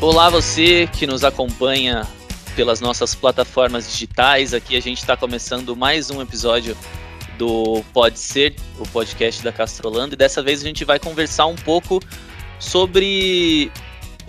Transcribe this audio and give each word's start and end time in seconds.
Olá, 0.00 0.30
você 0.30 0.86
que 0.86 1.08
nos 1.08 1.24
acompanha 1.24 2.06
pelas 2.54 2.80
nossas 2.80 3.16
plataformas 3.16 3.90
digitais. 3.90 4.54
Aqui 4.54 4.76
a 4.76 4.80
gente 4.80 4.98
está 4.98 5.16
começando 5.16 5.74
mais 5.74 6.08
um 6.08 6.22
episódio 6.22 6.76
do 7.36 7.82
Pode 7.92 8.16
Ser, 8.16 8.54
o 8.78 8.86
podcast 8.86 9.42
da 9.42 9.50
Castrolando, 9.50 10.14
e 10.14 10.16
dessa 10.16 10.40
vez 10.40 10.62
a 10.62 10.64
gente 10.64 10.84
vai 10.84 11.00
conversar 11.00 11.46
um 11.46 11.56
pouco 11.56 12.00
sobre 12.60 13.72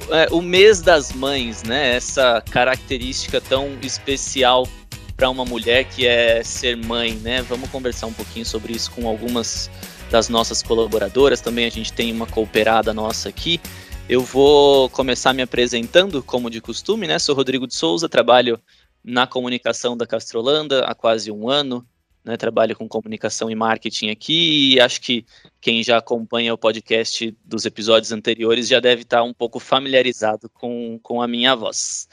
é, 0.09 0.27
o 0.31 0.41
mês 0.41 0.81
das 0.81 1.11
mães, 1.11 1.61
né? 1.61 1.95
Essa 1.95 2.43
característica 2.49 3.39
tão 3.39 3.77
especial 3.83 4.67
para 5.15 5.29
uma 5.29 5.45
mulher 5.45 5.83
que 5.83 6.07
é 6.07 6.43
ser 6.43 6.77
mãe, 6.77 7.13
né? 7.13 7.43
Vamos 7.43 7.69
conversar 7.69 8.07
um 8.07 8.13
pouquinho 8.13 8.45
sobre 8.45 8.73
isso 8.73 8.89
com 8.89 9.07
algumas 9.07 9.69
das 10.09 10.29
nossas 10.29 10.63
colaboradoras. 10.63 11.41
Também 11.41 11.67
a 11.67 11.71
gente 11.71 11.93
tem 11.93 12.11
uma 12.11 12.25
cooperada 12.25 12.91
nossa 12.91 13.29
aqui. 13.29 13.61
Eu 14.09 14.21
vou 14.23 14.89
começar 14.89 15.33
me 15.33 15.43
apresentando, 15.43 16.23
como 16.23 16.49
de 16.49 16.59
costume, 16.59 17.05
né? 17.05 17.19
Sou 17.19 17.35
Rodrigo 17.35 17.67
de 17.67 17.75
Souza, 17.75 18.09
trabalho 18.09 18.59
na 19.03 19.27
comunicação 19.27 19.95
da 19.95 20.07
Castrolanda 20.07 20.83
há 20.85 20.95
quase 20.95 21.31
um 21.31 21.47
ano, 21.47 21.87
né? 22.25 22.35
Trabalho 22.35 22.75
com 22.75 22.87
comunicação 22.87 23.51
e 23.51 23.55
marketing 23.55 24.09
aqui 24.09 24.73
e 24.73 24.81
acho 24.81 24.99
que 24.99 25.23
quem 25.61 25.83
já 25.83 25.97
acompanha 25.99 26.51
o 26.51 26.57
podcast 26.57 27.37
dos 27.45 27.67
episódios 27.67 28.11
anteriores 28.11 28.67
já 28.67 28.79
deve 28.79 29.03
estar 29.03 29.21
um 29.21 29.31
pouco 29.31 29.59
familiarizado 29.59 30.49
com, 30.49 30.99
com 31.03 31.21
a 31.21 31.27
minha 31.27 31.55
voz. 31.55 32.09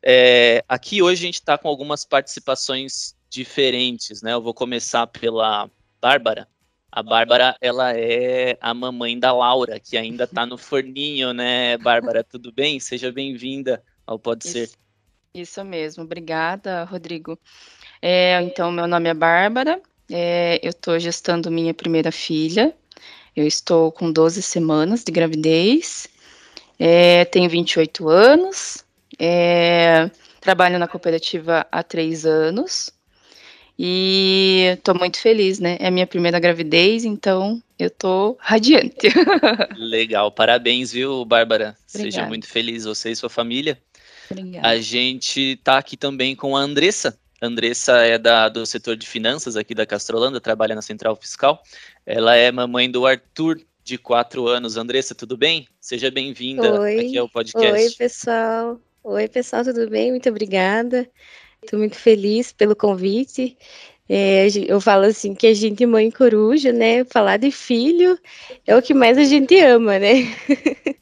É, 0.00 0.64
aqui 0.68 1.02
hoje 1.02 1.24
a 1.24 1.26
gente 1.26 1.40
está 1.40 1.58
com 1.58 1.66
algumas 1.66 2.04
participações 2.04 3.16
diferentes, 3.28 4.22
né? 4.22 4.32
Eu 4.32 4.42
vou 4.42 4.54
começar 4.54 5.08
pela 5.08 5.68
Bárbara. 6.00 6.46
A 6.94 7.02
Bárbara, 7.02 7.56
ela 7.58 7.96
é 7.96 8.58
a 8.60 8.74
mamãe 8.74 9.18
da 9.18 9.32
Laura, 9.32 9.80
que 9.80 9.96
ainda 9.96 10.24
está 10.24 10.44
no 10.44 10.58
forninho, 10.58 11.32
né, 11.32 11.78
Bárbara? 11.78 12.22
Tudo 12.22 12.52
bem? 12.52 12.78
Seja 12.78 13.10
bem-vinda 13.10 13.82
ao 14.06 14.18
Pode 14.18 14.46
isso, 14.46 14.52
Ser. 14.52 14.70
Isso 15.32 15.64
mesmo, 15.64 16.04
obrigada, 16.04 16.84
Rodrigo. 16.84 17.38
É, 18.02 18.42
então, 18.42 18.70
meu 18.70 18.86
nome 18.86 19.08
é 19.08 19.14
Bárbara, 19.14 19.80
é, 20.10 20.60
eu 20.62 20.68
estou 20.68 20.98
gestando 20.98 21.50
minha 21.50 21.72
primeira 21.72 22.12
filha, 22.12 22.74
eu 23.34 23.46
estou 23.46 23.90
com 23.90 24.12
12 24.12 24.42
semanas 24.42 25.02
de 25.02 25.10
gravidez, 25.10 26.06
é, 26.78 27.24
tenho 27.24 27.48
28 27.48 28.06
anos, 28.06 28.84
é, 29.18 30.10
trabalho 30.42 30.78
na 30.78 30.86
cooperativa 30.86 31.66
há 31.72 31.82
três 31.82 32.26
anos, 32.26 32.90
e 33.78 34.74
estou 34.76 34.94
muito 34.94 35.18
feliz, 35.18 35.58
né? 35.58 35.76
É 35.80 35.88
a 35.88 35.90
minha 35.90 36.06
primeira 36.06 36.38
gravidez, 36.38 37.04
então 37.04 37.62
eu 37.78 37.88
estou 37.88 38.36
radiante. 38.40 39.08
Legal, 39.76 40.30
parabéns, 40.30 40.92
viu, 40.92 41.24
Bárbara? 41.24 41.76
Obrigada. 41.88 42.12
Seja 42.12 42.26
muito 42.26 42.46
feliz, 42.46 42.84
você 42.84 43.10
e 43.10 43.16
sua 43.16 43.30
família. 43.30 43.78
Obrigada. 44.30 44.66
A 44.66 44.78
gente 44.78 45.52
está 45.52 45.78
aqui 45.78 45.96
também 45.96 46.36
com 46.36 46.56
a 46.56 46.60
Andressa. 46.60 47.18
A 47.40 47.46
Andressa 47.46 47.98
é 47.98 48.18
da, 48.18 48.48
do 48.48 48.64
setor 48.64 48.96
de 48.96 49.06
finanças 49.06 49.56
aqui 49.56 49.74
da 49.74 49.84
Castrolanda, 49.84 50.40
trabalha 50.40 50.74
na 50.74 50.82
Central 50.82 51.16
Fiscal. 51.16 51.60
Ela 52.06 52.36
é 52.36 52.52
mamãe 52.52 52.90
do 52.90 53.06
Arthur, 53.06 53.60
de 53.82 53.98
quatro 53.98 54.46
anos. 54.46 54.76
Andressa, 54.76 55.14
tudo 55.14 55.36
bem? 55.36 55.66
Seja 55.80 56.10
bem-vinda 56.10 56.88
aqui 56.88 57.18
ao 57.18 57.28
podcast. 57.28 57.72
Oi, 57.72 57.90
pessoal. 57.98 58.80
Oi, 59.02 59.28
pessoal, 59.28 59.64
tudo 59.64 59.90
bem? 59.90 60.12
Muito 60.12 60.28
obrigada. 60.28 61.08
Estou 61.62 61.78
muito 61.78 61.96
feliz 61.96 62.52
pelo 62.52 62.74
convite. 62.74 63.56
É, 64.08 64.46
eu 64.66 64.80
falo 64.80 65.04
assim 65.04 65.34
que 65.34 65.46
a 65.46 65.54
gente 65.54 65.86
mãe 65.86 66.10
coruja, 66.10 66.72
né? 66.72 67.04
Falar 67.04 67.38
de 67.38 67.50
filho 67.50 68.18
é 68.66 68.76
o 68.76 68.82
que 68.82 68.92
mais 68.92 69.16
a 69.16 69.24
gente 69.24 69.58
ama, 69.60 69.98
né? 69.98 70.24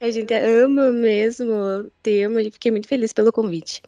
a 0.00 0.10
gente 0.10 0.32
ama 0.34 0.90
mesmo 0.90 1.52
o 1.52 1.90
tema 2.02 2.42
e 2.42 2.50
fiquei 2.50 2.70
muito 2.70 2.88
feliz 2.88 3.12
pelo 3.12 3.32
convite. 3.32 3.82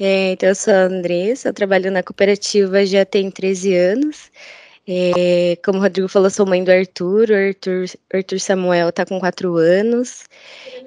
É, 0.00 0.32
então, 0.32 0.48
eu 0.48 0.54
sou 0.54 0.72
a 0.72 0.84
Andressa, 0.84 1.48
eu 1.48 1.52
trabalho 1.52 1.90
na 1.90 2.02
cooperativa 2.02 2.84
já 2.86 3.04
tem 3.04 3.30
13 3.30 3.74
anos. 3.74 4.30
É, 4.86 5.56
como 5.64 5.78
o 5.78 5.82
Rodrigo 5.82 6.08
falou, 6.08 6.30
sou 6.30 6.46
mãe 6.46 6.64
do 6.64 6.70
Arthur. 6.70 7.30
O 7.30 7.34
Arthur, 7.34 7.84
Arthur 8.12 8.40
Samuel 8.40 8.88
está 8.88 9.04
com 9.04 9.20
4 9.20 9.56
anos. 9.56 10.24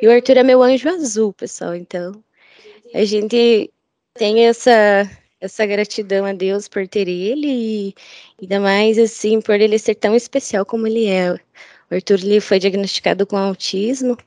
E 0.02 0.08
o 0.08 0.12
Arthur 0.12 0.38
é 0.38 0.44
meu 0.44 0.64
anjo 0.64 0.90
azul, 0.90 1.34
pessoal. 1.34 1.76
Então, 1.76 2.24
a 2.94 3.06
gente 3.06 3.72
tem 4.16 4.48
essa 4.48 5.10
essa 5.42 5.66
gratidão 5.66 6.26
a 6.26 6.34
Deus 6.34 6.68
por 6.68 6.88
ter 6.88 7.08
ele 7.08 7.48
e 7.48 7.96
ainda 8.42 8.60
mais 8.60 8.98
assim 8.98 9.42
por 9.42 9.60
ele 9.60 9.78
ser 9.78 9.96
tão 9.96 10.16
especial 10.16 10.66
como 10.66 10.88
ele 10.88 11.08
é. 11.08 11.34
O 11.34 11.94
Arthur 11.94 12.20
ele 12.24 12.40
foi 12.42 12.58
diagnosticado 12.58 13.28
com 13.28 13.38
autismo 13.38 14.18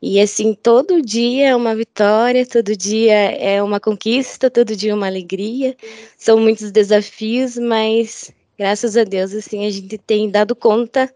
e 0.00 0.20
assim 0.20 0.54
todo 0.54 1.02
dia 1.02 1.48
é 1.50 1.56
uma 1.56 1.74
vitória, 1.74 2.46
todo 2.46 2.76
dia 2.76 3.14
é 3.14 3.62
uma 3.62 3.80
conquista, 3.80 4.50
todo 4.50 4.76
dia 4.76 4.92
é 4.92 4.94
uma 4.94 5.06
alegria. 5.06 5.76
São 6.16 6.38
muitos 6.38 6.70
desafios, 6.70 7.56
mas 7.58 8.32
graças 8.58 8.96
a 8.96 9.04
Deus 9.04 9.34
assim 9.34 9.66
a 9.66 9.70
gente 9.70 9.98
tem 9.98 10.30
dado 10.30 10.54
conta 10.56 11.12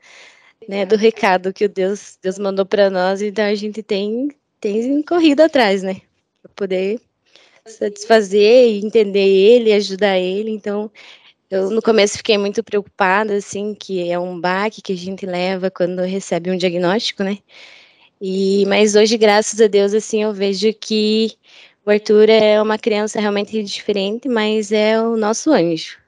né, 0.68 0.84
do 0.86 0.96
recado 0.96 1.52
que 1.52 1.64
o 1.66 1.68
Deus 1.68 2.18
Deus 2.22 2.38
mandou 2.38 2.66
para 2.66 2.90
nós, 2.90 3.22
então 3.22 3.44
a 3.44 3.54
gente 3.54 3.82
tem 3.82 4.30
tem 4.60 5.02
corrido 5.02 5.42
atrás, 5.42 5.82
né, 5.82 6.02
para 6.42 6.52
poder 6.56 7.00
satisfazer 7.68 8.68
e 8.68 8.84
entender 8.84 9.26
ele, 9.26 9.72
ajudar 9.72 10.18
ele. 10.18 10.50
Então, 10.50 10.90
eu 11.50 11.70
no 11.70 11.80
começo 11.80 12.18
fiquei 12.18 12.36
muito 12.36 12.62
preocupada, 12.62 13.34
assim, 13.34 13.74
que 13.74 14.10
é 14.10 14.18
um 14.18 14.38
baque 14.38 14.82
que 14.82 14.92
a 14.92 14.96
gente 14.96 15.24
leva 15.24 15.70
quando 15.70 16.00
recebe 16.02 16.50
um 16.50 16.56
diagnóstico, 16.56 17.22
né? 17.22 17.38
E, 18.20 18.66
mas 18.66 18.96
hoje, 18.96 19.16
graças 19.16 19.60
a 19.60 19.66
Deus, 19.66 19.94
assim, 19.94 20.22
eu 20.22 20.32
vejo 20.32 20.72
que 20.74 21.32
o 21.86 21.90
Arthur 21.90 22.28
é 22.28 22.60
uma 22.60 22.76
criança 22.76 23.20
realmente 23.20 23.62
diferente, 23.62 24.28
mas 24.28 24.72
é 24.72 25.00
o 25.00 25.16
nosso 25.16 25.50
anjo. 25.50 25.98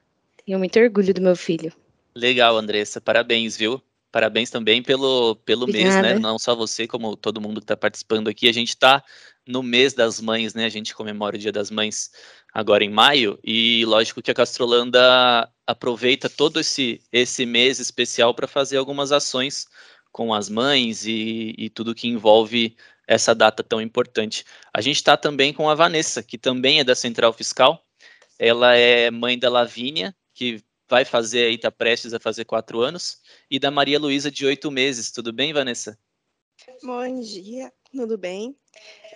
Tenho 0.45 0.59
muito 0.59 0.77
orgulho 0.79 1.13
do 1.13 1.21
meu 1.21 1.35
filho. 1.35 1.71
Legal, 2.15 2.57
Andressa. 2.57 2.99
Parabéns, 2.99 3.55
viu? 3.55 3.81
Parabéns 4.11 4.49
também 4.49 4.83
pelo, 4.83 5.35
pelo 5.37 5.65
mês, 5.67 5.95
né? 6.01 6.19
Não 6.19 6.37
só 6.37 6.53
você, 6.53 6.85
como 6.85 7.15
todo 7.15 7.39
mundo 7.39 7.61
que 7.61 7.65
está 7.65 7.77
participando 7.77 8.27
aqui. 8.27 8.49
A 8.49 8.53
gente 8.53 8.69
está 8.69 9.01
no 9.47 9.63
mês 9.63 9.93
das 9.93 10.19
mães, 10.19 10.53
né? 10.53 10.65
A 10.65 10.69
gente 10.69 10.93
comemora 10.93 11.35
o 11.35 11.39
Dia 11.39 11.51
das 11.51 11.71
Mães 11.71 12.11
agora 12.53 12.83
em 12.83 12.89
maio, 12.89 13.39
e 13.43 13.85
lógico 13.85 14.21
que 14.21 14.29
a 14.29 14.33
Castrolanda 14.33 15.49
aproveita 15.65 16.29
todo 16.29 16.59
esse, 16.59 17.01
esse 17.11 17.45
mês 17.45 17.79
especial 17.79 18.33
para 18.33 18.47
fazer 18.47 18.77
algumas 18.77 19.13
ações 19.13 19.65
com 20.11 20.33
as 20.33 20.49
mães 20.49 21.05
e, 21.05 21.55
e 21.57 21.69
tudo 21.69 21.95
que 21.95 22.09
envolve 22.09 22.75
essa 23.07 23.33
data 23.33 23.63
tão 23.63 23.81
importante. 23.81 24.43
A 24.73 24.81
gente 24.81 24.97
está 24.97 25.15
também 25.15 25.53
com 25.53 25.69
a 25.69 25.75
Vanessa, 25.75 26.21
que 26.21 26.37
também 26.37 26.79
é 26.79 26.83
da 26.83 26.95
Central 26.95 27.31
Fiscal. 27.31 27.81
Ela 28.37 28.75
é 28.75 29.09
mãe 29.09 29.39
da 29.39 29.49
Lavínia, 29.49 30.13
que 30.33 30.61
vai 30.91 31.05
fazer 31.05 31.45
aí, 31.45 31.55
está 31.55 31.71
prestes 31.71 32.13
a 32.13 32.19
fazer 32.19 32.43
quatro 32.43 32.81
anos, 32.81 33.21
e 33.49 33.57
da 33.57 33.71
Maria 33.71 33.97
Luísa, 33.97 34.29
de 34.29 34.45
oito 34.45 34.69
meses. 34.69 35.09
Tudo 35.09 35.31
bem, 35.31 35.53
Vanessa? 35.53 35.97
Bom 36.83 37.21
dia, 37.21 37.71
tudo 37.93 38.17
bem? 38.17 38.53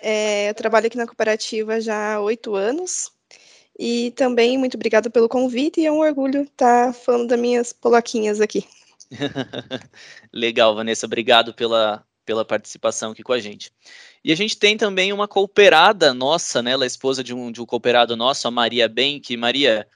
É, 0.00 0.48
eu 0.48 0.54
trabalho 0.54 0.86
aqui 0.86 0.96
na 0.96 1.06
cooperativa 1.06 1.78
já 1.78 2.14
há 2.14 2.20
oito 2.20 2.54
anos. 2.54 3.12
E 3.78 4.10
também 4.12 4.56
muito 4.56 4.74
obrigada 4.74 5.10
pelo 5.10 5.28
convite 5.28 5.82
e 5.82 5.84
é 5.84 5.92
um 5.92 5.98
orgulho 5.98 6.44
estar 6.44 6.94
falando 6.94 7.28
das 7.28 7.38
minhas 7.38 7.74
polaquinhas 7.74 8.40
aqui. 8.40 8.66
Legal, 10.32 10.74
Vanessa, 10.74 11.04
obrigado 11.04 11.52
pela, 11.52 12.02
pela 12.24 12.42
participação 12.42 13.12
aqui 13.12 13.22
com 13.22 13.34
a 13.34 13.38
gente. 13.38 13.70
E 14.24 14.32
a 14.32 14.34
gente 14.34 14.58
tem 14.58 14.78
também 14.78 15.12
uma 15.12 15.28
cooperada 15.28 16.14
nossa, 16.14 16.62
né? 16.62 16.70
Ela 16.70 16.84
é 16.84 16.86
esposa 16.86 17.22
de 17.22 17.34
um, 17.34 17.52
de 17.52 17.60
um 17.60 17.66
cooperado 17.66 18.16
nosso, 18.16 18.48
a 18.48 18.50
Maria 18.50 18.88
Benck. 18.88 19.36
Maria, 19.36 19.86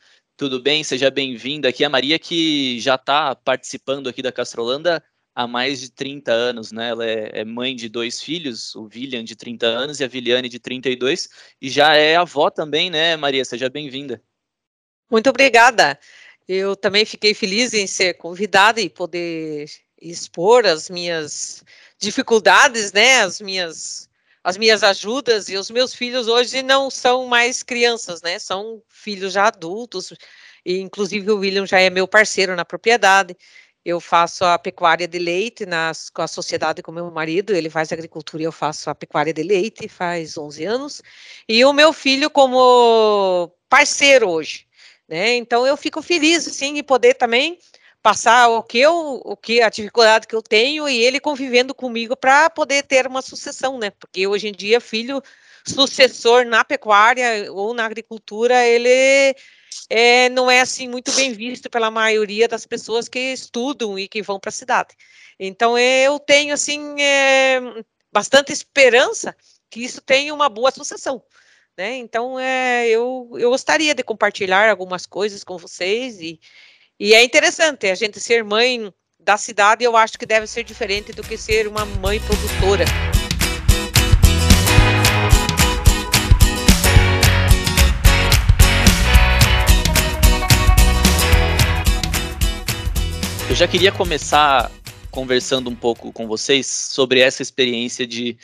tudo 0.40 0.58
bem? 0.58 0.82
Seja 0.82 1.10
bem-vinda 1.10 1.68
aqui. 1.68 1.84
A 1.84 1.90
Maria 1.90 2.18
que 2.18 2.80
já 2.80 2.94
está 2.94 3.34
participando 3.34 4.08
aqui 4.08 4.22
da 4.22 4.32
Castrolanda 4.32 5.04
há 5.34 5.46
mais 5.46 5.82
de 5.82 5.90
30 5.90 6.32
anos, 6.32 6.72
né? 6.72 6.88
Ela 6.88 7.04
é, 7.04 7.40
é, 7.40 7.44
mãe 7.44 7.76
de 7.76 7.90
dois 7.90 8.22
filhos, 8.22 8.74
o 8.74 8.84
William 8.84 9.22
de 9.22 9.36
30 9.36 9.66
anos 9.66 10.00
e 10.00 10.04
a 10.04 10.08
Viliane 10.08 10.48
de 10.48 10.58
32, 10.58 11.28
e 11.60 11.68
já 11.68 11.94
é 11.94 12.16
avó 12.16 12.48
também, 12.48 12.88
né, 12.88 13.18
Maria? 13.18 13.44
Seja 13.44 13.68
bem-vinda. 13.68 14.22
Muito 15.10 15.28
obrigada. 15.28 16.00
Eu 16.48 16.74
também 16.74 17.04
fiquei 17.04 17.34
feliz 17.34 17.74
em 17.74 17.86
ser 17.86 18.14
convidada 18.14 18.80
e 18.80 18.88
poder 18.88 19.66
expor 20.00 20.64
as 20.64 20.88
minhas 20.88 21.62
dificuldades, 21.98 22.94
né, 22.94 23.20
as 23.20 23.42
minhas 23.42 24.08
as 24.42 24.56
minhas 24.56 24.82
ajudas 24.82 25.48
e 25.48 25.56
os 25.56 25.70
meus 25.70 25.94
filhos 25.94 26.28
hoje 26.28 26.62
não 26.62 26.90
são 26.90 27.26
mais 27.26 27.62
crianças, 27.62 28.22
né? 28.22 28.38
São 28.38 28.82
filhos 28.88 29.32
já 29.34 29.46
adultos. 29.48 30.12
E 30.64 30.78
inclusive 30.78 31.30
o 31.30 31.38
William 31.38 31.66
já 31.66 31.80
é 31.80 31.90
meu 31.90 32.08
parceiro 32.08 32.56
na 32.56 32.64
propriedade. 32.64 33.36
Eu 33.84 34.00
faço 34.00 34.44
a 34.44 34.58
pecuária 34.58 35.08
de 35.08 35.18
leite 35.18 35.64
nas, 35.64 36.10
com 36.10 36.22
a 36.22 36.28
sociedade 36.28 36.82
com 36.82 36.92
meu 36.92 37.10
marido, 37.10 37.54
ele 37.54 37.70
faz 37.70 37.90
agricultura 37.90 38.42
e 38.42 38.46
eu 38.46 38.52
faço 38.52 38.90
a 38.90 38.94
pecuária 38.94 39.32
de 39.32 39.42
leite 39.42 39.88
faz 39.88 40.36
11 40.36 40.64
anos. 40.64 41.02
E 41.48 41.64
o 41.64 41.72
meu 41.72 41.92
filho 41.92 42.30
como 42.30 43.50
parceiro 43.68 44.28
hoje, 44.28 44.66
né? 45.08 45.34
Então 45.36 45.66
eu 45.66 45.76
fico 45.76 46.02
feliz, 46.02 46.44
sim, 46.44 46.78
em 46.78 46.82
poder 46.82 47.14
também 47.14 47.58
passar 48.02 48.48
o 48.48 48.62
que 48.62 48.78
eu, 48.78 49.20
o 49.24 49.36
que 49.36 49.60
a 49.60 49.68
dificuldade 49.68 50.26
que 50.26 50.34
eu 50.34 50.42
tenho 50.42 50.88
e 50.88 51.02
ele 51.02 51.20
convivendo 51.20 51.74
comigo 51.74 52.16
para 52.16 52.48
poder 52.50 52.82
ter 52.82 53.06
uma 53.06 53.22
sucessão, 53.22 53.78
né? 53.78 53.90
Porque 53.90 54.26
hoje 54.26 54.48
em 54.48 54.52
dia 54.52 54.80
filho 54.80 55.22
sucessor 55.66 56.44
na 56.46 56.64
pecuária 56.64 57.52
ou 57.52 57.74
na 57.74 57.84
agricultura, 57.84 58.66
ele 58.66 59.34
é, 59.88 60.28
não 60.30 60.50
é 60.50 60.60
assim 60.60 60.88
muito 60.88 61.12
bem 61.12 61.32
visto 61.32 61.68
pela 61.68 61.90
maioria 61.90 62.48
das 62.48 62.66
pessoas 62.66 63.08
que 63.08 63.18
estudam 63.32 63.98
e 63.98 64.08
que 64.08 64.22
vão 64.22 64.40
para 64.40 64.48
a 64.48 64.52
cidade. 64.52 64.96
Então 65.38 65.78
eu 65.78 66.18
tenho 66.18 66.54
assim 66.54 67.00
é, 67.00 67.60
bastante 68.12 68.52
esperança 68.52 69.36
que 69.70 69.84
isso 69.84 70.00
tenha 70.00 70.34
uma 70.34 70.48
boa 70.48 70.70
sucessão. 70.70 71.22
Né? 71.76 71.96
Então, 71.96 72.38
é, 72.38 72.88
eu, 72.88 73.30
eu 73.38 73.48
gostaria 73.50 73.94
de 73.94 74.02
compartilhar 74.02 74.68
algumas 74.68 75.06
coisas 75.06 75.42
com 75.44 75.56
vocês 75.56 76.20
e, 76.20 76.38
e 77.00 77.14
é 77.14 77.24
interessante 77.24 77.86
a 77.86 77.94
gente 77.94 78.20
ser 78.20 78.44
mãe 78.44 78.92
da 79.18 79.38
cidade, 79.38 79.82
eu 79.82 79.96
acho 79.96 80.18
que 80.18 80.26
deve 80.26 80.46
ser 80.46 80.64
diferente 80.64 81.14
do 81.14 81.22
que 81.22 81.38
ser 81.38 81.66
uma 81.66 81.86
mãe 81.86 82.20
produtora. 82.20 82.84
Eu 93.48 93.56
já 93.56 93.66
queria 93.66 93.90
começar 93.90 94.70
conversando 95.10 95.70
um 95.70 95.74
pouco 95.74 96.12
com 96.12 96.28
vocês 96.28 96.66
sobre 96.66 97.20
essa 97.20 97.40
experiência 97.40 98.06
de 98.06 98.36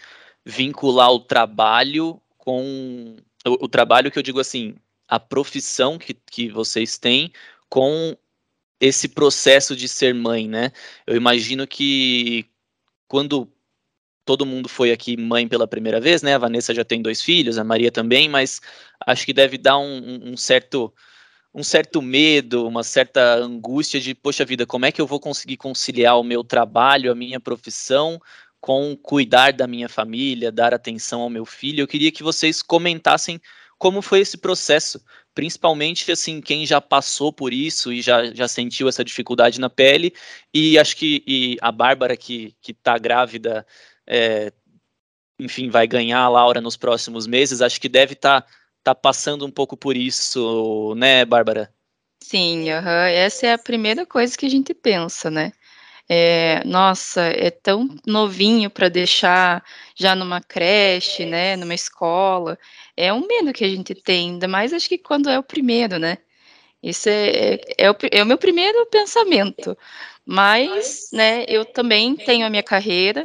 vincular 0.47 1.11
o 1.11 1.21
trabalho 1.21 2.19
com 2.39 3.17
o, 3.47 3.65
o 3.67 3.69
trabalho 3.69 4.11
que 4.11 4.19
eu 4.19 4.23
digo 4.23 4.41
assim, 4.41 4.77
a 5.07 5.21
profissão 5.21 5.99
que, 5.99 6.15
que 6.15 6.49
vocês 6.49 6.97
têm 6.97 7.31
com 7.69 8.17
esse 8.81 9.09
processo 9.09 9.75
de 9.77 9.89
ser 9.89 10.15
mãe, 10.15 10.49
né? 10.49 10.73
Eu 11.07 11.17
imagino 11.17 11.67
que 11.67 12.47
quando 13.09 13.51
todo 14.25 14.47
mundo 14.47 14.69
foi 14.69 14.93
aqui 14.93 15.17
mãe 15.17 15.49
pela 15.49 15.69
primeira 15.69 16.01
vez, 16.01 16.23
né? 16.23 16.35
A 16.35 16.39
Vanessa 16.39 16.75
já 16.75 16.85
tem 16.85 17.01
dois 17.01 17.23
filhos, 17.23 17.59
a 17.59 17.65
Maria 17.65 17.93
também, 17.93 18.29
mas 18.29 18.61
acho 19.07 19.25
que 19.25 19.33
deve 19.33 19.57
dar 19.59 19.79
um, 19.79 20.33
um 20.33 20.37
certo 20.37 20.93
um 21.55 21.63
certo 21.63 22.03
medo, 22.03 22.69
uma 22.69 22.83
certa 22.85 23.37
angústia 23.37 23.99
de, 23.99 24.15
poxa 24.15 24.45
vida, 24.45 24.67
como 24.67 24.85
é 24.85 24.93
que 24.93 25.01
eu 25.01 25.07
vou 25.07 25.19
conseguir 25.19 25.57
conciliar 25.57 26.21
o 26.21 26.23
meu 26.23 26.45
trabalho, 26.45 27.11
a 27.11 27.15
minha 27.15 27.41
profissão, 27.41 28.21
com 28.61 28.95
cuidar 28.95 29.55
da 29.55 29.67
minha 29.67 29.89
família, 29.89 30.53
dar 30.53 30.75
atenção 30.75 31.23
ao 31.23 31.31
meu 31.31 31.47
filho. 31.47 31.81
Eu 31.81 31.89
queria 31.89 32.13
que 32.13 32.23
vocês 32.23 32.63
comentassem 32.63 33.41
como 33.79 34.03
foi 34.03 34.21
esse 34.21 34.37
processo, 34.37 35.01
principalmente 35.37 36.11
assim 36.11 36.41
quem 36.41 36.65
já 36.65 36.81
passou 36.81 37.31
por 37.31 37.53
isso 37.53 37.93
e 37.93 38.01
já, 38.01 38.33
já 38.33 38.49
sentiu 38.49 38.89
essa 38.89 39.05
dificuldade 39.05 39.61
na 39.61 39.69
pele. 39.69 40.15
E 40.53 40.79
acho 40.79 40.97
que 40.97 41.23
e 41.27 41.59
a 41.61 41.71
Bárbara 41.71 42.17
que 42.17 42.57
que 42.63 42.73
está 42.73 42.97
grávida, 42.97 43.65
é, 44.07 44.51
enfim, 45.39 45.69
vai 45.69 45.87
ganhar 45.87 46.21
a 46.21 46.29
Laura 46.29 46.61
nos 46.61 46.77
próximos 46.77 47.27
meses. 47.27 47.61
Acho 47.61 47.79
que 47.79 47.89
deve 47.89 48.15
estar 48.15 48.41
tá, 48.41 48.49
tá 48.83 48.95
passando 48.95 49.45
um 49.45 49.51
pouco 49.51 49.77
por 49.77 49.95
isso, 49.95 50.95
né, 50.97 51.23
Bárbara? 51.27 51.71
Sim, 52.25 52.73
uhum. 52.73 52.89
essa 52.89 53.47
é 53.47 53.53
a 53.53 53.59
primeira 53.59 54.07
coisa 54.07 54.37
que 54.37 54.47
a 54.47 54.51
gente 54.51 54.73
pensa, 54.73 55.31
né? 55.31 55.53
É, 56.09 56.63
nossa, 56.65 57.23
é 57.23 57.51
tão 57.51 57.89
novinho 58.07 58.71
para 58.71 58.89
deixar 58.89 59.65
já 59.95 60.15
numa 60.15 60.41
creche, 60.41 61.27
né, 61.27 61.57
numa 61.57 61.75
escola. 61.75 62.59
É 62.97 63.13
um 63.13 63.27
medo 63.27 63.53
que 63.53 63.65
a 63.65 63.69
gente 63.69 63.95
tem, 63.95 64.31
ainda 64.31 64.49
mais 64.49 64.73
acho 64.73 64.89
que 64.89 64.99
quando 64.99 65.29
é 65.29 65.39
o 65.39 65.43
primeiro, 65.43 65.99
né? 65.99 66.19
Isso 66.83 67.09
é, 67.09 67.55
é, 67.55 67.61
é, 67.79 67.91
o, 67.91 67.97
é 68.13 68.23
o 68.23 68.27
meu 68.27 68.39
primeiro 68.39 68.87
pensamento. 68.87 69.77
Mas, 70.25 71.09
né, 71.13 71.45
eu 71.49 71.65
também 71.65 72.17
tenho 72.17 72.47
a 72.47 72.51
minha 72.51 72.63
carreira, 72.63 73.25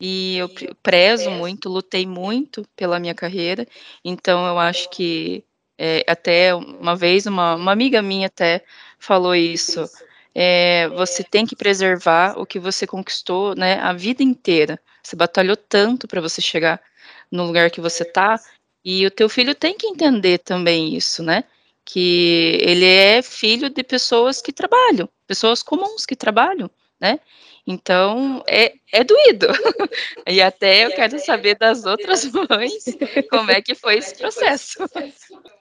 e 0.00 0.36
eu 0.36 0.48
prezo 0.82 1.30
muito, 1.30 1.68
lutei 1.68 2.06
muito 2.06 2.66
pela 2.76 2.98
minha 2.98 3.14
carreira, 3.14 3.66
então 4.04 4.46
eu 4.46 4.58
acho 4.58 4.90
que 4.90 5.44
é, 5.78 6.04
até 6.06 6.54
uma 6.54 6.94
vez 6.94 7.26
uma, 7.26 7.54
uma, 7.54 7.72
amiga 7.72 8.02
minha 8.02 8.26
até 8.26 8.64
falou 8.98 9.34
isso, 9.34 9.84
é, 10.38 10.86
você 10.88 11.24
tem 11.24 11.46
que 11.46 11.56
preservar 11.56 12.38
o 12.38 12.44
que 12.44 12.58
você 12.58 12.86
conquistou, 12.86 13.54
né, 13.54 13.80
a 13.80 13.94
vida 13.94 14.22
inteira. 14.22 14.78
Você 15.02 15.16
batalhou 15.16 15.56
tanto 15.56 16.06
para 16.06 16.20
você 16.20 16.42
chegar 16.42 16.78
no 17.32 17.46
lugar 17.46 17.70
que 17.70 17.80
você 17.80 18.02
está, 18.02 18.38
e 18.84 19.06
o 19.06 19.10
teu 19.10 19.30
filho 19.30 19.54
tem 19.54 19.78
que 19.78 19.86
entender 19.86 20.38
também 20.38 20.94
isso, 20.94 21.22
né? 21.22 21.44
Que 21.86 22.58
ele 22.60 22.84
é 22.84 23.22
filho 23.22 23.70
de 23.70 23.82
pessoas 23.82 24.42
que 24.42 24.52
trabalham, 24.52 25.08
pessoas 25.26 25.62
comuns 25.62 26.04
que 26.04 26.14
trabalham, 26.14 26.70
né? 27.00 27.18
Então, 27.66 28.44
é, 28.46 28.74
é 28.92 29.02
doído. 29.02 29.46
e 30.28 30.42
até 30.42 30.84
eu 30.84 30.90
quero 30.90 31.18
saber 31.18 31.56
das 31.56 31.86
outras 31.86 32.30
mães 32.30 32.84
como 33.30 33.50
é 33.50 33.62
que 33.62 33.74
foi 33.74 33.96
esse 33.96 34.14
processo. 34.14 34.84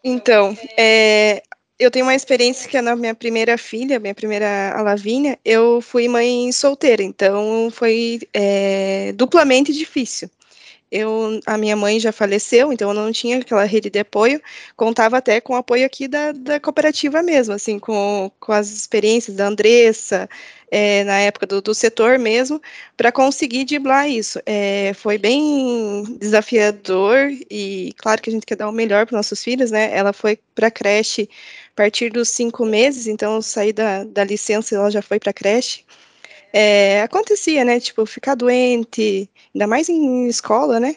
Então, 0.04 0.56
é, 0.78 1.42
eu 1.77 1.92
tenho 1.92 2.06
uma 2.06 2.16
experiência 2.16 2.69
que 2.69 2.77
é 2.77 2.81
na 2.81 2.95
minha 2.95 3.13
primeira 3.13 3.57
filha, 3.57 4.00
minha 4.00 4.16
primeira 4.16 4.74
a 4.77 4.81
Lavínia, 4.81 5.38
eu 5.44 5.81
fui 5.81 6.07
mãe 6.07 6.51
solteira, 6.51 7.04
então 7.04 7.69
foi 7.72 8.22
é, 8.33 9.12
duplamente 9.13 9.74
difícil. 9.74 10.30
Eu, 10.92 11.42
a 11.45 11.57
minha 11.57 11.75
mãe 11.75 12.00
já 12.00 12.12
faleceu, 12.12 12.72
então 12.72 12.89
eu 12.89 12.94
não 12.94 13.12
tinha 13.12 13.39
aquela 13.39 13.66
rede 13.66 13.89
de 13.89 14.00
apoio, 14.00 14.42
contava 14.77 15.18
até 15.18 15.42
com 15.42 15.54
o 15.54 15.57
apoio 15.57 15.86
aqui 15.86 16.07
da, 16.07 16.31
da 16.31 16.60
cooperativa 16.60 17.22
mesmo, 17.22 17.54
assim, 17.54 17.80
com, 17.80 18.31
com 18.39 18.54
as 18.54 18.71
experiências 18.71 19.36
da 19.36 19.48
Andressa, 19.48 20.30
é, 20.71 21.04
na 21.04 21.19
época 21.19 21.45
do, 21.48 21.62
do 21.62 21.74
setor 21.74 22.19
mesmo, 22.19 22.62
para 22.95 23.12
conseguir 23.12 23.66
driblar 23.66 24.10
isso. 24.10 24.39
É, 24.45 24.94
foi 24.94 25.18
bem 25.18 26.04
desafiador 26.19 27.30
e 27.50 27.94
claro 27.98 28.21
que 28.21 28.30
a 28.30 28.33
gente 28.33 28.45
quer 28.45 28.56
dar 28.56 28.69
o 28.69 28.71
melhor 28.71 29.06
para 29.06 29.18
nossos 29.18 29.44
filhos, 29.44 29.71
né? 29.71 29.89
Ela 29.95 30.13
foi 30.13 30.39
para 30.54 30.68
a 30.68 30.71
creche 30.71 31.30
partir 31.75 32.12
dos 32.12 32.30
cinco 32.30 32.66
meses, 32.66 33.07
então 33.07 33.42
saí 33.42 33.74
da, 33.74 34.04
da 34.04 34.24
licença 34.24 34.74
e 34.74 34.77
ela 34.77 34.92
já 34.92 35.01
foi 35.01 35.19
para 35.19 35.31
a 35.31 35.33
creche. 35.33 35.86
É, 36.54 37.01
acontecia, 37.01 37.66
né? 37.66 37.80
Tipo, 37.80 38.06
ficar 38.06 38.36
doente, 38.36 39.30
ainda 39.54 39.68
mais 39.68 39.89
em 39.89 40.27
escola, 40.27 40.80
né? 40.80 40.95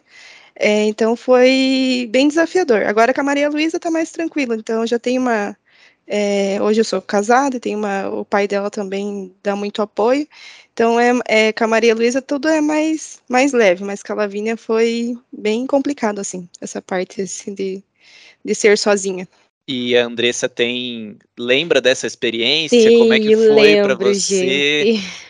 É, 0.54 0.84
então 0.84 1.16
foi 1.16 2.08
bem 2.10 2.28
desafiador. 2.28 2.82
Agora 2.82 3.14
com 3.14 3.20
a 3.20 3.24
Maria 3.24 3.48
Luísa 3.48 3.76
está 3.78 3.90
mais 3.90 4.10
tranquila, 4.10 4.56
então 4.56 4.86
já 4.86 4.98
tem 4.98 5.18
uma. 5.18 5.56
É, 6.06 6.60
hoje 6.62 6.80
eu 6.80 6.84
sou 6.84 7.02
casada 7.02 7.60
tem 7.60 7.76
uma, 7.76 8.08
o 8.08 8.24
pai 8.24 8.48
dela 8.48 8.70
também 8.70 9.34
dá 9.42 9.54
muito 9.56 9.82
apoio. 9.82 10.26
Então 10.72 10.98
é, 11.00 11.12
é 11.26 11.52
com 11.52 11.64
a 11.64 11.66
Maria 11.68 11.94
Luísa 11.94 12.22
tudo 12.22 12.48
é 12.48 12.60
mais, 12.60 13.20
mais 13.28 13.52
leve, 13.52 13.84
mas 13.84 14.02
com 14.02 14.12
a 14.12 14.16
Lavínia 14.16 14.56
foi 14.56 15.16
bem 15.32 15.66
complicado, 15.66 16.20
assim, 16.20 16.48
essa 16.60 16.80
parte 16.82 17.22
assim, 17.22 17.54
de, 17.54 17.82
de 18.44 18.54
ser 18.54 18.78
sozinha. 18.78 19.28
E 19.68 19.94
a 19.98 20.06
Andressa 20.06 20.48
tem. 20.48 21.18
Lembra 21.38 21.78
dessa 21.78 22.06
experiência? 22.06 22.80
Sim, 22.80 22.98
Como 22.98 23.12
é 23.12 23.20
que 23.20 23.36
foi 23.36 23.82
para 23.82 23.94
você? 23.94 24.84
Gente. 24.84 25.04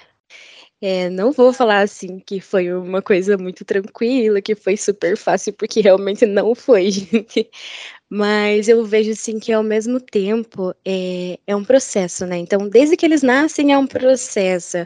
É, 0.81 1.11
não 1.11 1.33
vou 1.33 1.53
falar 1.53 1.81
assim 1.81 2.21
que 2.21 2.41
foi 2.41 2.73
uma 2.73 3.03
coisa 3.03 3.37
muito 3.37 3.65
tranquila, 3.65 4.41
que 4.41 4.55
foi 4.55 4.77
super 4.77 5.17
fácil, 5.17 5.53
porque 5.53 5.81
realmente 5.81 6.25
não 6.25 6.55
foi, 6.55 6.89
gente. 6.93 7.51
Mas 8.09 8.69
eu 8.69 8.85
vejo 8.87 9.11
assim 9.11 9.41
que 9.41 9.53
ao 9.53 9.63
mesmo 9.65 10.01
tempo 10.01 10.73
é, 10.85 11.37
é 11.49 11.57
um 11.57 11.65
processo, 11.65 12.25
né? 12.27 12.39
Então, 12.39 12.69
desde 12.69 12.97
que 12.97 13.05
eles 13.05 13.23
nascem 13.23 13.73
é 13.73 13.79
um 13.79 13.89
processo. 13.89 14.79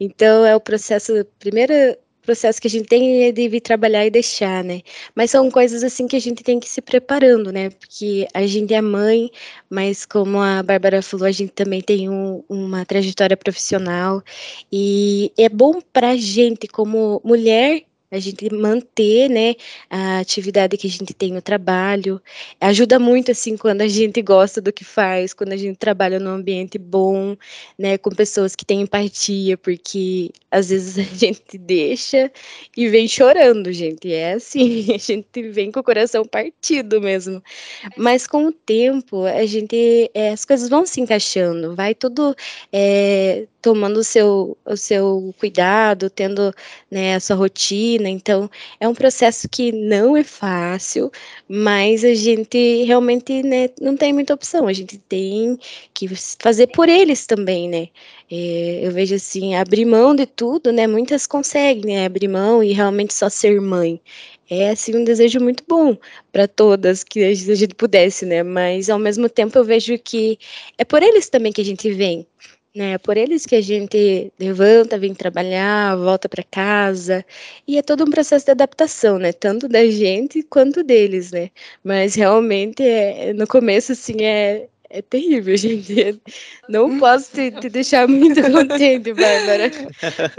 Então, 0.00 0.46
é 0.46 0.56
o 0.56 0.60
processo, 0.60 1.12
primeiro 1.38 1.74
processo 2.24 2.60
que 2.60 2.66
a 2.66 2.70
gente 2.70 2.86
tem 2.86 3.24
é 3.24 3.32
de 3.32 3.48
vir 3.48 3.60
trabalhar 3.60 4.06
e 4.06 4.10
deixar, 4.10 4.64
né? 4.64 4.80
Mas 5.14 5.30
são 5.30 5.50
coisas 5.50 5.84
assim 5.84 6.06
que 6.06 6.16
a 6.16 6.20
gente 6.20 6.42
tem 6.42 6.58
que 6.58 6.66
ir 6.66 6.70
se 6.70 6.80
preparando, 6.82 7.52
né? 7.52 7.70
Porque 7.70 8.26
a 8.34 8.46
gente 8.46 8.74
é 8.74 8.80
mãe, 8.80 9.30
mas 9.70 10.04
como 10.04 10.40
a 10.40 10.62
Bárbara 10.62 11.02
falou, 11.02 11.26
a 11.26 11.32
gente 11.32 11.52
também 11.52 11.80
tem 11.80 12.08
um, 12.08 12.42
uma 12.48 12.84
trajetória 12.84 13.36
profissional 13.36 14.22
e 14.72 15.32
é 15.38 15.48
bom 15.48 15.80
para 15.92 16.10
a 16.10 16.16
gente 16.16 16.66
como 16.66 17.20
mulher 17.24 17.84
a 18.14 18.20
gente 18.20 18.52
manter, 18.54 19.28
né, 19.28 19.54
a 19.90 20.20
atividade 20.20 20.76
que 20.76 20.86
a 20.86 20.90
gente 20.90 21.12
tem 21.12 21.32
no 21.32 21.42
trabalho. 21.42 22.20
Ajuda 22.60 22.98
muito, 22.98 23.32
assim, 23.32 23.56
quando 23.56 23.80
a 23.82 23.88
gente 23.88 24.22
gosta 24.22 24.60
do 24.60 24.72
que 24.72 24.84
faz, 24.84 25.34
quando 25.34 25.52
a 25.52 25.56
gente 25.56 25.76
trabalha 25.76 26.20
num 26.20 26.30
ambiente 26.30 26.78
bom, 26.78 27.36
né, 27.78 27.98
com 27.98 28.10
pessoas 28.10 28.54
que 28.54 28.64
têm 28.64 28.82
empatia, 28.82 29.58
porque 29.58 30.30
às 30.50 30.68
vezes 30.70 30.98
a 30.98 31.02
gente 31.14 31.58
deixa 31.58 32.30
e 32.76 32.88
vem 32.88 33.08
chorando, 33.08 33.72
gente. 33.72 34.12
É 34.12 34.34
assim, 34.34 34.86
a 34.94 34.98
gente 34.98 35.42
vem 35.50 35.72
com 35.72 35.80
o 35.80 35.84
coração 35.84 36.24
partido 36.24 37.00
mesmo. 37.00 37.42
Mas 37.96 38.26
com 38.26 38.46
o 38.46 38.52
tempo, 38.52 39.24
a 39.24 39.44
gente, 39.46 40.10
é, 40.14 40.30
as 40.30 40.44
coisas 40.44 40.68
vão 40.68 40.86
se 40.86 41.00
encaixando, 41.00 41.74
vai 41.74 41.94
tudo 41.94 42.34
é, 42.72 43.46
tomando 43.64 44.00
o 44.00 44.04
seu, 44.04 44.58
o 44.66 44.76
seu 44.76 45.34
cuidado, 45.38 46.10
tendo 46.10 46.52
né, 46.90 47.14
a 47.14 47.20
sua 47.20 47.34
rotina, 47.34 48.03
né? 48.04 48.10
Então, 48.10 48.50
é 48.78 48.86
um 48.86 48.94
processo 48.94 49.48
que 49.48 49.72
não 49.72 50.16
é 50.16 50.22
fácil, 50.22 51.10
mas 51.48 52.04
a 52.04 52.14
gente 52.14 52.84
realmente 52.84 53.42
né, 53.42 53.70
não 53.80 53.96
tem 53.96 54.12
muita 54.12 54.34
opção. 54.34 54.68
A 54.68 54.72
gente 54.72 54.98
tem 54.98 55.58
que 55.92 56.08
fazer 56.38 56.68
por 56.68 56.88
eles 56.88 57.26
também, 57.26 57.68
né? 57.68 57.88
É, 58.30 58.80
eu 58.82 58.92
vejo 58.92 59.14
assim, 59.14 59.54
abrir 59.54 59.84
mão 59.84 60.14
de 60.14 60.26
tudo, 60.26 60.72
né? 60.72 60.86
Muitas 60.86 61.26
conseguem 61.26 61.94
né, 61.94 62.06
abrir 62.06 62.28
mão 62.28 62.62
e 62.62 62.72
realmente 62.72 63.14
só 63.14 63.28
ser 63.28 63.60
mãe. 63.60 64.00
É 64.50 64.70
assim 64.70 64.94
um 64.96 65.04
desejo 65.04 65.40
muito 65.40 65.64
bom 65.66 65.96
para 66.30 66.46
todas 66.46 67.02
que 67.02 67.24
a 67.24 67.34
gente 67.34 67.74
pudesse, 67.74 68.26
né? 68.26 68.42
Mas 68.42 68.90
ao 68.90 68.98
mesmo 68.98 69.28
tempo 69.28 69.56
eu 69.58 69.64
vejo 69.64 69.98
que 69.98 70.38
é 70.78 70.84
por 70.84 71.02
eles 71.02 71.28
também 71.30 71.52
que 71.52 71.60
a 71.62 71.64
gente 71.64 71.90
vem 71.92 72.26
né? 72.74 72.98
Por 72.98 73.16
eles 73.16 73.46
que 73.46 73.54
a 73.54 73.60
gente 73.60 74.32
levanta, 74.38 74.98
vem 74.98 75.14
trabalhar, 75.14 75.96
volta 75.96 76.28
para 76.28 76.42
casa, 76.42 77.24
e 77.66 77.78
é 77.78 77.82
todo 77.82 78.04
um 78.04 78.10
processo 78.10 78.44
de 78.46 78.50
adaptação, 78.52 79.18
né? 79.18 79.32
Tanto 79.32 79.68
da 79.68 79.86
gente 79.86 80.42
quanto 80.42 80.82
deles, 80.82 81.30
né? 81.32 81.50
Mas 81.84 82.14
realmente 82.14 82.82
é, 82.82 83.32
no 83.32 83.46
começo 83.46 83.92
assim 83.92 84.22
é 84.24 84.68
é 84.90 85.02
terrível, 85.02 85.56
gente. 85.58 86.20
Não 86.68 86.98
posso 86.98 87.32
te, 87.32 87.50
te 87.50 87.68
deixar 87.68 88.06
muito 88.08 88.40
contente, 88.52 89.12
Bárbara. 89.12 89.70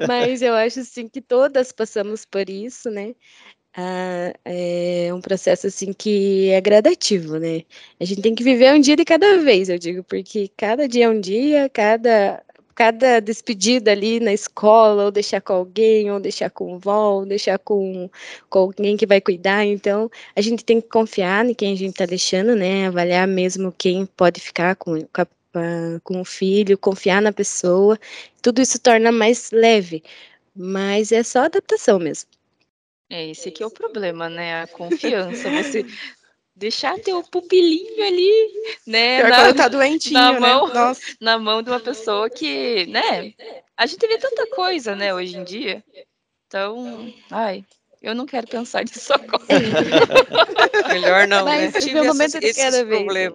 Mas 0.07 0.41
eu 0.41 0.53
acho 0.53 0.79
assim 0.79 1.09
que 1.09 1.21
todas 1.21 1.71
passamos 1.73 2.25
por 2.25 2.49
isso, 2.49 2.89
né? 2.89 3.13
Ah, 3.77 4.33
é 4.45 5.13
um 5.13 5.19
processo 5.19 5.67
assim 5.67 5.91
que 5.91 6.49
é 6.49 6.61
gradativo, 6.61 7.37
né? 7.37 7.63
A 7.99 8.05
gente 8.05 8.21
tem 8.21 8.33
que 8.33 8.43
viver 8.43 8.73
um 8.73 8.79
dia 8.79 8.95
de 8.95 9.03
cada 9.03 9.37
vez, 9.39 9.67
eu 9.67 9.77
digo, 9.77 10.01
porque 10.03 10.49
cada 10.55 10.87
dia 10.87 11.05
é 11.05 11.09
um 11.09 11.19
dia, 11.19 11.69
cada 11.69 12.41
cada 12.73 13.21
despedida 13.21 13.91
ali 13.91 14.19
na 14.19 14.33
escola, 14.33 15.05
ou 15.05 15.11
deixar 15.11 15.41
com 15.41 15.53
alguém, 15.53 16.11
ou 16.11 16.19
deixar 16.19 16.49
com 16.49 16.73
o 16.75 16.79
vó, 16.79 17.19
ou 17.19 17.25
deixar 17.25 17.57
com, 17.59 18.09
com 18.49 18.59
alguém 18.59 18.97
que 18.97 19.05
vai 19.05 19.21
cuidar. 19.21 19.65
Então, 19.65 20.09
a 20.35 20.41
gente 20.41 20.63
tem 20.63 20.81
que 20.81 20.89
confiar 20.89 21.45
em 21.45 21.53
quem 21.53 21.73
a 21.73 21.75
gente 21.77 21.91
está 21.91 22.05
deixando, 22.05 22.55
né? 22.55 22.87
Avaliar 22.87 23.27
mesmo 23.27 23.71
quem 23.77 24.05
pode 24.05 24.41
ficar 24.41 24.75
com, 24.75 25.01
com, 25.03 25.21
a, 25.21 25.27
com 26.03 26.21
o 26.21 26.25
filho, 26.25 26.77
confiar 26.77 27.21
na 27.21 27.31
pessoa. 27.31 27.97
Tudo 28.41 28.61
isso 28.61 28.79
torna 28.79 29.11
mais 29.11 29.51
leve, 29.51 30.03
mas 30.55 31.11
é 31.13 31.23
só 31.23 31.45
adaptação 31.45 31.97
mesmo. 31.99 32.34
É 33.09 33.29
esse 33.29 33.51
que 33.51 33.61
é 33.61 33.65
o 33.65 33.71
problema, 33.71 34.29
né? 34.29 34.63
A 34.63 34.67
confiança. 34.67 35.49
Você 35.49 35.85
deixar 36.55 36.97
teu 36.99 37.21
pupilinho 37.23 38.03
ali, 38.03 38.51
né? 38.87 39.21
Pior 39.21 39.29
na, 39.29 39.53
tá 39.53 39.67
doentinho, 39.67 40.13
na 40.13 40.31
né? 40.33 40.39
mão, 40.39 40.73
Nossa. 40.73 41.01
na 41.19 41.37
mão 41.37 41.61
de 41.61 41.69
uma 41.69 41.79
pessoa 41.79 42.29
que, 42.29 42.85
né? 42.87 43.33
A 43.75 43.85
gente 43.85 44.07
vê 44.07 44.17
tanta 44.17 44.47
coisa, 44.47 44.95
né, 44.95 45.13
hoje 45.13 45.37
em 45.37 45.43
dia. 45.43 45.83
Então, 46.47 47.13
ai, 47.29 47.65
eu 48.01 48.15
não 48.15 48.25
quero 48.25 48.47
pensar 48.47 48.83
nisso 48.85 49.13
agora. 49.13 49.45
Melhor 50.93 51.27
não, 51.27 51.43
Mas, 51.45 51.73
né? 51.73 51.81
Tive 51.81 51.99
esses, 51.99 52.31
de 52.31 52.53
cada 52.53 52.77
esses 52.77 52.87
vez. 52.87 53.33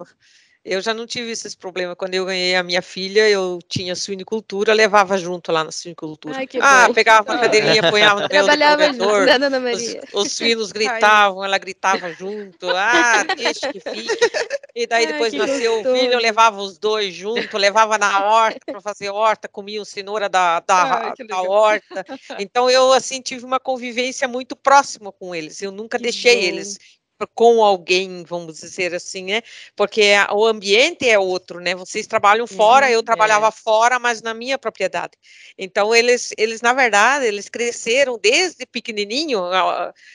Eu 0.63 0.83
já 0.83 0.93
não 0.93 1.07
tive 1.07 1.31
esses 1.31 1.55
problemas. 1.55 1.97
Quando 1.97 2.15
eu 2.15 2.27
ganhei 2.27 2.55
a 2.55 2.63
minha 2.63 2.83
filha, 2.83 3.27
eu 3.29 3.59
tinha 3.67 3.97
suinicultura, 3.97 4.75
levava 4.75 5.17
junto 5.17 5.51
lá 5.51 5.65
na 5.65 5.73
suinicultura. 5.73 6.37
Ai, 6.37 6.47
ah, 6.61 6.87
bom. 6.87 6.95
pegava 6.95 7.33
uma 7.33 7.41
cadeirinha, 7.41 7.91
punhava 7.91 8.21
no 8.21 8.29
meu 8.29 8.47
corredor. 8.47 9.27
né, 9.27 9.73
Os, 10.13 10.27
os 10.27 10.37
filhos 10.39 10.71
gritavam, 10.71 11.43
ela 11.43 11.57
gritava 11.57 12.13
junto. 12.13 12.69
Ah, 12.71 13.25
deixa 13.37 13.73
que 13.73 13.81
fique. 13.81 14.31
E 14.75 14.87
daí 14.87 15.07
Ai, 15.07 15.13
depois 15.13 15.33
nasceu 15.33 15.73
o 15.81 15.83
filho, 15.83 15.97
eu 15.97 16.03
gostoso. 16.05 16.23
levava 16.23 16.61
os 16.61 16.79
dois 16.79 17.15
junto, 17.15 17.57
levava 17.57 17.97
na 17.97 18.25
horta 18.27 18.61
para 18.67 18.81
fazer 18.83 19.09
horta, 19.11 19.49
comiam 19.49 19.85
cenoura 19.85 20.29
da, 20.29 20.61
da, 20.61 21.13
que 21.17 21.25
da 21.25 21.41
horta. 21.41 22.05
Então 22.39 22.71
eu 22.71 22.93
assim 22.93 23.21
tive 23.21 23.45
uma 23.45 23.59
convivência 23.59 24.29
muito 24.29 24.55
próxima 24.55 25.11
com 25.11 25.35
eles. 25.35 25.61
Eu 25.63 25.73
nunca 25.73 25.97
Que 25.97 26.05
deixei 26.05 26.37
bom. 26.37 26.47
eles 26.49 26.79
com 27.27 27.63
alguém, 27.65 28.25
vamos 28.25 28.59
dizer 28.61 28.95
assim, 28.95 29.25
né? 29.25 29.43
Porque 29.77 30.03
a- 30.19 30.33
o 30.35 30.45
ambiente 30.47 31.09
é 31.09 31.19
outro, 31.19 31.61
né? 31.61 31.75
Vocês 31.75 32.07
trabalham 32.07 32.47
fora, 32.47 32.91
eu 32.91 33.03
trabalhava 33.03 33.51
fora, 33.51 33.99
mas 33.99 34.23
na 34.23 34.35
minha 34.35 34.59
propriedade. 34.59 35.13
Então 35.59 35.95
eles, 35.95 36.33
eles 36.37 36.61
na 36.61 36.73
verdade, 36.73 37.27
eles 37.27 37.49
cresceram 37.49 38.19
desde 38.19 38.67
pequenininho, 38.67 39.41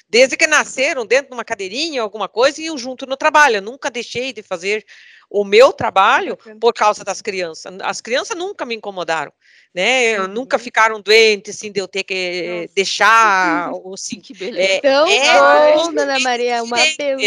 desde 0.10 0.38
que 0.38 0.48
nasceram 0.48 1.06
dentro 1.06 1.30
de 1.30 1.34
uma 1.36 1.46
cadeirinha, 1.46 2.02
alguma 2.02 2.28
coisa, 2.28 2.62
e 2.62 2.66
iam 2.66 2.78
junto 2.78 3.06
no 3.06 3.18
trabalho. 3.18 3.58
Eu 3.58 3.62
nunca 3.62 3.90
deixei 3.90 4.34
de 4.34 4.42
fazer 4.44 4.86
o 5.30 5.44
meu 5.44 5.74
trabalho 5.74 6.38
por 6.60 6.74
causa 6.74 7.04
das 7.04 7.22
crianças. 7.22 7.74
As 7.82 8.02
crianças 8.02 8.38
nunca 8.38 8.66
me 8.66 8.76
incomodaram, 8.76 9.32
né? 9.74 10.20
Uhum. 10.22 10.28
Nunca 10.28 10.58
ficaram 10.58 11.02
doentes, 11.02 11.56
assim, 11.56 11.72
de 11.72 11.80
eu 11.80 11.88
ter 11.88 12.04
que 12.04 12.62
Nossa. 12.62 12.74
deixar, 12.76 13.72
ou 13.74 13.94
assim, 13.94 14.20
Que 14.20 14.34
beleza. 14.34 14.74
é, 14.74 14.82
Tão 14.82 15.08
é, 15.08 15.76
bom, 15.76 15.94
Dona 15.94 16.20
Maria, 16.20 16.64
uma 16.64 16.78
benção. 16.78 17.18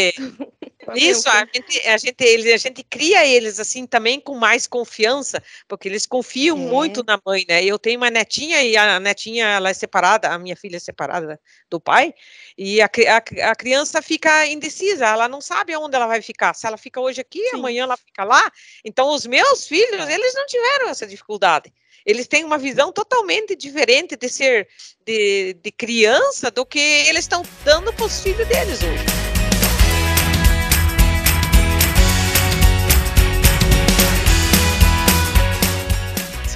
Isso, 0.94 1.28
a 1.28 1.46
gente, 1.52 1.88
a, 1.88 1.96
gente, 1.96 2.24
eles, 2.24 2.52
a 2.52 2.56
gente 2.56 2.82
cria 2.82 3.26
eles 3.26 3.58
assim 3.58 3.86
também 3.86 4.20
com 4.20 4.36
mais 4.36 4.66
confiança, 4.66 5.42
porque 5.66 5.88
eles 5.88 6.06
confiam 6.06 6.56
É. 6.56 6.60
muito 6.60 7.04
na 7.04 7.20
mãe, 7.24 7.44
né? 7.48 7.64
Eu 7.64 7.78
tenho 7.78 7.98
uma 7.98 8.10
netinha 8.10 8.62
e 8.62 8.76
a 8.76 8.98
netinha 9.00 9.46
ela 9.46 9.70
é 9.70 9.74
separada, 9.74 10.28
a 10.28 10.38
minha 10.38 10.56
filha 10.56 10.76
é 10.76 10.80
separada 10.80 11.40
do 11.70 11.80
pai, 11.80 12.14
e 12.56 12.80
a, 12.80 12.86
a, 12.86 13.50
a 13.50 13.54
criança 13.54 14.00
fica 14.02 14.46
indecisa, 14.46 15.06
ela 15.06 15.28
não 15.28 15.40
sabe 15.40 15.72
aonde 15.72 15.96
ela 15.96 16.06
vai 16.06 16.22
ficar. 16.22 16.54
Se 16.54 16.66
ela 16.66 16.76
fica 16.76 17.00
hoje 17.00 17.20
aqui, 17.20 17.42
amanhã 17.54 17.84
ela 17.84 17.96
fica 17.96 18.24
lá. 18.24 18.50
Então, 18.84 19.08
os 19.14 19.26
meus 19.26 19.66
filhos, 19.66 20.08
eles 20.08 20.34
não 20.34 20.46
tiveram 20.46 20.88
essa 20.88 21.06
dificuldade. 21.06 21.72
Eles 22.06 22.26
têm 22.26 22.44
uma 22.44 22.56
visão 22.56 22.90
totalmente 22.90 23.54
diferente 23.54 24.16
de 24.16 24.28
ser 24.28 24.68
de, 25.04 25.54
de 25.54 25.70
criança 25.70 26.50
do 26.50 26.64
que 26.64 26.78
eles 26.78 27.24
estão 27.24 27.42
dando 27.64 27.92
para 27.92 28.06
os 28.06 28.22
filhos 28.22 28.48
deles 28.48 28.80
hoje. 28.82 29.27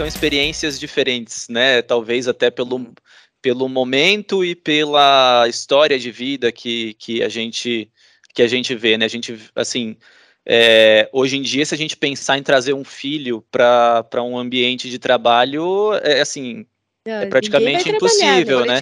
São 0.03 0.07
experiências 0.09 0.81
diferentes, 0.81 1.47
né? 1.49 1.81
Talvez 1.81 2.27
até 2.27 2.51
pelo, 2.51 2.93
pelo 3.41 3.69
momento 3.69 4.45
e 4.45 4.53
pela 4.57 5.47
história 5.49 5.97
de 5.97 6.11
vida 6.11 6.51
que, 6.51 6.95
que 6.95 7.23
a 7.23 7.29
gente 7.29 7.89
que 8.35 8.43
a 8.43 8.49
gente 8.49 8.75
vê, 8.75 8.99
né? 8.99 9.05
A 9.05 9.09
gente 9.09 9.39
assim 9.55 9.97
é, 10.45 11.09
hoje 11.13 11.37
em 11.37 11.43
dia, 11.43 11.65
se 11.65 11.73
a 11.73 11.79
gente 11.79 11.97
pensar 11.97 12.37
em 12.37 12.43
trazer 12.43 12.73
um 12.73 12.83
filho 12.83 13.45
para 13.49 14.25
um 14.25 14.37
ambiente 14.37 14.91
de 14.91 14.99
trabalho, 14.99 15.95
é 16.03 16.21
assim, 16.21 16.67
Não, 17.07 17.21
é 17.21 17.27
praticamente 17.27 17.89
impossível, 17.89 18.67
né? 18.67 18.81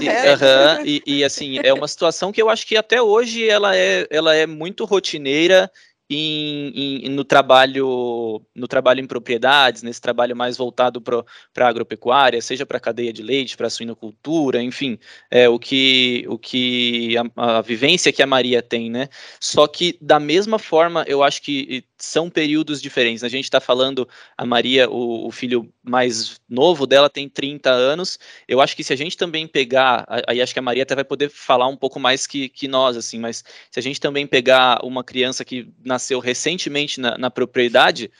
E- 0.00 0.28
aham, 0.28 0.78
e, 0.84 1.02
e, 1.04 1.24
assim, 1.24 1.58
é 1.64 1.74
uma 1.74 1.88
situação 1.88 2.30
que 2.30 2.40
eu 2.40 2.48
acho 2.48 2.64
que 2.64 2.76
até 2.76 3.02
hoje 3.02 3.48
ela 3.48 3.76
é, 3.76 4.06
ela 4.10 4.32
é 4.32 4.46
muito 4.46 4.84
rotineira 4.84 5.68
em, 6.16 7.06
em- 7.06 7.08
no 7.10 7.24
trabalho 7.24 8.42
no 8.54 8.66
trabalho 8.68 9.00
em 9.00 9.06
propriedades, 9.06 9.82
nesse 9.82 10.00
trabalho 10.00 10.36
mais 10.36 10.56
voltado 10.56 11.00
para 11.00 11.24
a 11.58 11.68
agropecuária, 11.68 12.40
seja 12.40 12.64
para 12.66 12.76
a 12.78 12.80
cadeia 12.80 13.12
de 13.12 13.22
leite, 13.22 13.56
para 13.56 13.66
a 13.66 13.70
suinocultura, 13.70 14.62
enfim, 14.62 14.98
é 15.30 15.48
o 15.48 15.58
que 15.58 16.24
o 16.28 16.38
que 16.38 17.14
a, 17.36 17.58
a 17.58 17.62
vivência 17.62 18.12
que 18.12 18.22
a 18.22 18.26
Maria 18.26 18.62
tem, 18.62 18.90
né? 18.90 19.08
Só 19.40 19.66
que 19.66 19.96
da 20.00 20.18
mesma 20.20 20.58
forma, 20.58 21.04
eu 21.06 21.22
acho 21.22 21.42
que 21.42 21.84
são 21.98 22.28
períodos 22.28 22.82
diferentes. 22.82 23.22
A 23.22 23.28
gente 23.28 23.44
está 23.44 23.60
falando 23.60 24.08
a 24.36 24.44
Maria, 24.44 24.90
o, 24.90 25.26
o 25.26 25.30
filho 25.30 25.72
mais 25.82 26.40
novo 26.48 26.86
dela 26.86 27.08
tem 27.08 27.28
30 27.28 27.70
anos. 27.70 28.18
Eu 28.48 28.60
acho 28.60 28.74
que 28.76 28.82
se 28.82 28.92
a 28.92 28.96
gente 28.96 29.16
também 29.16 29.46
pegar, 29.46 30.04
aí 30.26 30.40
acho 30.40 30.52
que 30.52 30.58
a 30.58 30.62
Maria 30.62 30.82
até 30.82 30.94
vai 30.94 31.04
poder 31.04 31.30
falar 31.30 31.68
um 31.68 31.76
pouco 31.76 32.00
mais 32.00 32.26
que, 32.26 32.48
que 32.48 32.66
nós, 32.66 32.96
assim, 32.96 33.18
mas 33.18 33.44
se 33.70 33.78
a 33.78 33.82
gente 33.82 34.00
também 34.00 34.26
pegar 34.26 34.84
uma 34.84 35.04
criança 35.04 35.44
que 35.44 35.72
nasceu 35.84 36.01
recentemente 36.18 37.00
na, 37.00 37.16
na 37.18 37.30
propriedade, 37.30 38.10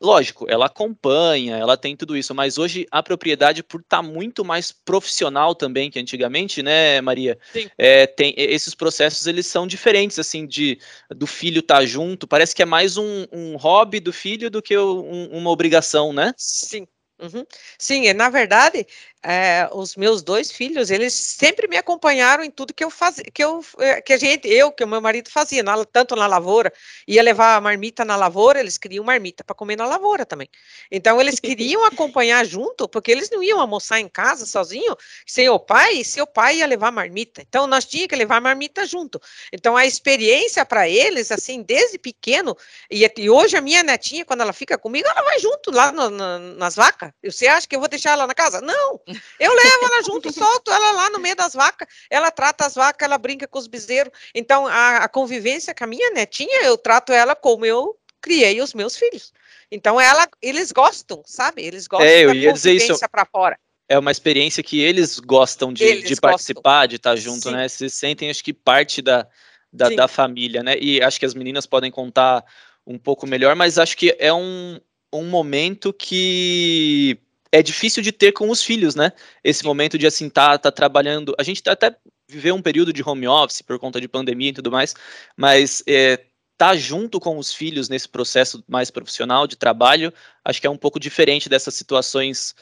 lógico, 0.00 0.46
ela 0.48 0.66
acompanha, 0.66 1.56
ela 1.56 1.76
tem 1.76 1.96
tudo 1.96 2.16
isso, 2.16 2.34
mas 2.34 2.58
hoje 2.58 2.86
a 2.90 3.02
propriedade, 3.02 3.62
por 3.62 3.80
estar 3.80 4.02
muito 4.02 4.44
mais 4.44 4.70
profissional 4.72 5.54
também 5.54 5.90
que 5.90 5.98
antigamente, 5.98 6.62
né, 6.62 7.00
Maria? 7.00 7.38
Sim. 7.52 7.68
É, 7.78 8.06
tem 8.06 8.34
esses 8.36 8.74
processos 8.74 9.26
eles 9.26 9.46
são 9.46 9.66
diferentes, 9.66 10.18
assim, 10.18 10.46
de 10.46 10.78
do 11.14 11.26
filho 11.26 11.60
estar 11.60 11.84
junto. 11.86 12.26
Parece 12.26 12.54
que 12.54 12.62
é 12.62 12.66
mais 12.66 12.96
um, 12.96 13.26
um 13.32 13.56
hobby 13.56 14.00
do 14.00 14.12
filho 14.12 14.50
do 14.50 14.62
que 14.62 14.76
um- 14.76 15.28
uma 15.32 15.50
obrigação, 15.50 16.12
né? 16.12 16.34
Sim. 16.36 16.86
Uhum. 17.18 17.46
Sim, 17.78 18.12
na 18.12 18.28
verdade, 18.28 18.86
é, 19.28 19.68
os 19.72 19.96
meus 19.96 20.22
dois 20.22 20.52
filhos, 20.52 20.88
eles 20.90 21.12
sempre 21.12 21.66
me 21.66 21.76
acompanharam 21.76 22.44
em 22.44 22.50
tudo 22.50 22.72
que 22.72 22.84
eu 22.84 22.90
fazia, 22.90 23.24
que 23.24 23.42
eu, 23.42 23.64
é, 23.80 24.00
que 24.00 24.12
a 24.12 24.16
gente, 24.18 24.46
eu, 24.48 24.70
que 24.70 24.84
o 24.84 24.86
meu 24.88 25.00
marido 25.00 25.28
fazia, 25.30 25.62
na- 25.64 25.84
tanto 25.84 26.14
na 26.14 26.28
lavoura, 26.28 26.72
ia 27.08 27.22
levar 27.22 27.56
a 27.56 27.60
marmita 27.60 28.04
na 28.04 28.14
lavoura, 28.14 28.60
eles 28.60 28.78
queriam 28.78 29.04
marmita 29.04 29.42
para 29.42 29.56
comer 29.56 29.74
na 29.76 29.84
lavoura 29.86 30.24
também. 30.24 30.48
Então, 30.90 31.20
eles 31.20 31.40
queriam 31.40 31.84
acompanhar 31.86 32.44
junto, 32.46 32.88
porque 32.88 33.10
eles 33.10 33.28
não 33.30 33.42
iam 33.42 33.60
almoçar 33.60 33.98
em 33.98 34.08
casa 34.08 34.46
sozinho, 34.46 34.94
sem 35.26 35.48
o 35.48 35.58
pai, 35.58 35.94
e 35.94 36.04
seu 36.04 36.26
pai 36.26 36.58
ia 36.58 36.66
levar 36.66 36.92
marmita. 36.92 37.42
Então, 37.42 37.66
nós 37.66 37.84
tínhamos 37.84 38.08
que 38.10 38.16
levar 38.16 38.40
marmita 38.40 38.86
junto. 38.86 39.20
Então, 39.52 39.76
a 39.76 39.84
experiência 39.86 40.64
para 40.64 40.88
eles, 40.88 41.32
assim, 41.32 41.62
desde 41.62 41.98
pequeno, 41.98 42.56
e, 42.90 43.10
e 43.18 43.30
hoje 43.30 43.56
a 43.56 43.60
minha 43.60 43.82
netinha, 43.82 44.24
quando 44.24 44.42
ela 44.42 44.52
fica 44.52 44.78
comigo, 44.78 45.08
ela 45.08 45.22
vai 45.22 45.38
junto 45.40 45.70
lá 45.70 45.90
no- 45.92 46.10
na- 46.10 46.38
nas 46.38 46.76
vacas. 46.76 47.10
Você 47.24 47.46
acha 47.46 47.66
que 47.66 47.74
eu 47.74 47.80
vou 47.80 47.88
deixar 47.88 48.12
ela 48.12 48.26
na 48.26 48.34
casa? 48.34 48.60
Não! 48.60 49.00
Eu 49.38 49.52
levo 49.54 49.84
ela 49.84 50.02
junto, 50.02 50.32
solto 50.32 50.70
ela 50.70 50.92
lá 50.92 51.10
no 51.10 51.18
meio 51.18 51.36
das 51.36 51.54
vacas, 51.54 51.88
ela 52.10 52.30
trata 52.30 52.66
as 52.66 52.74
vacas, 52.74 53.04
ela 53.06 53.18
brinca 53.18 53.46
com 53.46 53.58
os 53.58 53.66
bezerros. 53.66 54.12
Então, 54.34 54.66
a, 54.66 54.98
a 54.98 55.08
convivência 55.08 55.74
com 55.74 55.84
a 55.84 55.86
minha 55.86 56.10
netinha, 56.10 56.62
eu 56.64 56.76
trato 56.76 57.12
ela 57.12 57.34
como 57.34 57.64
eu 57.64 57.96
criei 58.20 58.60
os 58.60 58.74
meus 58.74 58.96
filhos. 58.96 59.32
Então, 59.70 60.00
ela, 60.00 60.28
eles 60.40 60.72
gostam, 60.72 61.22
sabe? 61.26 61.62
Eles 61.62 61.86
gostam 61.86 62.06
É, 62.08 62.24
eu 62.24 62.34
ia 62.34 62.52
dizer 62.52 62.72
isso. 62.72 62.86
convivência 62.86 63.08
para 63.08 63.24
fora. 63.24 63.58
É 63.88 63.98
uma 63.98 64.10
experiência 64.10 64.62
que 64.62 64.80
eles 64.80 65.20
gostam 65.20 65.72
de, 65.72 65.84
Eles 65.84 66.04
de 66.04 66.14
gostam. 66.14 66.30
participar, 66.30 66.86
de 66.86 66.96
estar 66.96 67.14
junto, 67.16 67.48
Sim. 67.48 67.52
né? 67.52 67.68
Se 67.68 67.88
sentem, 67.88 68.30
acho 68.30 68.42
que, 68.42 68.52
parte 68.52 69.00
da, 69.00 69.28
da, 69.72 69.88
da 69.90 70.08
família, 70.08 70.62
né? 70.62 70.76
E 70.80 71.00
acho 71.02 71.20
que 71.20 71.26
as 71.26 71.34
meninas 71.34 71.66
podem 71.66 71.90
contar 71.90 72.44
um 72.86 72.98
pouco 72.98 73.26
melhor, 73.26 73.54
mas 73.54 73.78
acho 73.78 73.96
que 73.96 74.16
é 74.18 74.32
um, 74.32 74.80
um 75.12 75.24
momento 75.24 75.92
que 75.92 77.18
é 77.58 77.62
difícil 77.62 78.02
de 78.02 78.12
ter 78.12 78.32
com 78.32 78.50
os 78.50 78.62
filhos, 78.62 78.94
né? 78.94 79.12
Esse 79.42 79.64
momento 79.64 79.98
de, 79.98 80.06
assim, 80.06 80.28
tá, 80.28 80.58
tá 80.58 80.70
trabalhando... 80.70 81.34
A 81.38 81.42
gente 81.42 81.62
até 81.66 81.96
viveu 82.28 82.54
um 82.54 82.62
período 82.62 82.92
de 82.92 83.02
home 83.02 83.26
office 83.26 83.62
por 83.62 83.78
conta 83.78 84.00
de 84.00 84.08
pandemia 84.08 84.50
e 84.50 84.52
tudo 84.52 84.70
mais, 84.70 84.94
mas 85.36 85.82
é, 85.86 86.26
tá 86.56 86.76
junto 86.76 87.20
com 87.20 87.38
os 87.38 87.52
filhos 87.52 87.88
nesse 87.88 88.08
processo 88.08 88.64
mais 88.68 88.90
profissional 88.90 89.46
de 89.46 89.56
trabalho, 89.56 90.12
acho 90.44 90.60
que 90.60 90.66
é 90.66 90.70
um 90.70 90.76
pouco 90.76 90.98
diferente 90.98 91.48
dessas 91.48 91.74
situações 91.74 92.54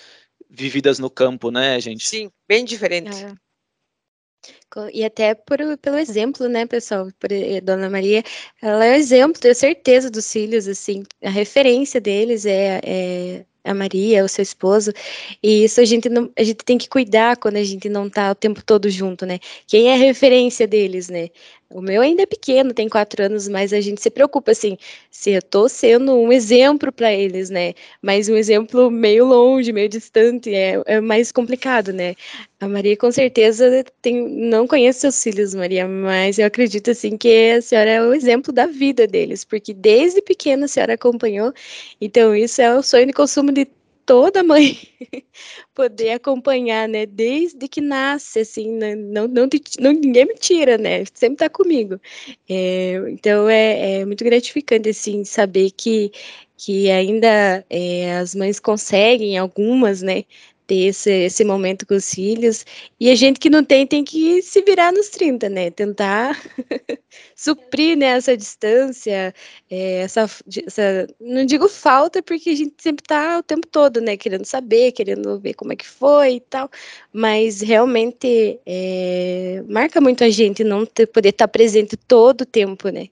vividas 0.50 0.98
no 0.98 1.08
campo, 1.10 1.50
né, 1.50 1.80
gente? 1.80 2.06
Sim, 2.06 2.30
bem 2.46 2.64
diferente. 2.64 3.24
É. 3.24 3.34
E 4.92 5.04
até 5.04 5.34
por, 5.34 5.58
pelo 5.78 5.96
exemplo, 5.96 6.48
né, 6.48 6.66
pessoal? 6.66 7.08
Por, 7.18 7.32
eh, 7.32 7.60
Dona 7.60 7.88
Maria, 7.88 8.22
ela 8.60 8.84
é 8.84 8.92
o 8.92 8.94
exemplo, 8.94 9.40
tenho 9.40 9.54
certeza, 9.54 10.10
dos 10.10 10.30
filhos, 10.30 10.68
assim, 10.68 11.04
a 11.22 11.30
referência 11.30 12.00
deles 12.00 12.44
é, 12.44 12.80
é 12.84 13.46
a 13.64 13.74
Maria, 13.74 14.24
o 14.24 14.28
seu 14.28 14.42
esposo, 14.42 14.92
e 15.42 15.64
isso 15.64 15.80
a 15.80 15.84
gente, 15.84 16.08
não, 16.08 16.30
a 16.38 16.42
gente 16.42 16.58
tem 16.64 16.76
que 16.78 16.88
cuidar 16.88 17.36
quando 17.36 17.56
a 17.56 17.64
gente 17.64 17.88
não 17.88 18.08
tá 18.10 18.30
o 18.30 18.34
tempo 18.34 18.62
todo 18.64 18.90
junto, 18.90 19.24
né? 19.26 19.38
Quem 19.66 19.88
é 19.88 19.96
referência 19.96 20.66
deles, 20.66 21.08
né? 21.08 21.30
O 21.74 21.80
meu 21.82 22.02
ainda 22.02 22.22
é 22.22 22.26
pequeno, 22.26 22.72
tem 22.72 22.88
quatro 22.88 23.20
anos, 23.24 23.48
mas 23.48 23.72
a 23.72 23.80
gente 23.80 24.00
se 24.00 24.08
preocupa, 24.08 24.52
assim, 24.52 24.78
se 25.10 25.32
eu 25.32 25.42
tô 25.42 25.68
sendo 25.68 26.14
um 26.14 26.32
exemplo 26.32 26.92
para 26.92 27.12
eles, 27.12 27.50
né? 27.50 27.74
Mas 28.00 28.28
um 28.28 28.36
exemplo 28.36 28.88
meio 28.92 29.24
longe, 29.24 29.72
meio 29.72 29.88
distante, 29.88 30.54
é, 30.54 30.80
é 30.86 31.00
mais 31.00 31.32
complicado, 31.32 31.92
né? 31.92 32.14
A 32.60 32.68
Maria 32.68 32.96
com 32.96 33.10
certeza 33.10 33.84
tem, 34.00 34.14
não 34.28 34.68
conhece 34.68 35.00
seus 35.00 35.20
filhos, 35.20 35.52
Maria, 35.52 35.88
mas 35.88 36.38
eu 36.38 36.46
acredito 36.46 36.92
assim 36.92 37.16
que 37.16 37.50
a 37.50 37.60
senhora 37.60 37.90
é 37.90 38.02
o 38.02 38.14
exemplo 38.14 38.52
da 38.52 38.66
vida 38.66 39.04
deles, 39.04 39.44
porque 39.44 39.74
desde 39.74 40.22
pequena 40.22 40.66
a 40.66 40.68
senhora 40.68 40.94
acompanhou, 40.94 41.52
então 42.00 42.36
isso 42.36 42.62
é 42.62 42.72
o 42.72 42.84
sonho 42.84 43.06
de 43.06 43.12
consumo 43.12 43.50
de 43.50 43.66
toda 44.06 44.42
mãe 44.42 44.78
poder 45.74 46.10
acompanhar, 46.12 46.88
né? 46.88 47.06
Desde 47.06 47.68
que 47.68 47.80
nasce, 47.80 48.40
assim, 48.40 48.70
né, 48.72 48.94
não, 48.94 49.26
não, 49.28 49.48
não- 49.80 49.92
ninguém 49.92 50.26
me 50.26 50.34
tira, 50.34 50.78
né? 50.78 51.04
Sempre 51.14 51.38
tá 51.38 51.48
comigo. 51.50 52.00
É, 52.48 52.94
então 53.10 53.48
é, 53.48 54.00
é 54.00 54.04
muito 54.06 54.24
gratificante, 54.24 54.88
assim, 54.90 55.24
saber 55.24 55.70
que, 55.72 56.10
que 56.56 56.90
ainda 56.90 57.64
é, 57.70 58.16
as 58.18 58.34
mães 58.34 58.60
conseguem, 58.60 59.36
algumas, 59.38 60.02
né? 60.02 60.24
Ter 60.66 60.86
esse, 60.86 61.10
esse 61.10 61.44
momento 61.44 61.86
com 61.86 61.94
os 61.94 62.12
filhos. 62.12 62.64
E 62.98 63.10
a 63.10 63.14
gente 63.14 63.38
que 63.38 63.50
não 63.50 63.62
tem, 63.62 63.86
tem 63.86 64.02
que 64.02 64.40
se 64.42 64.62
virar 64.62 64.92
nos 64.92 65.08
30, 65.10 65.48
né? 65.48 65.70
Tentar 65.70 66.40
suprir 67.36 67.96
né, 67.98 68.06
essa 68.06 68.36
distância, 68.36 69.34
é, 69.70 70.00
essa, 70.00 70.28
essa. 70.66 71.06
Não 71.20 71.44
digo 71.44 71.68
falta, 71.68 72.22
porque 72.22 72.50
a 72.50 72.56
gente 72.56 72.74
sempre 72.78 73.02
tá 73.04 73.38
o 73.38 73.42
tempo 73.42 73.66
todo, 73.66 74.00
né? 74.00 74.16
Querendo 74.16 74.44
saber, 74.44 74.92
querendo 74.92 75.38
ver 75.38 75.54
como 75.54 75.72
é 75.72 75.76
que 75.76 75.86
foi 75.86 76.36
e 76.36 76.40
tal. 76.40 76.70
Mas 77.12 77.60
realmente 77.60 78.60
é, 78.66 79.62
marca 79.68 80.00
muito 80.00 80.24
a 80.24 80.30
gente 80.30 80.64
não 80.64 80.86
ter, 80.86 81.06
poder 81.06 81.30
estar 81.30 81.48
presente 81.48 81.96
todo 81.96 82.42
o 82.42 82.46
tempo, 82.46 82.88
né? 82.88 83.08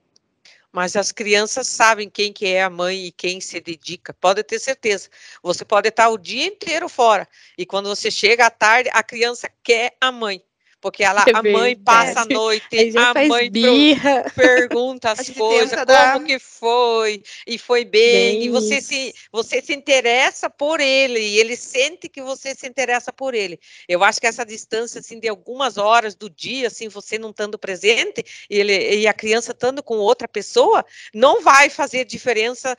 Mas 0.73 0.95
as 0.95 1.11
crianças 1.11 1.67
sabem 1.67 2.09
quem 2.09 2.33
que 2.33 2.47
é 2.47 2.63
a 2.63 2.69
mãe 2.69 3.05
e 3.05 3.11
quem 3.11 3.39
se 3.39 3.61
dedica. 3.61 4.13
Pode 4.13 4.43
ter 4.43 4.59
certeza. 4.59 5.09
Você 5.41 5.63
pode 5.63 5.87
estar 5.89 6.09
o 6.09 6.17
dia 6.17 6.45
inteiro 6.47 6.89
fora 6.89 7.27
e 7.57 7.65
quando 7.65 7.87
você 7.89 8.11
chega 8.11 8.45
à 8.47 8.49
tarde, 8.49 8.89
a 8.93 9.03
criança 9.03 9.49
quer 9.63 9.95
a 10.01 10.11
mãe, 10.11 10.43
porque 10.83 11.01
ela, 11.01 11.23
É 11.25 11.31
a 11.33 11.41
mãe 11.41 11.77
passa 11.77 12.19
a 12.19 12.25
noite, 12.25 12.91
a 12.97 13.13
faz 13.13 13.29
mãe 13.29 13.49
birra. 13.49 14.29
pergunta 14.35 15.07
A 15.07 15.11
as 15.13 15.29
coisas, 15.29 15.75
como 15.75 15.85
dar- 15.85 16.21
que 16.25 16.37
foi, 16.37 17.23
e 17.47 17.57
foi 17.57 17.85
bem, 17.85 18.39
Bem 18.39 18.43
e 18.43 18.49
você 18.49 18.81
se, 18.81 19.15
você 19.31 19.61
se 19.61 19.73
interessa 19.73 20.49
por 20.49 20.81
ele, 20.81 21.21
e 21.21 21.39
ele 21.39 21.55
sente 21.55 22.09
que 22.09 22.21
você 22.21 22.53
se 22.53 22.67
interessa 22.67 23.13
por 23.13 23.33
ele. 23.33 23.57
Eu 23.87 24.03
acho 24.03 24.19
que 24.19 24.27
essa 24.27 24.45
distância, 24.45 24.99
assim, 24.99 25.21
de 25.21 25.29
algumas 25.29 25.77
horas 25.77 26.15
do 26.15 26.29
dia, 26.29 26.67
assim, 26.67 26.89
você 26.89 27.17
não 27.17 27.29
estando 27.29 27.57
presente, 27.57 28.21
e, 28.49 28.59
ele, 28.59 28.95
e 28.97 29.07
a 29.07 29.13
criança 29.13 29.53
estando 29.53 29.81
com 29.81 29.95
outra 29.95 30.27
pessoa, 30.27 30.85
não 31.13 31.41
vai 31.41 31.69
fazer 31.69 32.03
diferença 32.03 32.75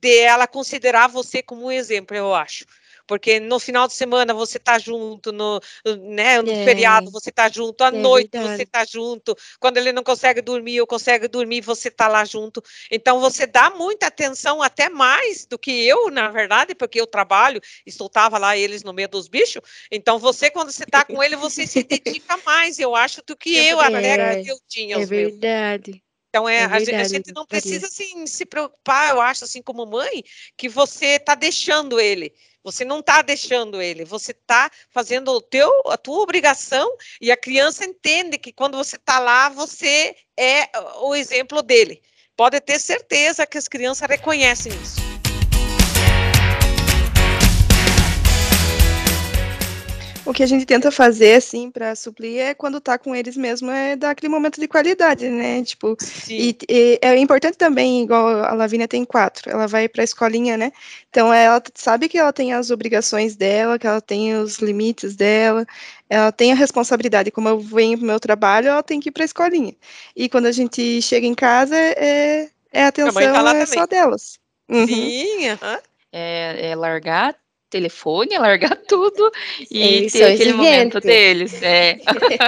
de 0.00 0.18
ela 0.20 0.46
considerar 0.46 1.06
você 1.06 1.42
como 1.42 1.66
um 1.66 1.70
exemplo, 1.70 2.16
eu 2.16 2.34
acho. 2.34 2.64
Porque 3.12 3.38
no 3.38 3.58
final 3.60 3.86
de 3.86 3.92
semana 3.92 4.32
você 4.32 4.58
tá 4.58 4.78
junto, 4.78 5.32
no, 5.32 5.60
né, 6.00 6.40
no 6.40 6.48
É. 6.50 6.56
feriado 6.56 7.10
você 7.10 7.30
tá 7.30 7.46
junto, 7.50 7.82
à 7.84 7.90
É 7.90 7.90
noite 7.90 8.30
verdade. 8.32 8.38
você 8.38 8.64
tá 8.64 8.86
junto, 8.86 9.36
quando 9.60 9.76
ele 9.76 9.92
não 9.92 10.02
consegue 10.02 10.40
dormir 10.40 10.80
ou 10.80 10.86
consegue 10.86 11.28
dormir, 11.28 11.60
você 11.60 11.90
tá 11.90 12.08
lá 12.08 12.24
junto. 12.24 12.62
Então 12.90 13.20
você 13.20 13.46
dá 13.46 13.68
muita 13.70 14.06
atenção, 14.06 14.62
até 14.62 14.88
mais 14.88 15.44
do 15.44 15.58
que 15.58 15.86
eu, 15.86 16.10
na 16.10 16.30
verdade, 16.30 16.74
porque 16.74 16.98
eu 17.00 17.06
trabalho 17.06 17.60
e 17.84 17.92
soltava 17.92 18.38
lá 18.38 18.56
eles 18.56 18.82
no 18.82 18.94
meio 18.94 19.08
dos 19.10 19.28
bichos. 19.28 19.60
Então 19.90 20.18
você, 20.18 20.50
quando 20.50 20.70
você 20.72 20.86
tá 20.86 21.04
com 21.04 21.22
ele, 21.22 21.36
você 21.36 21.66
se 21.66 21.82
dedica 21.82 22.38
mais, 22.46 22.78
eu 22.78 22.94
acho, 22.96 23.22
do 23.26 23.36
que 23.36 23.50
Tempo 23.52 23.68
eu 23.68 23.78
até 23.80 24.16
qualidade. 24.16 24.42
que 24.42 24.50
eu 24.50 24.58
tinha 24.68 24.96
É 24.96 25.04
os 25.04 25.10
meus. 25.10 25.34
verdade. 25.36 26.02
Então 26.30 26.48
é, 26.48 26.62
É 26.62 26.64
a, 26.64 26.78
gen- 26.80 26.94
a 26.96 27.04
verdade, 27.04 27.08
gente 27.08 27.32
não 27.34 27.46
precisa 27.46 27.86
assim 27.86 28.26
se 28.26 28.46
preocupar, 28.46 29.10
eu 29.10 29.20
acho 29.20 29.44
assim 29.44 29.60
como 29.62 29.84
mãe, 29.86 30.22
que 30.56 30.66
você 30.68 31.16
está 31.16 31.34
deixando 31.34 32.00
ele. 32.00 32.32
Você 32.64 32.84
não 32.84 33.00
está 33.00 33.22
deixando 33.22 33.82
ele, 33.82 34.04
você 34.04 34.30
está 34.30 34.70
fazendo 34.90 35.32
o 35.32 35.40
teu, 35.40 35.70
a 35.86 35.96
tua 35.96 36.20
obrigação 36.20 36.96
e 37.20 37.32
a 37.32 37.36
criança 37.36 37.84
entende 37.84 38.38
que 38.38 38.52
quando 38.52 38.76
você 38.76 38.96
está 38.96 39.18
lá, 39.18 39.48
você 39.48 40.14
é 40.36 40.70
o 41.00 41.14
exemplo 41.14 41.60
dele. 41.62 42.00
Pode 42.36 42.60
ter 42.60 42.78
certeza 42.78 43.46
que 43.46 43.58
as 43.58 43.68
crianças 43.68 44.08
reconhecem 44.08 44.72
isso. 44.80 45.11
O 50.32 50.34
que 50.34 50.42
a 50.42 50.46
gente 50.46 50.64
tenta 50.64 50.90
fazer, 50.90 51.34
assim, 51.34 51.70
para 51.70 51.94
suplir 51.94 52.38
é 52.38 52.54
quando 52.54 52.80
tá 52.80 52.96
com 52.96 53.14
eles 53.14 53.36
mesmo, 53.36 53.70
é 53.70 53.94
dar 53.94 54.12
aquele 54.12 54.30
momento 54.32 54.58
de 54.58 54.66
qualidade, 54.66 55.28
né? 55.28 55.62
Tipo, 55.62 55.94
e, 56.26 56.56
e 56.66 56.98
é 57.02 57.14
importante 57.18 57.58
também, 57.58 58.04
igual 58.04 58.42
a 58.42 58.54
Lavínia 58.54 58.88
tem 58.88 59.04
quatro, 59.04 59.50
ela 59.50 59.66
vai 59.66 59.90
para 59.90 60.02
a 60.02 60.04
escolinha, 60.04 60.56
né? 60.56 60.72
Então 61.10 61.34
ela 61.34 61.62
sabe 61.74 62.08
que 62.08 62.16
ela 62.16 62.32
tem 62.32 62.54
as 62.54 62.70
obrigações 62.70 63.36
dela, 63.36 63.78
que 63.78 63.86
ela 63.86 64.00
tem 64.00 64.34
os 64.34 64.56
limites 64.56 65.14
dela, 65.14 65.66
ela 66.08 66.32
tem 66.32 66.50
a 66.50 66.54
responsabilidade. 66.54 67.30
Como 67.30 67.50
eu 67.50 67.60
venho 67.60 67.98
pro 67.98 68.06
meu 68.06 68.18
trabalho, 68.18 68.68
ela 68.68 68.82
tem 68.82 69.00
que 69.00 69.10
ir 69.10 69.12
para 69.12 69.24
a 69.24 69.26
escolinha. 69.26 69.74
E 70.16 70.30
quando 70.30 70.46
a 70.46 70.52
gente 70.52 71.02
chega 71.02 71.26
em 71.26 71.34
casa, 71.34 71.76
é, 71.76 72.48
é 72.72 72.84
a 72.84 72.88
atenção 72.88 73.12
mãe 73.12 73.30
tá 73.30 73.38
é 73.50 73.66
também. 73.66 73.66
só 73.66 73.86
delas. 73.86 74.38
Uhum. 74.66 74.86
Sim, 74.86 75.48
aham. 75.50 75.78
É, 76.10 76.70
é 76.70 76.74
largar 76.74 77.36
telefone, 77.72 78.38
largar 78.38 78.76
tudo 78.86 79.32
e 79.70 79.82
Eles 79.82 80.12
ter 80.12 80.24
aquele 80.24 80.52
momento 80.52 81.00
deles. 81.00 81.60
É. 81.62 81.98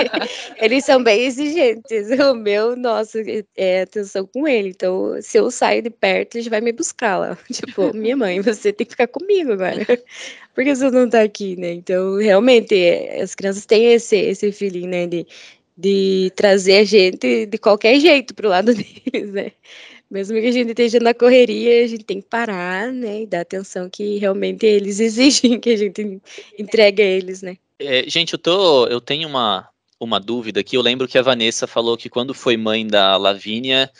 Eles 0.61 0.85
são 0.85 1.03
bem 1.03 1.23
exigentes. 1.23 2.11
O 2.21 2.35
meu, 2.35 2.77
nossa, 2.77 3.19
é 3.57 3.83
atenção 3.83 4.27
com 4.27 4.47
ele. 4.47 4.69
Então, 4.69 5.17
se 5.23 5.39
eu 5.39 5.51
saio 5.51 5.83
de 5.83 5.91
perto, 5.91 6.37
ele 6.37 6.51
vai 6.51 6.61
me 6.61 6.73
buscar 6.73 7.17
lá. 7.19 7.39
Tipo, 7.51 7.95
minha 7.97 8.17
mãe, 8.17 8.41
você 8.41 8.73
tem 8.73 8.87
que 8.87 8.93
ficar 8.93 9.09
comigo 9.09 9.53
agora. 9.53 9.87
Porque 10.55 10.75
você 10.75 10.91
não 10.91 11.09
tá 11.09 11.23
aqui, 11.23 11.57
né? 11.57 11.73
Então, 11.73 12.17
realmente, 12.19 12.75
é, 12.75 13.23
as 13.23 13.35
crianças 13.35 13.65
têm 13.65 13.93
esse, 13.95 14.17
esse 14.17 14.53
feeling, 14.53 14.87
né? 14.87 15.07
De, 15.07 15.27
de 15.77 16.33
trazer 16.37 16.77
a 16.77 16.85
gente 16.85 17.47
de 17.47 17.59
qualquer 17.59 17.99
jeito 17.99 18.35
pro 18.35 18.49
lado 18.49 18.75
deles, 18.75 19.33
né? 19.33 19.53
Mesmo 20.11 20.39
que 20.39 20.47
a 20.47 20.53
gente 20.53 20.69
esteja 20.69 21.01
na 21.01 21.15
correria, 21.15 21.85
a 21.85 21.87
gente 21.87 22.05
tem 22.05 22.21
que 22.21 22.29
parar, 22.29 22.93
né? 22.93 23.23
E 23.23 23.27
dar 23.27 23.41
atenção 23.41 23.89
que 23.89 24.19
realmente 24.19 24.65
eles 24.67 25.01
exigem 25.01 25.59
que 25.59 25.71
a 25.71 25.77
gente 25.77 26.21
entregue 26.59 27.03
a 27.03 27.07
eles, 27.07 27.43
né? 27.43 27.57
É, 27.79 28.09
gente, 28.09 28.35
eu 28.35 28.39
tô, 28.39 28.87
eu 28.87 29.01
tenho 29.01 29.29
uma, 29.29 29.69
uma 29.99 30.21
dúvida 30.21 30.61
aqui. 30.61 30.77
Eu 30.77 30.83
lembro 30.83 31.09
que 31.09 31.19
a 31.19 31.23
Vanessa 31.23 31.67
falou 31.67 31.97
que 31.97 32.09
quando 32.09 32.33
foi 32.33 32.57
mãe 32.57 32.87
da 32.87 33.17
Lavínia, 33.17 33.91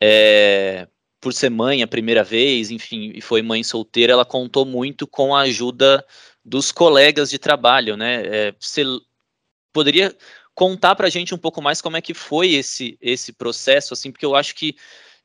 é, 0.00 0.86
por 1.20 1.32
ser 1.32 1.50
mãe 1.50 1.82
a 1.82 1.86
primeira 1.86 2.22
vez, 2.22 2.70
enfim, 2.70 3.12
e 3.14 3.20
foi 3.20 3.42
mãe 3.42 3.64
solteira, 3.64 4.12
ela 4.12 4.24
contou 4.24 4.64
muito 4.64 5.06
com 5.06 5.34
a 5.34 5.40
ajuda 5.40 6.04
dos 6.44 6.70
colegas 6.70 7.30
de 7.30 7.38
trabalho, 7.38 7.96
né? 7.96 8.22
É, 8.26 8.54
você 8.60 8.84
poderia 9.72 10.14
contar 10.54 10.94
pra 10.94 11.08
gente 11.08 11.34
um 11.34 11.38
pouco 11.38 11.60
mais 11.60 11.80
como 11.80 11.96
é 11.96 12.00
que 12.00 12.14
foi 12.14 12.52
esse, 12.52 12.96
esse 13.00 13.32
processo, 13.32 13.92
assim, 13.92 14.12
porque 14.12 14.26
eu 14.26 14.36
acho 14.36 14.54
que, 14.54 14.76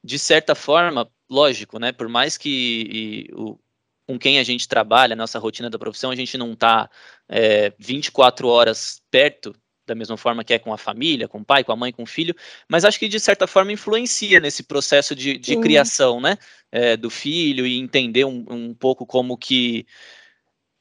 de 0.04 0.18
certa 0.20 0.56
forma, 0.56 1.10
lógico, 1.30 1.80
né? 1.80 1.92
Por 1.92 2.08
mais 2.08 2.38
que 2.38 3.30
e, 3.30 3.34
o, 3.34 3.60
com 4.08 4.18
quem 4.18 4.40
a 4.40 4.44
gente 4.44 4.68
trabalha, 4.68 5.16
nossa 5.16 5.40
rotina 5.40 5.70
da 5.70 5.78
profissão, 5.78 6.12
a 6.12 6.16
gente 6.16 6.38
não 6.38 6.54
está 6.54 6.90
é, 7.28 7.74
24 7.78 8.48
horas 8.48 9.02
perto 9.12 9.56
da 9.86 9.96
mesma 9.96 10.16
forma 10.18 10.44
que 10.44 10.54
é 10.54 10.60
com 10.60 10.72
a 10.72 10.78
família, 10.78 11.28
com 11.28 11.40
o 11.40 11.46
pai, 11.46 11.64
com 11.64 11.72
a 11.72 11.76
mãe, 11.76 11.92
com 11.92 12.04
o 12.04 12.08
filho, 12.08 12.36
mas 12.68 12.86
acho 12.86 13.00
que 13.00 13.08
de 13.08 13.20
certa 13.20 13.48
forma 13.48 13.72
influencia 13.72 14.40
nesse 14.40 14.64
processo 14.64 15.16
de, 15.16 15.38
de 15.38 15.58
criação, 15.58 16.22
né, 16.22 16.38
é, 16.72 16.96
do 16.96 17.10
filho 17.10 17.66
e 17.66 17.78
entender 17.78 18.24
um, 18.24 18.46
um 18.50 18.74
pouco 18.74 19.06
como 19.06 19.36
que 19.36 19.88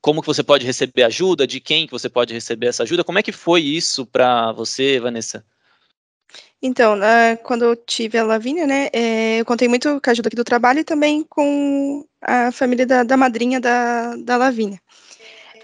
como 0.01 0.21
que 0.21 0.27
você 0.27 0.45
pode 0.45 0.65
receber 0.65 1.03
ajuda, 1.03 1.47
de 1.47 1.59
quem 1.59 1.87
que 1.87 1.93
você 1.93 2.09
pode 2.09 2.33
receber 2.33 2.69
essa 2.69 2.85
ajuda. 2.85 3.03
Como 3.03 3.19
é 3.19 3.23
que 3.23 3.33
foi 3.33 3.63
isso 3.63 4.07
para 4.07 4.53
você, 4.53 5.01
Vanessa? 5.01 5.45
Então, 6.63 6.97
na, 6.97 7.37
quando 7.43 7.65
eu 7.65 7.77
tive 7.77 8.19
a 8.19 8.25
Lavínia, 8.25 8.67
né, 8.67 8.89
é, 8.93 9.41
eu 9.41 9.45
contei 9.45 9.69
muito 9.69 10.01
com 10.01 10.11
a 10.11 10.13
ajuda 10.13 10.29
aqui 10.29 10.37
do 10.37 10.45
trabalho 10.45 10.81
e 10.81 10.85
também 10.85 11.25
com 11.25 12.05
a 12.21 12.51
família 12.51 12.87
da, 12.87 13.03
da 13.05 13.17
madrinha 13.17 13.61
da, 13.61 14.17
da 14.17 14.37
Lavínia. 14.37 14.81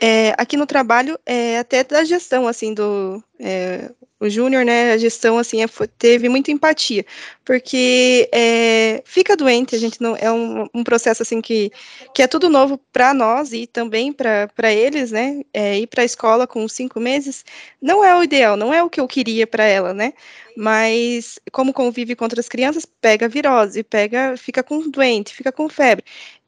É, 0.00 0.34
aqui 0.38 0.56
no 0.56 0.66
trabalho, 0.66 1.18
é, 1.24 1.58
até 1.58 1.84
da 1.84 2.04
gestão, 2.04 2.46
assim, 2.46 2.74
do, 2.74 3.22
é, 3.38 3.90
o 4.24 4.28
Júnior, 4.30 4.64
né, 4.64 4.92
a 4.92 4.98
gestão, 4.98 5.38
assim, 5.38 5.62
é, 5.62 5.66
teve 5.98 6.28
muita 6.28 6.50
empatia, 6.50 7.04
porque 7.44 8.28
é, 8.32 9.02
fica 9.04 9.36
doente, 9.36 9.74
a 9.74 9.78
gente 9.78 10.00
não, 10.00 10.16
é 10.16 10.32
um, 10.32 10.66
um, 10.74 10.84
processo, 10.84 11.22
assim, 11.22 11.40
que, 11.40 11.70
que 12.14 12.22
é 12.22 12.26
tudo 12.26 12.48
novo 12.48 12.78
para 12.92 13.12
nós 13.12 13.52
e 13.52 13.66
também 13.66 14.12
para 14.12 14.72
eles, 14.72 15.10
né, 15.12 15.42
é, 15.52 15.78
ir 15.78 15.86
para 15.86 16.02
a 16.02 16.06
escola 16.06 16.46
com 16.46 16.66
cinco 16.68 16.98
meses, 17.00 17.44
não 17.82 18.04
é 18.04 18.16
o 18.16 18.22
ideal, 18.22 18.56
não 18.56 18.72
é 18.72 18.82
o 18.82 18.88
que 18.88 19.00
eu 19.00 19.06
queria 19.06 19.46
para 19.46 19.64
ela, 19.64 19.92
né, 19.92 20.14
mas 20.56 21.38
como 21.52 21.72
convive 21.72 22.14
com 22.14 22.24
outras 22.24 22.48
crianças, 22.48 22.86
pega 22.86 23.28
virose, 23.28 23.82
pega, 23.82 24.36
fica 24.36 24.62
com 24.62 24.88
doente, 24.88 25.34
fica 25.34 25.52
com 25.52 25.68
febre. 25.68 26.04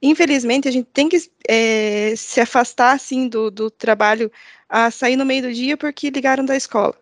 Infelizmente, 0.08 0.68
a 0.68 0.70
gente 0.70 0.88
tem 0.92 1.08
que 1.08 1.18
é, 1.48 2.14
se 2.16 2.40
afastar, 2.40 2.92
assim, 2.94 3.28
do, 3.28 3.50
do 3.50 3.70
trabalho 3.70 4.30
a 4.68 4.90
sair 4.90 5.16
no 5.16 5.24
meio 5.24 5.42
do 5.42 5.52
dia 5.52 5.76
porque 5.76 6.10
ligaram 6.10 6.44
da 6.44 6.56
escola. 6.56 6.94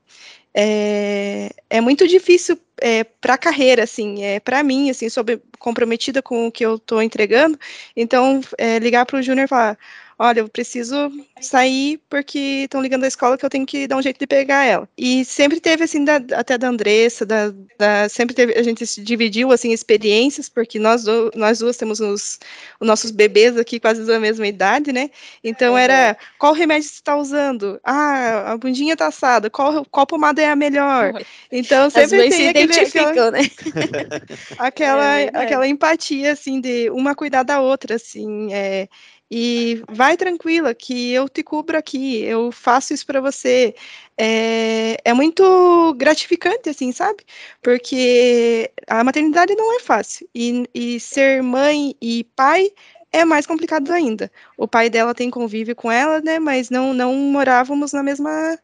É, 0.56 1.50
é 1.68 1.80
muito 1.80 2.06
difícil 2.06 2.58
é, 2.80 3.02
para 3.04 3.34
a 3.34 3.38
carreira, 3.38 3.82
assim, 3.84 4.22
é, 4.22 4.38
para 4.38 4.62
mim, 4.62 4.90
assim, 4.90 5.08
sou 5.08 5.24
comprometida 5.58 6.22
com 6.22 6.46
o 6.46 6.52
que 6.52 6.64
eu 6.64 6.76
estou 6.76 7.02
entregando, 7.02 7.58
então 7.96 8.40
é, 8.56 8.78
ligar 8.78 9.04
para 9.06 9.18
o 9.18 9.22
Júnior 9.22 9.46
e 9.46 9.48
falar, 9.48 9.78
olha, 10.18 10.40
eu 10.40 10.48
preciso 10.48 11.11
sair 11.40 12.00
porque 12.09 12.62
estão 12.64 12.81
ligando 12.81 13.03
da 13.03 13.09
escola 13.09 13.37
que 13.37 13.44
eu 13.44 13.50
tenho 13.50 13.66
que 13.66 13.87
dar 13.87 13.96
um 13.96 14.03
jeito 14.03 14.18
de 14.18 14.27
pegar 14.27 14.64
ela. 14.64 14.88
E 14.96 15.24
sempre 15.24 15.61
teve, 15.61 15.85
assim, 15.85 16.05
da, 16.05 16.16
até 16.33 16.57
da 16.57 16.68
Andressa, 16.68 17.27
da, 17.27 17.53
da, 17.79 18.09
sempre 18.09 18.35
teve, 18.35 18.55
a 18.55 18.62
gente 18.62 18.87
se 18.87 19.03
dividiu, 19.03 19.53
assim, 19.53 19.72
experiências, 19.72 20.48
porque 20.48 20.79
nós, 20.79 21.05
nós 21.35 21.59
duas 21.59 21.77
temos 21.77 22.00
os, 22.00 22.38
os 22.81 22.87
nossos 22.87 23.11
bebês 23.11 23.57
aqui 23.57 23.81
quase 23.81 24.05
da 24.05 24.18
mesma 24.20 24.46
idade, 24.46 24.92
né? 24.92 25.11
Então 25.42 25.77
era, 25.77 26.16
qual 26.38 26.53
remédio 26.53 26.88
você 26.88 26.94
está 26.94 27.16
usando? 27.16 27.81
Ah, 27.85 28.53
a 28.53 28.57
bundinha 28.57 28.96
tá 28.96 29.07
assada, 29.09 29.50
qual, 29.50 29.85
qual 29.85 30.07
pomada 30.07 30.40
é 30.40 30.50
a 30.50 30.57
melhor? 30.57 31.12
Então 31.50 31.90
sempre 31.90 32.29
tem 32.29 32.48
aquele, 32.48 32.72
aquela, 32.72 33.31
né? 33.31 33.40
aquela, 34.59 35.20
é 35.20 35.31
aquela 35.35 35.68
empatia, 35.68 36.33
assim, 36.33 36.61
de 36.61 36.90
uma 36.90 37.14
cuidar 37.14 37.42
da 37.42 37.61
outra, 37.61 37.96
assim, 37.96 38.53
é, 38.53 38.88
e 39.36 39.82
vai 39.90 40.16
tranquila, 40.16 40.72
que 40.72 41.10
eu 41.10 41.28
te 41.28 41.42
cubro 41.42 41.76
aqui, 41.76 42.22
eu 42.22 42.52
faço 42.52 42.94
isso 42.94 43.04
para 43.04 43.20
você. 43.20 43.74
É, 44.16 44.96
é 45.04 45.12
muito 45.12 45.92
gratificante, 45.94 46.68
assim, 46.68 46.92
sabe? 46.92 47.24
Porque 47.60 48.70
a 48.86 49.02
maternidade 49.02 49.56
não 49.56 49.76
é 49.76 49.80
fácil. 49.80 50.28
E, 50.32 50.68
e 50.72 51.00
ser 51.00 51.42
mãe 51.42 51.96
e 52.00 52.22
pai 52.36 52.70
é 53.10 53.24
mais 53.24 53.44
complicado 53.44 53.90
ainda. 53.90 54.30
O 54.56 54.68
pai 54.68 54.88
dela 54.88 55.12
tem 55.12 55.30
convívio 55.30 55.74
com 55.74 55.90
ela, 55.90 56.20
né? 56.20 56.38
Mas 56.38 56.70
não, 56.70 56.94
não 56.94 57.12
morávamos 57.16 57.92
na 57.92 58.04
mesma 58.04 58.56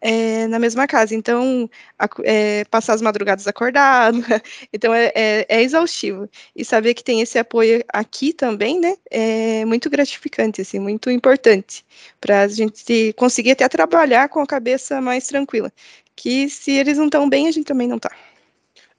é, 0.00 0.46
na 0.46 0.58
mesma 0.58 0.86
casa. 0.86 1.14
Então, 1.14 1.68
a, 1.98 2.08
é, 2.24 2.64
passar 2.66 2.94
as 2.94 3.02
madrugadas 3.02 3.46
acordado, 3.46 4.18
então 4.72 4.94
é, 4.94 5.12
é, 5.14 5.46
é, 5.48 5.62
exaustivo. 5.62 6.28
E 6.54 6.64
saber 6.64 6.94
que 6.94 7.04
tem 7.04 7.20
esse 7.20 7.38
apoio 7.38 7.84
aqui 7.92 8.32
também, 8.32 8.80
né, 8.80 8.96
é 9.10 9.64
muito 9.64 9.90
gratificante, 9.90 10.60
assim, 10.60 10.78
muito 10.78 11.10
importante, 11.10 11.84
para 12.20 12.42
a 12.42 12.48
gente 12.48 13.12
conseguir 13.14 13.52
até 13.52 13.68
trabalhar 13.68 14.28
com 14.28 14.40
a 14.40 14.46
cabeça 14.46 15.00
mais 15.00 15.26
tranquila. 15.26 15.72
Que 16.14 16.48
se 16.48 16.72
eles 16.72 16.98
não 16.98 17.06
estão 17.06 17.28
bem, 17.28 17.46
a 17.46 17.52
gente 17.52 17.66
também 17.66 17.86
não 17.86 17.96
está. 17.96 18.10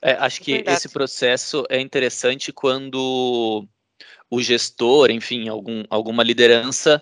É, 0.01 0.13
acho 0.13 0.41
que 0.41 0.53
Verdade. 0.53 0.77
esse 0.77 0.89
processo 0.89 1.65
é 1.69 1.79
interessante 1.79 2.53
quando 2.53 3.67
o 4.29 4.41
gestor, 4.41 5.11
enfim, 5.11 5.49
algum, 5.49 5.83
alguma 5.89 6.23
liderança 6.23 7.01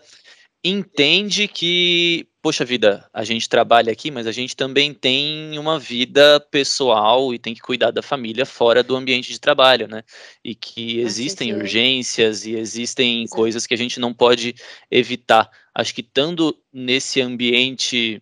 entende 0.70 1.48
que, 1.48 2.28
poxa 2.42 2.66
vida, 2.66 3.08
a 3.14 3.24
gente 3.24 3.48
trabalha 3.48 3.92
aqui, 3.92 4.10
mas 4.10 4.26
a 4.26 4.32
gente 4.32 4.56
também 4.56 4.94
tem 4.94 5.58
uma 5.60 5.80
vida 5.80 6.40
pessoal 6.52 7.34
e 7.34 7.40
tem 7.40 7.54
que 7.54 7.62
cuidar 7.62 7.92
da 7.92 8.02
família 8.02 8.46
fora 8.46 8.82
do 8.82 8.96
ambiente 8.96 9.32
de 9.32 9.40
trabalho, 9.40 9.88
né? 9.88 10.04
E 10.44 10.56
que 10.56 11.00
existem 11.00 11.54
urgências 11.54 12.46
e 12.46 12.56
existem 12.56 13.24
Exato. 13.24 13.36
coisas 13.36 13.68
que 13.68 13.74
a 13.74 13.78
gente 13.78 14.00
não 14.00 14.14
pode 14.14 14.56
evitar. 14.90 15.50
Acho 15.74 15.94
que 15.94 16.02
estando 16.02 16.58
nesse 16.74 17.22
ambiente 17.22 18.22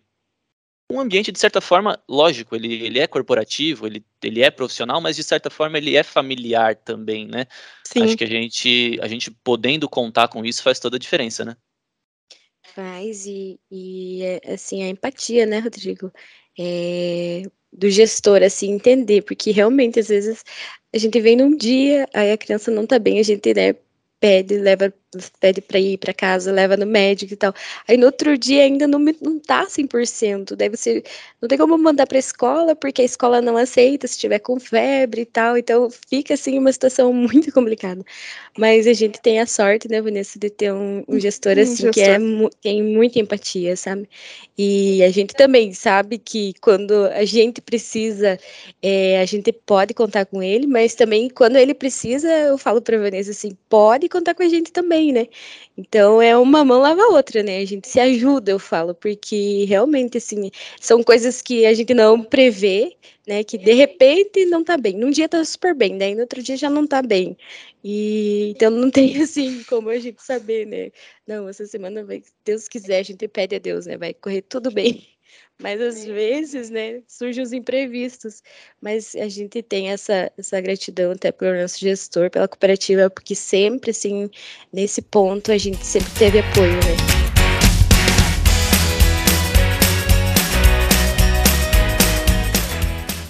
um 0.90 1.00
ambiente 1.00 1.32
de 1.32 1.38
certa 1.38 1.60
forma, 1.60 2.00
lógico, 2.08 2.54
ele, 2.54 2.72
ele 2.84 3.00
é 3.00 3.06
corporativo, 3.08 3.86
ele, 3.86 4.04
ele 4.22 4.40
é 4.40 4.50
profissional, 4.50 5.00
mas 5.00 5.16
de 5.16 5.24
certa 5.24 5.50
forma 5.50 5.78
ele 5.78 5.96
é 5.96 6.02
familiar 6.02 6.76
também, 6.76 7.26
né? 7.26 7.46
Sim. 7.84 8.02
Acho 8.02 8.16
que 8.16 8.22
a 8.22 8.28
gente, 8.28 8.98
a 9.02 9.08
gente 9.08 9.30
podendo 9.30 9.88
contar 9.88 10.28
com 10.28 10.44
isso 10.44 10.62
faz 10.62 10.78
toda 10.78 10.96
a 10.96 11.00
diferença, 11.00 11.44
né? 11.44 11.56
Faz, 12.76 13.24
e, 13.24 13.58
e 13.70 14.22
é, 14.22 14.52
assim, 14.52 14.82
a 14.82 14.88
empatia, 14.88 15.46
né, 15.46 15.60
Rodrigo? 15.60 16.12
É, 16.58 17.42
do 17.72 17.88
gestor, 17.88 18.42
assim, 18.42 18.70
entender, 18.72 19.22
porque 19.22 19.50
realmente, 19.50 19.98
às 19.98 20.08
vezes, 20.08 20.44
a 20.94 20.98
gente 20.98 21.18
vem 21.18 21.36
num 21.36 21.56
dia, 21.56 22.06
aí 22.12 22.30
a 22.32 22.36
criança 22.36 22.70
não 22.70 22.86
tá 22.86 22.98
bem, 22.98 23.18
a 23.18 23.22
gente, 23.22 23.54
né, 23.54 23.74
pede, 24.20 24.58
leva, 24.58 24.92
pede 25.40 25.60
para 25.60 25.78
ir 25.78 25.98
para 25.98 26.12
casa, 26.12 26.52
leva 26.52 26.76
no 26.76 26.86
médico 26.86 27.32
e 27.32 27.36
tal. 27.36 27.54
Aí 27.88 27.96
no 27.96 28.06
outro 28.06 28.36
dia 28.36 28.64
ainda 28.64 28.86
não, 28.86 28.98
não 28.98 29.38
tá 29.38 29.66
100%, 29.66 30.54
deve 30.56 30.76
ser, 30.76 31.04
não 31.40 31.48
tem 31.48 31.58
como 31.58 31.76
mandar 31.78 32.06
para 32.06 32.18
a 32.18 32.20
escola, 32.20 32.74
porque 32.74 33.02
a 33.02 33.04
escola 33.04 33.40
não 33.40 33.56
aceita 33.56 34.06
se 34.06 34.18
tiver 34.18 34.38
com 34.38 34.58
febre 34.58 35.22
e 35.22 35.26
tal, 35.26 35.56
então 35.56 35.88
fica 35.90 36.34
assim 36.34 36.58
uma 36.58 36.72
situação 36.72 37.12
muito 37.14 37.52
complicada. 37.52 38.04
Mas 38.58 38.86
a 38.86 38.92
gente 38.92 39.20
tem 39.20 39.38
a 39.40 39.46
sorte, 39.46 39.88
né, 39.88 40.00
Vanessa, 40.00 40.38
de 40.38 40.50
ter 40.50 40.72
um, 40.72 41.04
um 41.06 41.18
gestor 41.20 41.58
assim 41.58 41.90
gestor. 41.90 41.92
que 41.92 42.00
é, 42.00 42.16
tem 42.62 42.82
muita 42.82 43.18
empatia, 43.18 43.76
sabe? 43.76 44.08
E 44.56 45.02
a 45.02 45.10
gente 45.10 45.34
também 45.34 45.72
sabe 45.74 46.18
que 46.18 46.54
quando 46.60 47.06
a 47.06 47.24
gente 47.24 47.60
precisa, 47.60 48.38
é, 48.82 49.20
a 49.20 49.24
gente 49.26 49.52
pode 49.52 49.92
contar 49.92 50.24
com 50.24 50.42
ele, 50.42 50.66
mas 50.66 50.94
também 50.94 51.28
quando 51.28 51.56
ele 51.56 51.74
precisa, 51.74 52.28
eu 52.32 52.56
falo 52.56 52.80
para 52.80 52.98
Vanessa 52.98 53.30
assim, 53.30 53.56
pode 53.68 54.08
contar 54.08 54.34
com 54.34 54.42
a 54.42 54.48
gente 54.48 54.72
também, 54.72 54.95
né? 55.12 55.26
Então 55.76 56.20
é 56.22 56.36
uma 56.36 56.64
mão 56.64 56.80
lava 56.80 57.02
a 57.02 57.08
outra, 57.08 57.42
né? 57.42 57.58
A 57.58 57.64
gente 57.64 57.88
se 57.88 58.00
ajuda, 58.00 58.50
eu 58.50 58.58
falo, 58.58 58.94
porque 58.94 59.64
realmente 59.66 60.18
assim, 60.18 60.50
são 60.80 61.02
coisas 61.02 61.42
que 61.42 61.66
a 61.66 61.74
gente 61.74 61.94
não 61.94 62.22
prevê, 62.22 62.96
né? 63.26 63.44
Que 63.44 63.58
de 63.58 63.72
repente 63.74 64.44
não 64.46 64.64
tá 64.64 64.76
bem. 64.76 64.96
Num 64.96 65.10
dia 65.10 65.28
tá 65.28 65.44
super 65.44 65.74
bem, 65.74 65.98
daí 65.98 66.14
no 66.14 66.22
outro 66.22 66.42
dia 66.42 66.56
já 66.56 66.70
não 66.70 66.86
tá 66.86 67.02
bem. 67.02 67.36
E 67.84 68.50
então 68.56 68.70
não 68.70 68.90
tem 68.90 69.16
assim 69.22 69.62
como 69.64 69.88
a 69.90 69.98
gente 69.98 70.22
saber, 70.22 70.66
né? 70.66 70.90
Não, 71.26 71.48
essa 71.48 71.66
semana 71.66 72.04
vai, 72.04 72.22
Deus 72.44 72.68
quiser, 72.68 72.98
a 73.00 73.02
gente 73.02 73.26
pede 73.28 73.56
a 73.56 73.58
Deus, 73.58 73.86
né? 73.86 73.96
Vai 73.96 74.14
correr 74.14 74.42
tudo 74.42 74.70
bem. 74.70 75.15
Mas 75.62 75.80
às 75.80 76.04
vezes, 76.04 76.68
né, 76.68 77.02
surgem 77.06 77.42
os 77.42 77.52
imprevistos. 77.52 78.42
Mas 78.80 79.14
a 79.16 79.26
gente 79.28 79.62
tem 79.62 79.88
essa, 79.90 80.30
essa 80.36 80.60
gratidão 80.60 81.12
até 81.12 81.32
pelo 81.32 81.58
nosso 81.58 81.78
gestor, 81.78 82.30
pela 82.30 82.46
cooperativa, 82.46 83.08
porque 83.08 83.34
sempre, 83.34 83.90
assim, 83.90 84.28
nesse 84.70 85.00
ponto, 85.00 85.50
a 85.50 85.56
gente 85.56 85.84
sempre 85.84 86.12
teve 86.18 86.40
apoio, 86.40 86.74
né? 86.74 87.16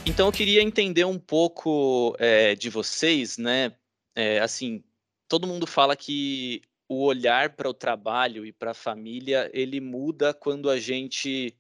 Então 0.05 0.27
eu 0.27 0.33
queria 0.33 0.63
entender 0.63 1.05
um 1.05 1.19
pouco 1.19 2.17
é, 2.19 2.57
de 2.57 2.69
vocês, 2.71 3.39
né? 3.39 3.73
É, 4.17 4.41
assim, 4.41 4.83
todo 5.29 5.47
mundo 5.47 5.67
fala 5.67 5.95
que 5.95 6.61
o 6.89 7.05
olhar 7.05 7.55
para 7.55 7.69
o 7.69 7.75
trabalho 7.75 8.45
e 8.45 8.53
para 8.53 8.71
a 8.71 8.75
família 8.75 9.51
ele 9.53 9.81
muda 9.81 10.33
quando 10.33 10.71
a 10.71 10.79
gente 10.79 11.55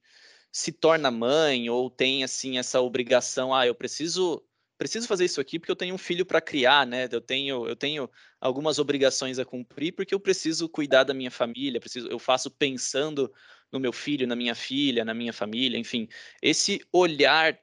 se 0.56 0.72
torna 0.72 1.10
mãe 1.10 1.68
ou 1.68 1.90
tem 1.90 2.24
assim 2.24 2.56
essa 2.56 2.80
obrigação, 2.80 3.54
ah, 3.54 3.66
eu 3.66 3.74
preciso 3.74 4.42
preciso 4.78 5.06
fazer 5.06 5.26
isso 5.26 5.38
aqui 5.38 5.58
porque 5.58 5.70
eu 5.70 5.76
tenho 5.76 5.94
um 5.94 5.98
filho 5.98 6.24
para 6.24 6.40
criar, 6.40 6.86
né? 6.86 7.06
Eu 7.12 7.20
tenho 7.20 7.68
eu 7.68 7.76
tenho 7.76 8.10
algumas 8.40 8.78
obrigações 8.78 9.38
a 9.38 9.44
cumprir 9.44 9.92
porque 9.92 10.14
eu 10.14 10.20
preciso 10.20 10.66
cuidar 10.66 11.04
da 11.04 11.12
minha 11.12 11.30
família, 11.30 11.78
preciso 11.78 12.08
eu 12.08 12.18
faço 12.18 12.50
pensando 12.50 13.30
no 13.70 13.78
meu 13.78 13.92
filho, 13.92 14.26
na 14.26 14.34
minha 14.34 14.54
filha, 14.54 15.04
na 15.04 15.12
minha 15.12 15.32
família, 15.32 15.78
enfim. 15.78 16.08
Esse 16.40 16.80
olhar 16.90 17.58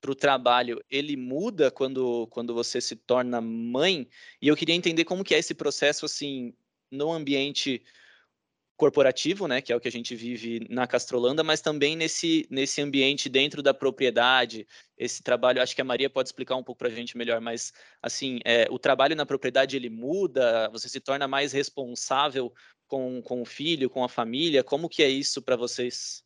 para 0.00 0.10
o 0.10 0.14
trabalho, 0.14 0.82
ele 0.88 1.18
muda 1.18 1.70
quando 1.70 2.26
quando 2.28 2.54
você 2.54 2.80
se 2.80 2.96
torna 2.96 3.42
mãe? 3.42 4.08
E 4.40 4.48
eu 4.48 4.56
queria 4.56 4.74
entender 4.74 5.04
como 5.04 5.22
que 5.22 5.34
é 5.34 5.38
esse 5.38 5.54
processo 5.54 6.06
assim 6.06 6.54
no 6.90 7.12
ambiente 7.12 7.82
corporativo, 8.76 9.48
né, 9.48 9.62
que 9.62 9.72
é 9.72 9.76
o 9.76 9.80
que 9.80 9.88
a 9.88 9.92
gente 9.92 10.14
vive 10.14 10.66
na 10.68 10.86
Castrolanda, 10.86 11.42
mas 11.42 11.60
também 11.60 11.96
nesse, 11.96 12.46
nesse 12.50 12.82
ambiente 12.82 13.28
dentro 13.28 13.62
da 13.62 13.72
propriedade, 13.72 14.66
esse 14.98 15.22
trabalho, 15.22 15.62
acho 15.62 15.74
que 15.74 15.80
a 15.80 15.84
Maria 15.84 16.10
pode 16.10 16.28
explicar 16.28 16.56
um 16.56 16.62
pouco 16.62 16.78
para 16.78 16.88
a 16.88 16.90
gente 16.92 17.16
melhor, 17.16 17.40
mas 17.40 17.72
assim, 18.02 18.38
é, 18.44 18.66
o 18.70 18.78
trabalho 18.78 19.16
na 19.16 19.24
propriedade 19.24 19.76
ele 19.76 19.88
muda, 19.88 20.68
você 20.68 20.88
se 20.88 21.00
torna 21.00 21.26
mais 21.26 21.52
responsável 21.52 22.52
com, 22.86 23.22
com 23.22 23.40
o 23.40 23.46
filho, 23.46 23.88
com 23.88 24.04
a 24.04 24.08
família, 24.08 24.62
como 24.62 24.88
que 24.88 25.02
é 25.02 25.08
isso 25.08 25.40
para 25.40 25.56
vocês? 25.56 26.22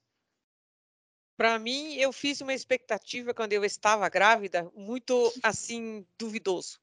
Para 1.36 1.58
mim, 1.58 1.94
eu 1.94 2.12
fiz 2.12 2.40
uma 2.40 2.52
expectativa 2.52 3.32
quando 3.32 3.52
eu 3.52 3.64
estava 3.64 4.08
grávida, 4.08 4.70
muito 4.74 5.32
assim, 5.42 6.04
duvidoso 6.18 6.80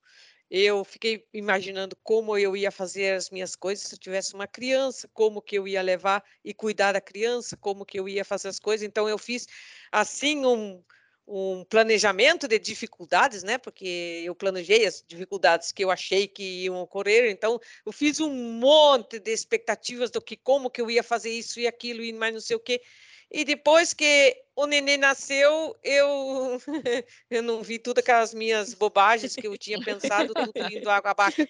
eu 0.50 0.84
fiquei 0.86 1.26
imaginando 1.34 1.96
como 2.04 2.38
eu 2.38 2.56
ia 2.56 2.72
fazer 2.72 3.14
as 3.16 3.30
minhas 3.30 3.56
coisas 3.56 3.88
se 3.88 3.96
eu 3.96 4.00
tivesse 4.00 4.34
uma 4.34 4.48
criança, 4.48 5.10
como 5.14 5.42
que 5.42 5.58
eu 5.58 5.68
ia 5.68 5.82
levar 5.82 6.24
e 6.44 6.54
cuidar 6.54 6.94
da 6.94 7.02
criança, 7.02 7.58
como 7.58 7.86
que 7.86 8.00
eu 8.00 8.08
ia 8.08 8.24
fazer 8.24 8.48
as 8.48 8.60
coisas. 8.60 8.88
Então 8.88 9.10
eu 9.10 9.18
fiz 9.18 9.46
assim 9.92 10.46
um, 10.46 10.82
um 11.28 11.66
planejamento 11.66 12.48
de 12.48 12.58
dificuldades, 12.58 13.44
né? 13.44 13.58
Porque 13.58 14.24
eu 14.26 14.34
planejei 14.34 14.86
as 14.86 15.04
dificuldades 15.06 15.74
que 15.74 15.84
eu 15.84 15.92
achei 15.92 16.28
que 16.28 16.64
iam 16.64 16.78
ocorrer. 16.78 17.30
Então 17.30 17.60
eu 17.86 17.92
fiz 17.92 18.22
um 18.22 18.34
monte 18.34 19.20
de 19.20 19.32
expectativas 19.32 20.10
do 20.10 20.22
que 20.22 20.38
como 20.38 20.70
que 20.70 20.82
eu 20.82 20.90
ia 20.90 21.04
fazer 21.04 21.30
isso 21.30 21.60
e 21.60 21.68
aquilo 21.68 22.02
e 22.02 22.14
mais 22.14 22.34
não 22.34 22.42
sei 22.42 22.56
o 22.56 22.60
quê. 22.60 22.82
E 23.30 23.44
depois 23.44 23.94
que 23.94 24.36
o 24.56 24.66
neném 24.66 24.98
nasceu, 24.98 25.76
eu, 25.84 26.62
eu 27.30 27.44
não 27.44 27.62
vi 27.62 27.78
todas 27.78 28.04
aquelas 28.04 28.34
minhas 28.34 28.74
bobagens 28.74 29.36
que 29.36 29.46
eu 29.46 29.58
tinha 29.58 29.80
pensado, 29.80 30.34
tudo 30.34 30.52
indo 30.72 30.90
água 30.90 31.12
abaixo. 31.12 31.46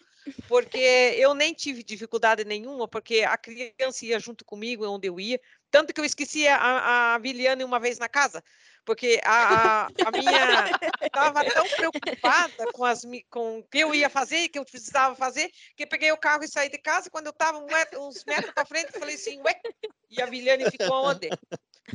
Porque 0.47 0.77
eu 1.17 1.33
nem 1.33 1.53
tive 1.53 1.83
dificuldade 1.83 2.43
nenhuma, 2.43 2.87
porque 2.87 3.21
a 3.21 3.37
criança 3.37 4.05
ia 4.05 4.19
junto 4.19 4.43
comigo 4.43 4.85
onde 4.85 5.07
eu 5.07 5.19
ia. 5.19 5.39
Tanto 5.71 5.93
que 5.93 6.01
eu 6.01 6.05
esqueci 6.05 6.47
a, 6.47 7.13
a 7.13 7.17
Viliane 7.19 7.63
uma 7.63 7.79
vez 7.79 7.97
na 7.97 8.09
casa, 8.09 8.43
porque 8.87 9.19
a, 9.21 9.83
a, 9.83 9.87
a 10.05 10.11
minha 10.11 10.71
estava 11.03 11.43
tão 11.43 11.67
preocupada 11.67 12.71
com, 12.71 12.85
as, 12.85 13.01
com 13.29 13.59
o 13.59 13.63
que 13.63 13.79
eu 13.79 13.93
ia 13.93 14.09
fazer 14.09 14.37
e 14.37 14.49
que 14.49 14.57
eu 14.57 14.63
precisava 14.63 15.13
fazer, 15.13 15.51
que 15.75 15.83
eu 15.83 15.87
peguei 15.87 16.09
o 16.13 16.17
carro 16.17 16.45
e 16.45 16.47
saí 16.47 16.69
de 16.69 16.77
casa. 16.77 17.09
Quando 17.09 17.25
eu 17.25 17.31
estava 17.31 17.59
uns 17.59 18.23
metros 18.23 18.53
para 18.53 18.65
frente, 18.65 18.93
eu 18.93 18.99
falei 19.01 19.15
assim, 19.15 19.41
ué, 19.41 19.59
e 20.09 20.21
a 20.21 20.25
Viliane 20.25 20.71
ficou 20.71 21.03
onde? 21.03 21.29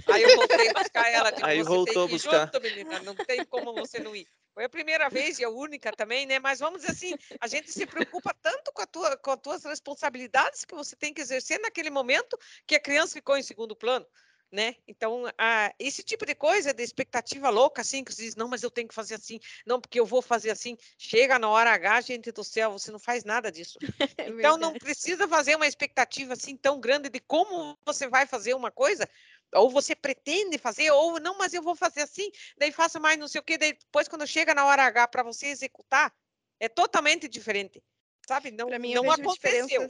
Aí 0.07 0.23
eu 0.23 0.37
voltei 0.37 0.69
a 0.69 0.73
buscar 0.75 1.11
ela. 1.11 1.33
Tipo, 1.33 1.47
Aí 1.47 1.63
voltou 1.63 2.05
a 2.05 2.09
buscar. 2.09 2.41
Junto, 2.53 2.61
menina, 2.61 3.01
não 3.01 3.15
tem 3.15 3.43
como 3.47 3.73
você 3.73 3.99
não 3.99 4.15
ir. 4.15 4.27
Foi 4.53 4.65
a 4.65 4.69
primeira 4.69 5.09
vez 5.09 5.39
e 5.39 5.45
a 5.45 5.49
única 5.49 5.93
também, 5.93 6.27
né? 6.27 6.39
Mas 6.39 6.59
vamos 6.59 6.83
dizer 6.83 6.93
assim, 6.93 7.15
a 7.41 7.47
gente 7.47 7.73
se 7.73 7.87
preocupa 7.87 8.37
tanto 8.43 8.71
com, 8.71 8.83
a 8.83 8.87
tua, 8.87 9.17
com 9.17 9.31
as 9.31 9.41
tuas 9.41 9.65
responsabilidades 9.65 10.67
que 10.67 10.75
você 10.75 10.95
tem 10.95 11.15
que 11.15 11.23
exercer 11.23 11.59
naquele 11.59 11.89
momento 11.89 12.39
que 12.67 12.75
a 12.75 12.81
criança 12.81 13.15
ficou 13.15 13.39
em 13.39 13.43
segundo 13.43 13.75
plano 13.75 14.07
né? 14.53 14.77
Então, 14.87 15.25
a, 15.39 15.73
esse 15.79 16.03
tipo 16.03 16.27
de 16.27 16.35
coisa, 16.35 16.75
de 16.75 16.83
expectativa 16.83 17.49
louca, 17.49 17.81
assim, 17.81 18.05
que 18.05 18.13
você 18.13 18.25
diz, 18.25 18.37
não, 18.37 18.49
mas 18.49 18.63
eu 18.63 18.71
tenho 18.71 18.87
que 18.87 18.95
fazer 18.95 19.15
assim, 19.15 19.41
não, 19.67 19.81
porque 19.81 19.99
eu 19.99 20.05
vou 20.05 20.21
fazer 20.21 20.51
assim. 20.51 20.77
Chega 20.99 21.39
na 21.39 21.49
hora 21.49 21.73
H, 21.73 22.03
gente 22.03 22.31
do 22.31 22.45
céu, 22.45 22.73
você 22.73 22.91
não 22.91 22.99
faz 22.99 23.25
nada 23.25 23.51
disso. 23.51 23.79
É 24.19 24.29
então, 24.29 24.59
não 24.59 24.75
precisa 24.75 25.27
fazer 25.27 25.57
uma 25.57 25.67
expectativa 25.67 26.35
assim 26.35 26.57
tão 26.57 26.79
grande 26.79 27.09
de 27.09 27.19
como 27.19 27.79
você 27.85 28.07
vai 28.07 28.27
fazer 28.27 28.55
uma 28.55 28.71
coisa, 28.71 29.09
ou 29.55 29.71
você 29.71 29.97
pretende 29.97 30.59
fazer, 30.59 30.91
ou 30.91 31.19
não, 31.19 31.39
mas 31.39 31.55
eu 31.55 31.63
vou 31.63 31.75
fazer 31.75 32.03
assim, 32.03 32.31
daí 32.59 32.71
faça 32.71 33.01
mais 33.01 33.19
não 33.19 33.27
sei 33.27 33.41
o 33.41 33.45
que, 33.45 33.57
daí 33.57 33.73
depois 33.73 34.09
quando 34.09 34.27
chega 34.27 34.55
na 34.55 34.67
hora 34.67 34.85
H 34.85 35.09
para 35.09 35.23
você 35.23 35.47
executar, 35.47 36.13
é 36.61 36.69
totalmente 36.69 37.27
diferente, 37.27 37.83
sabe? 38.27 38.51
Não, 38.51 38.69
mim, 38.79 38.95
não 38.95 39.11
aconteceu. 39.11 39.89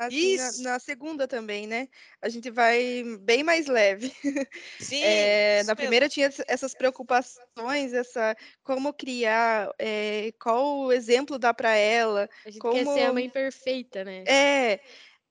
Assim, 0.00 0.36
na, 0.38 0.72
na, 0.72 0.78
segunda 0.78 1.28
também, 1.28 1.66
né? 1.66 1.86
A 2.22 2.30
gente 2.30 2.50
vai 2.50 3.04
bem 3.20 3.42
mais 3.42 3.66
leve. 3.66 4.10
Sim. 4.80 5.02
É, 5.02 5.62
na 5.64 5.76
primeira 5.76 6.08
tinha 6.08 6.30
essas 6.48 6.74
preocupações, 6.74 7.92
essa 7.92 8.34
como 8.62 8.94
criar, 8.94 9.70
é, 9.78 10.32
qual 10.40 10.78
o 10.78 10.92
exemplo 10.92 11.38
dá 11.38 11.52
para 11.52 11.74
ela. 11.76 12.30
A 12.46 12.50
gente 12.50 12.60
como... 12.60 12.72
quer 12.72 12.86
ser 12.86 13.02
a 13.02 13.12
mãe 13.12 13.28
perfeita, 13.28 14.02
né? 14.02 14.24
É. 14.26 14.80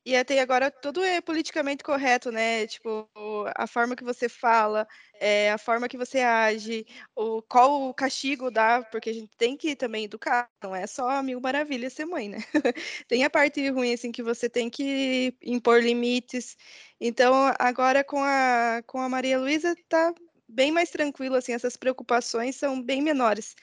E 0.09 0.15
até 0.15 0.39
agora 0.39 0.71
tudo 0.71 1.03
é 1.03 1.21
politicamente 1.21 1.83
correto, 1.83 2.31
né? 2.31 2.65
Tipo, 2.65 3.07
a 3.55 3.67
forma 3.67 3.95
que 3.95 4.03
você 4.03 4.27
fala, 4.27 4.87
é, 5.19 5.51
a 5.51 5.57
forma 5.59 5.87
que 5.87 5.95
você 5.95 6.19
age, 6.21 6.83
o, 7.15 7.43
qual 7.43 7.83
o 7.83 7.93
castigo 7.93 8.49
dá, 8.49 8.81
porque 8.91 9.11
a 9.11 9.13
gente 9.13 9.29
tem 9.37 9.55
que 9.55 9.75
também 9.75 10.05
educar, 10.05 10.49
não 10.63 10.75
é 10.75 10.87
só 10.87 11.21
mil 11.21 11.39
maravilhas 11.39 11.93
ser 11.93 12.05
mãe, 12.05 12.27
né? 12.27 12.39
tem 13.07 13.23
a 13.23 13.29
parte 13.29 13.69
ruim, 13.69 13.93
assim, 13.93 14.11
que 14.11 14.23
você 14.23 14.49
tem 14.49 14.67
que 14.67 15.31
impor 15.43 15.79
limites. 15.79 16.57
Então, 16.99 17.53
agora 17.59 18.03
com 18.03 18.23
a, 18.23 18.81
com 18.87 18.99
a 18.99 19.07
Maria 19.09 19.37
Luísa, 19.37 19.75
tá 19.87 20.11
bem 20.47 20.71
mais 20.71 20.89
tranquilo, 20.89 21.35
assim, 21.35 21.53
essas 21.53 21.77
preocupações 21.77 22.55
são 22.55 22.81
bem 22.81 22.99
menores. 22.99 23.55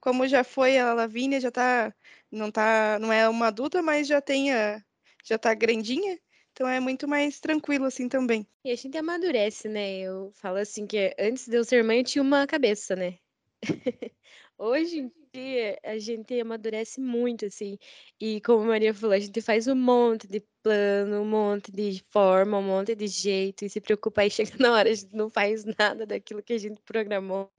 Como 0.00 0.26
já 0.26 0.42
foi 0.42 0.78
a 0.78 0.94
Lavínia, 0.94 1.40
já 1.40 1.52
tá, 1.52 1.94
não 2.28 2.50
tá, 2.50 2.98
não 3.00 3.12
é 3.12 3.28
uma 3.28 3.46
adulta, 3.48 3.80
mas 3.82 4.08
já 4.08 4.20
tem 4.20 4.52
a 4.52 4.82
já 5.22 5.38
tá 5.38 5.54
grandinha, 5.54 6.18
então 6.52 6.68
é 6.68 6.80
muito 6.80 7.08
mais 7.08 7.40
tranquilo 7.40 7.86
assim 7.86 8.08
também. 8.08 8.46
E 8.64 8.70
a 8.70 8.76
gente 8.76 8.96
amadurece, 8.96 9.68
né? 9.68 10.00
Eu 10.00 10.30
falo 10.34 10.58
assim 10.58 10.86
que 10.86 11.14
antes 11.18 11.48
de 11.48 11.56
eu 11.56 11.64
ser 11.64 11.82
mãe 11.82 11.98
eu 11.98 12.04
tinha 12.04 12.22
uma 12.22 12.46
cabeça, 12.46 12.94
né? 12.94 13.18
Hoje 14.58 14.98
em 15.00 15.12
dia 15.34 15.78
a 15.82 15.98
gente 15.98 16.38
amadurece 16.38 17.00
muito, 17.00 17.46
assim. 17.46 17.78
E 18.20 18.40
como 18.42 18.62
a 18.62 18.66
Maria 18.66 18.94
falou, 18.94 19.14
a 19.14 19.18
gente 19.18 19.40
faz 19.40 19.66
um 19.66 19.74
monte 19.74 20.28
de 20.28 20.40
plano, 20.62 21.22
um 21.22 21.24
monte 21.24 21.72
de 21.72 22.04
forma, 22.10 22.58
um 22.58 22.62
monte 22.62 22.94
de 22.94 23.06
jeito, 23.08 23.64
e 23.64 23.70
se 23.70 23.80
preocupa 23.80 24.20
aí 24.20 24.30
chega 24.30 24.52
na 24.58 24.72
hora, 24.72 24.90
a 24.90 24.94
gente 24.94 25.14
não 25.16 25.30
faz 25.30 25.64
nada 25.64 26.06
daquilo 26.06 26.42
que 26.42 26.52
a 26.52 26.58
gente 26.58 26.80
programou. 26.82 27.50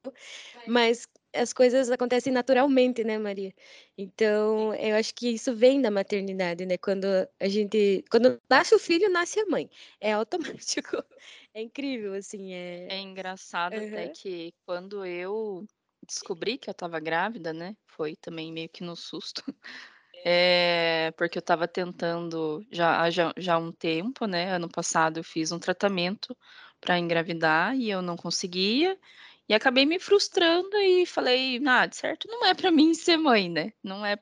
Mas 0.68 1.06
as 1.34 1.54
coisas 1.54 1.90
acontecem 1.90 2.32
naturalmente, 2.32 3.04
né, 3.04 3.18
Maria? 3.18 3.54
Então, 3.98 4.74
eu 4.76 4.96
acho 4.96 5.14
que 5.16 5.30
isso 5.30 5.56
vem 5.56 5.82
da 5.82 5.92
maternidade, 5.92 6.66
né? 6.66 6.78
Quando 6.78 7.06
a 7.40 7.48
gente, 7.48 8.04
quando 8.10 8.40
nasce 8.50 8.76
o 8.76 8.80
filho, 8.80 9.10
nasce 9.10 9.40
a 9.40 9.46
mãe. 9.46 9.70
É 10.00 10.14
automático. 10.14 11.04
É 11.56 11.62
incrível, 11.62 12.16
assim. 12.16 12.52
É, 12.52 12.88
é 12.90 12.98
engraçado 12.98 13.76
uhum. 13.76 13.88
até 13.88 14.08
que 14.08 14.52
quando 14.66 15.06
eu 15.06 15.64
descobri 16.04 16.58
que 16.58 16.68
eu 16.68 16.72
estava 16.72 17.00
grávida, 17.00 17.54
né? 17.54 17.76
Foi 17.86 18.16
também 18.16 18.52
meio 18.52 18.70
que 18.70 18.84
no 18.84 18.96
susto. 18.96 19.44
É, 20.26 21.12
porque 21.18 21.38
eu 21.38 21.42
estava 21.42 21.68
tentando 21.68 22.66
já, 22.72 23.10
já, 23.10 23.34
já 23.36 23.56
há 23.56 23.58
um 23.58 23.74
tempo, 23.74 24.26
né? 24.26 24.56
Ano 24.56 24.70
passado 24.70 25.18
eu 25.20 25.24
fiz 25.24 25.52
um 25.52 25.60
tratamento 25.60 26.34
para 26.80 26.98
engravidar 26.98 27.76
e 27.76 27.90
eu 27.90 28.02
não 28.02 28.16
conseguia. 28.16 28.98
E 29.48 29.54
acabei 29.54 29.86
me 29.86 30.00
frustrando 30.00 30.76
e 30.78 31.06
falei, 31.06 31.60
nada, 31.60 31.92
ah, 31.92 31.96
certo, 31.96 32.28
não 32.28 32.46
é 32.46 32.54
para 32.54 32.72
mim 32.72 32.94
ser 32.94 33.18
mãe, 33.18 33.50
né? 33.50 33.74
Não 33.84 34.06
é 34.06 34.18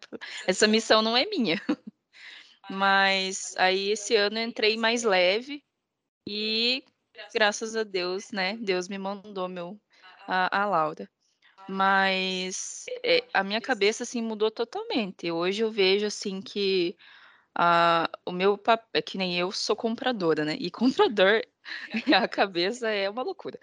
essa 0.47 0.67
missão 0.67 1.01
não 1.01 1.15
é 1.15 1.25
minha. 1.25 1.61
Mas 2.69 3.55
aí 3.57 3.91
esse 3.91 4.15
ano 4.15 4.39
eu 4.39 4.47
entrei 4.47 4.77
mais 4.77 5.03
leve 5.03 5.63
e 6.27 6.83
graças 7.33 7.75
a 7.75 7.83
Deus, 7.83 8.31
né? 8.31 8.57
Deus 8.57 8.87
me 8.87 8.97
mandou 8.97 9.47
meu 9.47 9.79
a, 10.27 10.61
a 10.61 10.65
Laura. 10.65 11.09
Mas 11.69 12.85
é, 13.03 13.23
a 13.33 13.43
minha 13.43 13.61
cabeça 13.61 14.03
assim 14.03 14.21
mudou 14.21 14.49
totalmente. 14.49 15.31
Hoje 15.31 15.63
eu 15.63 15.71
vejo 15.71 16.05
assim 16.05 16.41
que 16.41 16.95
a, 17.55 18.09
o 18.25 18.31
meu 18.31 18.57
papel, 18.57 18.87
é 18.93 19.01
que 19.01 19.17
nem 19.17 19.37
eu 19.37 19.51
sou 19.51 19.75
compradora, 19.75 20.45
né? 20.45 20.55
E 20.59 20.71
comprador, 20.71 21.41
a 22.15 22.27
cabeça 22.27 22.89
é 22.89 23.09
uma 23.09 23.21
loucura. 23.21 23.59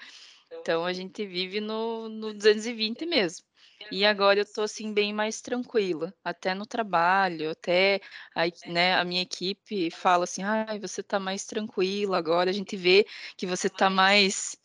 Então 0.61 0.85
a 0.85 0.93
gente 0.93 1.27
vive 1.27 1.61
no, 1.61 2.09
no 2.09 2.35
220 2.35 3.07
mesmo. 3.07 3.45
E 3.91 4.05
agora 4.05 4.41
eu 4.41 4.47
tô 4.53 4.63
assim 4.63 4.93
bem 4.93 5.15
mais 5.15 5.41
tranquila, 5.41 6.15
até 6.23 6.55
no 6.55 6.67
trabalho, 6.67 7.51
até 7.51 8.01
a, 8.35 8.43
né, 8.67 8.95
a 8.95 9.05
minha 9.05 9.23
equipe 9.23 9.91
fala 9.91 10.25
assim: 10.25 10.43
"Ai, 10.43 10.79
você 10.79 11.03
tá 11.03 11.19
mais 11.19 11.45
tranquila 11.47 12.19
agora, 12.19 12.51
a 12.51 12.53
gente 12.53 12.77
vê 12.77 13.07
que 13.37 13.47
você 13.47 13.71
tá 13.71 13.89
mais 13.89 14.57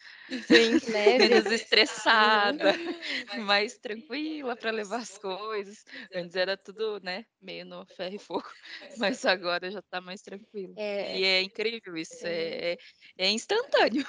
Sim, 0.41 0.79
menos 0.87 1.49
estressada, 1.51 2.73
mais 3.33 3.77
tranquila 3.77 4.57
para 4.57 4.71
levar 4.71 4.97
as 5.01 5.17
coisas. 5.17 5.83
Antes 6.13 6.35
era 6.35 6.57
tudo, 6.57 6.99
né, 7.01 7.25
meio 7.41 7.65
no 7.65 7.85
ferro 7.85 8.15
e 8.15 8.19
fogo, 8.19 8.43
mas 8.97 9.23
agora 9.25 9.71
já 9.71 9.81
tá 9.81 10.01
mais 10.01 10.21
tranquilo. 10.21 10.77
É, 10.77 11.19
e 11.19 11.23
é 11.23 11.41
incrível 11.41 11.95
isso, 11.97 12.25
é, 12.27 12.73
é, 12.73 12.77
é 13.17 13.29
instantâneo. 13.31 14.03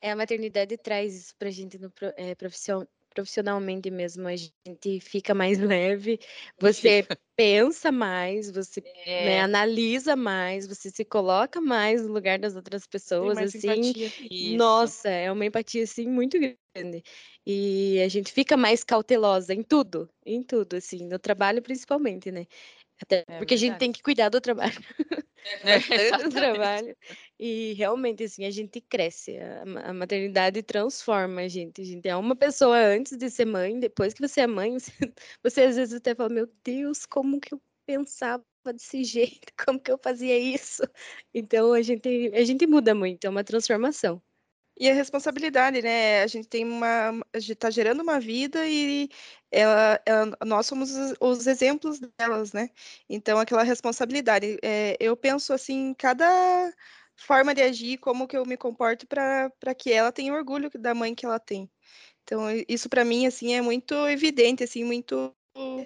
É, 0.00 0.10
a 0.12 0.16
maternidade 0.16 0.76
traz 0.76 1.14
isso 1.14 1.34
pra 1.36 1.50
gente 1.50 1.78
no 1.78 1.92
é, 2.16 2.34
profission, 2.34 2.84
profissionalmente 3.14 3.90
mesmo. 3.90 4.28
A 4.28 4.36
gente 4.36 5.00
fica 5.00 5.34
mais 5.34 5.58
leve, 5.60 6.20
você 6.60 7.04
pensa 7.36 7.90
mais, 7.90 8.50
você 8.50 8.80
né, 8.80 8.90
é. 9.06 9.24
né, 9.24 9.40
analisa 9.40 10.14
mais, 10.14 10.66
você 10.66 10.90
se 10.90 11.04
coloca 11.04 11.60
mais 11.60 12.02
no 12.02 12.12
lugar 12.12 12.38
das 12.38 12.54
outras 12.54 12.86
pessoas, 12.86 13.38
assim. 13.38 13.92
Nossa, 14.56 15.08
é 15.08 15.30
uma 15.30 15.46
empatia 15.46 15.84
assim 15.84 16.06
muito 16.06 16.38
grande. 16.38 17.02
E 17.46 18.00
a 18.02 18.08
gente 18.08 18.32
fica 18.32 18.56
mais 18.56 18.84
cautelosa 18.84 19.54
em 19.54 19.62
tudo, 19.62 20.08
em 20.24 20.42
tudo, 20.42 20.76
assim, 20.76 21.06
no 21.06 21.18
trabalho 21.18 21.62
principalmente, 21.62 22.30
né? 22.30 22.46
Até 23.00 23.24
é 23.28 23.38
porque 23.38 23.54
a 23.54 23.56
gente 23.56 23.78
tem 23.78 23.92
que 23.92 24.02
cuidar 24.02 24.28
do 24.28 24.40
trabalho. 24.40 24.74
É, 25.62 26.18
do 26.18 26.30
trabalho. 26.30 26.96
E 27.38 27.72
realmente, 27.74 28.24
assim, 28.24 28.44
a 28.44 28.50
gente 28.50 28.80
cresce. 28.80 29.38
A, 29.84 29.92
maternidade 29.92 30.62
transforma 30.62 31.42
a 31.42 31.48
gente. 31.48 31.80
A 31.82 31.84
gente 31.84 32.08
é 32.08 32.16
uma 32.16 32.34
pessoa 32.34 32.76
antes 32.76 33.16
de 33.16 33.30
ser 33.30 33.44
mãe, 33.46 33.78
depois 33.78 34.12
que 34.14 34.20
você 34.20 34.42
é 34.42 34.46
mãe, 34.46 34.78
você, 34.78 34.92
você 35.42 35.62
às 35.62 35.76
vezes 35.76 35.94
até 35.94 36.14
fala, 36.14 36.28
meu 36.30 36.48
Deus, 36.64 37.06
como 37.06 37.40
que 37.40 37.54
eu 37.54 37.60
pensava 37.86 38.44
desse 38.72 39.04
jeito, 39.04 39.52
como 39.64 39.80
que 39.80 39.90
eu 39.92 39.98
fazia 40.02 40.36
isso? 40.38 40.82
Então 41.34 41.72
a 41.72 41.82
gente, 41.82 42.32
a 42.34 42.44
gente 42.44 42.66
muda 42.66 42.94
muito, 42.94 43.24
é 43.24 43.30
uma 43.30 43.44
transformação. 43.44 44.22
E 44.80 44.88
a 44.88 44.94
responsabilidade, 44.94 45.82
né? 45.82 46.22
A 46.22 46.26
gente 46.28 46.46
tem 46.48 46.64
uma. 46.64 47.10
A 47.32 47.38
gente 47.40 47.52
está 47.52 47.68
gerando 47.68 48.00
uma 48.00 48.20
vida 48.20 48.64
e 48.68 49.08
ela, 49.50 50.00
ela, 50.06 50.38
nós 50.46 50.66
somos 50.66 50.92
os, 50.94 51.14
os, 51.20 51.46
exemplos 51.48 51.98
delas, 52.16 52.52
né? 52.52 52.70
Então, 53.08 53.38
aquela 53.40 53.64
responsabilidade. 53.64 54.56
É, 54.62 54.96
eu 55.00 55.16
penso 55.16 55.52
assim, 55.52 55.94
cada 55.98 56.72
forma 57.18 57.54
de 57.54 57.60
agir, 57.60 57.98
como 57.98 58.26
que 58.26 58.36
eu 58.36 58.46
me 58.46 58.56
comporto 58.56 59.06
para 59.06 59.74
que 59.76 59.92
ela 59.92 60.12
tenha 60.12 60.32
orgulho 60.32 60.70
da 60.78 60.94
mãe 60.94 61.14
que 61.14 61.26
ela 61.26 61.38
tem. 61.38 61.70
Então, 62.22 62.44
isso 62.68 62.88
para 62.88 63.04
mim, 63.04 63.26
assim, 63.26 63.54
é 63.54 63.60
muito 63.60 63.94
evidente, 64.08 64.62
assim, 64.62 64.84
muito 64.84 65.34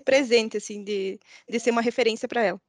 presente, 0.05 0.57
assim, 0.57 0.85
de, 0.85 1.18
de 1.49 1.61
ser 1.61 1.71
uma 1.71 1.83
referência 1.83 2.29
para 2.29 2.42
ela 2.42 2.61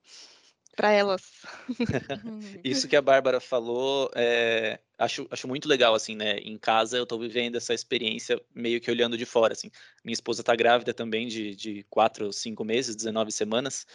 para 0.75 0.91
elas. 0.91 1.21
Isso 2.63 2.87
que 2.87 2.95
a 2.95 3.01
Bárbara 3.01 3.39
falou, 3.39 4.09
é, 4.15 4.79
acho, 4.97 5.27
acho 5.29 5.47
muito 5.47 5.67
legal, 5.67 5.93
assim, 5.93 6.15
né? 6.15 6.37
Em 6.39 6.57
casa 6.57 6.97
eu 6.97 7.05
tô 7.05 7.17
vivendo 7.17 7.55
essa 7.55 7.73
experiência 7.73 8.41
meio 8.53 8.81
que 8.81 8.89
olhando 8.89 9.17
de 9.17 9.25
fora, 9.25 9.53
assim. 9.53 9.69
Minha 10.03 10.13
esposa 10.13 10.43
tá 10.43 10.55
grávida 10.55 10.93
também 10.93 11.27
de, 11.27 11.55
de 11.55 11.85
quatro, 11.89 12.31
cinco 12.33 12.63
meses, 12.63 12.95
19 12.95 13.31
semanas, 13.31 13.85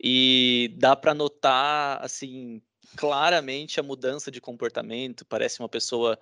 e 0.00 0.72
dá 0.78 0.94
para 0.94 1.14
notar, 1.14 2.02
assim, 2.04 2.62
claramente 2.96 3.78
a 3.78 3.82
mudança 3.82 4.30
de 4.30 4.40
comportamento, 4.40 5.24
parece 5.24 5.60
uma 5.60 5.68
pessoa 5.68 6.18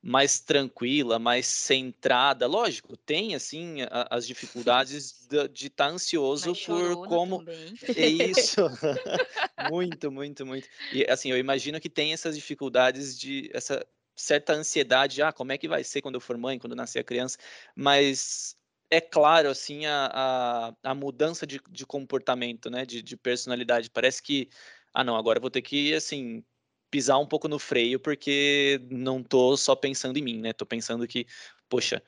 mais 0.00 0.40
tranquila, 0.40 1.18
mais 1.18 1.46
centrada. 1.46 2.46
Lógico, 2.46 2.96
tem 2.96 3.34
assim 3.34 3.82
a, 3.82 4.08
as 4.10 4.26
dificuldades 4.26 5.26
de 5.52 5.66
estar 5.66 5.86
tá 5.86 5.90
ansioso 5.90 6.54
por 6.66 7.06
como 7.08 7.38
também. 7.38 7.74
é 7.96 8.06
isso. 8.30 8.60
muito, 9.70 10.10
muito, 10.10 10.46
muito. 10.46 10.68
E 10.92 11.04
assim, 11.10 11.30
eu 11.30 11.38
imagino 11.38 11.80
que 11.80 11.90
tem 11.90 12.12
essas 12.12 12.36
dificuldades 12.36 13.18
de 13.18 13.50
essa 13.52 13.84
certa 14.14 14.52
ansiedade, 14.52 15.22
ah, 15.22 15.32
como 15.32 15.52
é 15.52 15.58
que 15.58 15.68
vai 15.68 15.84
ser 15.84 16.02
quando 16.02 16.16
eu 16.16 16.20
for 16.20 16.36
mãe, 16.36 16.58
quando 16.58 16.74
nascer 16.74 16.98
a 16.98 17.04
criança, 17.04 17.38
mas 17.74 18.56
é 18.90 19.00
claro, 19.00 19.48
assim, 19.50 19.86
a, 19.86 20.10
a, 20.12 20.90
a 20.90 20.94
mudança 20.94 21.46
de, 21.46 21.60
de 21.70 21.86
comportamento, 21.86 22.70
né, 22.70 22.86
de, 22.86 23.02
de 23.02 23.16
personalidade, 23.16 23.90
parece 23.90 24.22
que, 24.22 24.48
ah, 24.92 25.04
não, 25.04 25.16
agora 25.16 25.40
vou 25.40 25.50
ter 25.50 25.62
que, 25.62 25.94
assim, 25.94 26.44
pisar 26.90 27.18
um 27.18 27.26
pouco 27.26 27.48
no 27.48 27.58
freio, 27.58 28.00
porque 28.00 28.80
não 28.90 29.22
tô 29.22 29.56
só 29.56 29.74
pensando 29.76 30.18
em 30.18 30.22
mim, 30.22 30.40
né? 30.40 30.52
Tô 30.52 30.66
pensando 30.66 31.06
que, 31.06 31.26
poxa, 31.68 32.02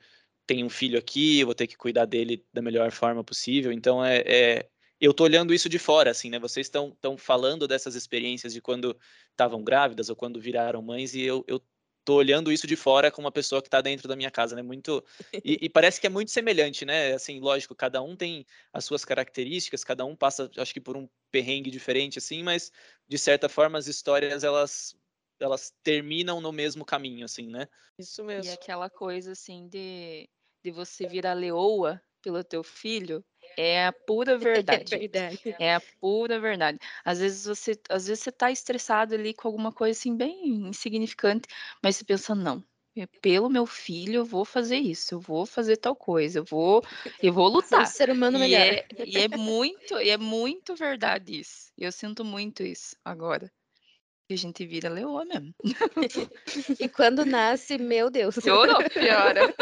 tem 0.45 0.63
um 0.63 0.69
filho 0.69 0.97
aqui, 0.99 1.43
vou 1.43 1.55
ter 1.55 1.67
que 1.67 1.77
cuidar 1.77 2.05
dele 2.05 2.45
da 2.53 2.61
melhor 2.61 2.91
forma 2.91 3.23
possível. 3.23 3.71
Então, 3.71 4.03
é, 4.03 4.23
é 4.25 4.69
eu 4.99 5.13
tô 5.13 5.23
olhando 5.23 5.53
isso 5.53 5.67
de 5.67 5.79
fora, 5.79 6.11
assim, 6.11 6.29
né? 6.29 6.39
Vocês 6.39 6.67
estão 6.67 7.17
falando 7.17 7.67
dessas 7.67 7.95
experiências 7.95 8.53
de 8.53 8.61
quando 8.61 8.97
estavam 9.31 9.63
grávidas 9.63 10.09
ou 10.09 10.15
quando 10.15 10.39
viraram 10.39 10.81
mães, 10.81 11.15
e 11.15 11.21
eu, 11.21 11.43
eu 11.47 11.61
tô 12.03 12.15
olhando 12.15 12.51
isso 12.51 12.67
de 12.67 12.75
fora 12.75 13.11
com 13.11 13.21
uma 13.21 13.31
pessoa 13.31 13.61
que 13.61 13.67
está 13.67 13.81
dentro 13.81 14.07
da 14.07 14.15
minha 14.15 14.31
casa, 14.31 14.55
né? 14.55 14.61
Muito 14.61 15.03
e, 15.45 15.57
e, 15.61 15.69
parece 15.69 15.99
que 15.99 16.07
é 16.07 16.09
muito 16.09 16.31
semelhante, 16.31 16.85
né? 16.85 17.13
Assim, 17.13 17.39
lógico, 17.39 17.75
cada 17.75 18.01
um 18.01 18.15
tem 18.15 18.45
as 18.73 18.85
suas 18.85 19.05
características, 19.05 19.83
cada 19.83 20.05
um 20.05 20.15
passa, 20.15 20.49
acho 20.57 20.73
que 20.73 20.81
por 20.81 20.97
um 20.97 21.07
perrengue 21.31 21.71
diferente, 21.71 22.17
assim, 22.17 22.43
mas 22.43 22.71
de 23.07 23.17
certa 23.17 23.47
forma 23.47 23.77
as 23.77 23.87
histórias 23.87 24.43
elas 24.43 24.95
elas 25.39 25.73
terminam 25.81 26.39
no 26.39 26.51
mesmo 26.51 26.85
caminho, 26.85 27.25
assim, 27.25 27.47
né? 27.47 27.67
Isso 27.97 28.23
mesmo. 28.23 28.51
E 28.51 28.53
aquela 28.53 28.89
coisa 28.89 29.31
assim 29.31 29.67
de 29.67 30.29
de 30.63 30.69
você 30.69 31.07
virar 31.07 31.33
leoa 31.33 31.99
pelo 32.21 32.43
teu 32.43 32.63
filho 32.63 33.23
é 33.57 33.87
a 33.87 33.93
pura 33.93 34.37
verdade. 34.37 34.95
É 34.95 34.97
verdade. 34.97 35.39
É 35.59 35.75
a 35.75 35.81
pura 35.99 36.39
verdade. 36.39 36.79
Às 37.05 37.19
vezes 37.19 37.45
você, 37.45 37.73
às 37.89 38.07
vezes 38.07 38.23
você 38.23 38.31
tá 38.31 38.51
estressado 38.51 39.13
ali 39.15 39.33
com 39.33 39.47
alguma 39.47 39.71
coisa 39.71 39.97
assim 39.97 40.15
bem 40.15 40.67
insignificante, 40.69 41.47
mas 41.83 41.95
você 41.97 42.05
pensa 42.05 42.33
não, 42.35 42.63
pelo 43.21 43.49
meu 43.49 43.65
filho 43.65 44.15
eu 44.17 44.25
vou 44.25 44.45
fazer 44.45 44.77
isso, 44.77 45.15
eu 45.15 45.19
vou 45.19 45.45
fazer 45.45 45.77
tal 45.77 45.95
coisa, 45.95 46.39
eu 46.39 46.45
vou, 46.45 46.83
eu 47.21 47.33
vou 47.33 47.47
lutar. 47.49 47.87
ser 47.87 48.09
humano 48.09 48.37
e 48.37 48.39
melhor. 48.39 48.67
É, 48.73 48.85
e 49.05 49.19
é 49.19 49.27
muito, 49.27 49.99
e 49.99 50.09
é 50.09 50.17
muito 50.17 50.75
verdade 50.75 51.39
isso. 51.39 51.71
Eu 51.77 51.91
sinto 51.91 52.23
muito 52.25 52.63
isso 52.63 52.95
agora 53.05 53.51
a 54.33 54.37
gente 54.37 54.65
vira 54.65 54.89
leoa 54.89 55.25
mesmo. 55.25 55.53
e 56.79 56.89
quando 56.89 57.25
nasce, 57.25 57.77
meu 57.77 58.09
Deus. 58.09 58.35
Piorou, 58.35 58.77
piora. 58.89 59.53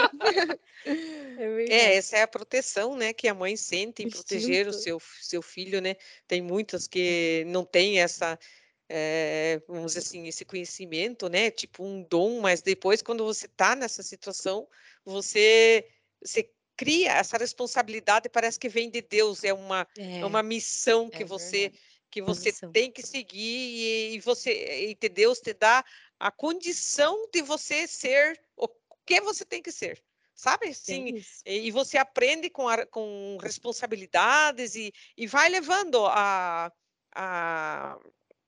É, 0.85 1.65
é, 1.69 1.95
essa 1.95 2.17
é 2.17 2.21
a 2.21 2.27
proteção, 2.27 2.95
né, 2.95 3.13
que 3.13 3.27
a 3.27 3.33
mãe 3.33 3.55
sente 3.55 4.03
em 4.03 4.09
proteger 4.09 4.67
o 4.67 4.73
seu, 4.73 5.01
seu 5.21 5.41
filho, 5.41 5.81
né? 5.81 5.95
Tem 6.27 6.41
muitas 6.41 6.87
que 6.87 7.43
não 7.47 7.65
têm 7.65 7.99
essa, 7.99 8.39
é, 8.87 9.61
vamos 9.67 9.93
dizer 9.93 9.99
assim, 9.99 10.27
esse 10.27 10.45
conhecimento, 10.45 11.29
né? 11.29 11.51
Tipo 11.51 11.83
um 11.83 12.01
dom, 12.03 12.39
mas 12.39 12.61
depois, 12.61 13.01
quando 13.01 13.23
você 13.23 13.45
está 13.45 13.75
nessa 13.75 14.01
situação, 14.03 14.67
você, 15.05 15.85
você 16.23 16.49
cria 16.75 17.13
essa 17.13 17.37
responsabilidade, 17.37 18.29
parece 18.29 18.57
que 18.57 18.69
vem 18.69 18.89
de 18.89 19.01
Deus, 19.01 19.43
é 19.43 19.53
uma, 19.53 19.87
é, 19.97 20.21
é 20.21 20.25
uma 20.25 20.41
missão 20.41 21.09
que 21.09 21.23
é 21.23 21.25
você 21.25 21.69
verdade 21.69 21.88
que 22.09 22.21
você 22.21 22.51
tem 22.71 22.91
que 22.91 23.05
seguir 23.05 24.15
e, 24.15 24.19
você 24.19 24.97
e 25.01 25.09
Deus 25.09 25.39
te 25.39 25.53
dá 25.53 25.83
a 26.19 26.31
condição 26.31 27.29
de 27.31 27.41
você 27.41 27.87
ser 27.87 28.41
o 28.55 28.67
que 29.05 29.21
você 29.21 29.45
tem 29.45 29.61
que 29.61 29.71
ser 29.71 30.03
sabe 30.33 30.73
sim 30.73 31.21
e 31.45 31.69
você 31.71 31.97
aprende 31.97 32.49
com, 32.49 32.67
a, 32.67 32.85
com 32.85 33.37
responsabilidades 33.41 34.75
e, 34.75 34.91
e 35.15 35.27
vai 35.27 35.49
levando 35.49 36.05
a, 36.07 36.71
a, 37.13 37.99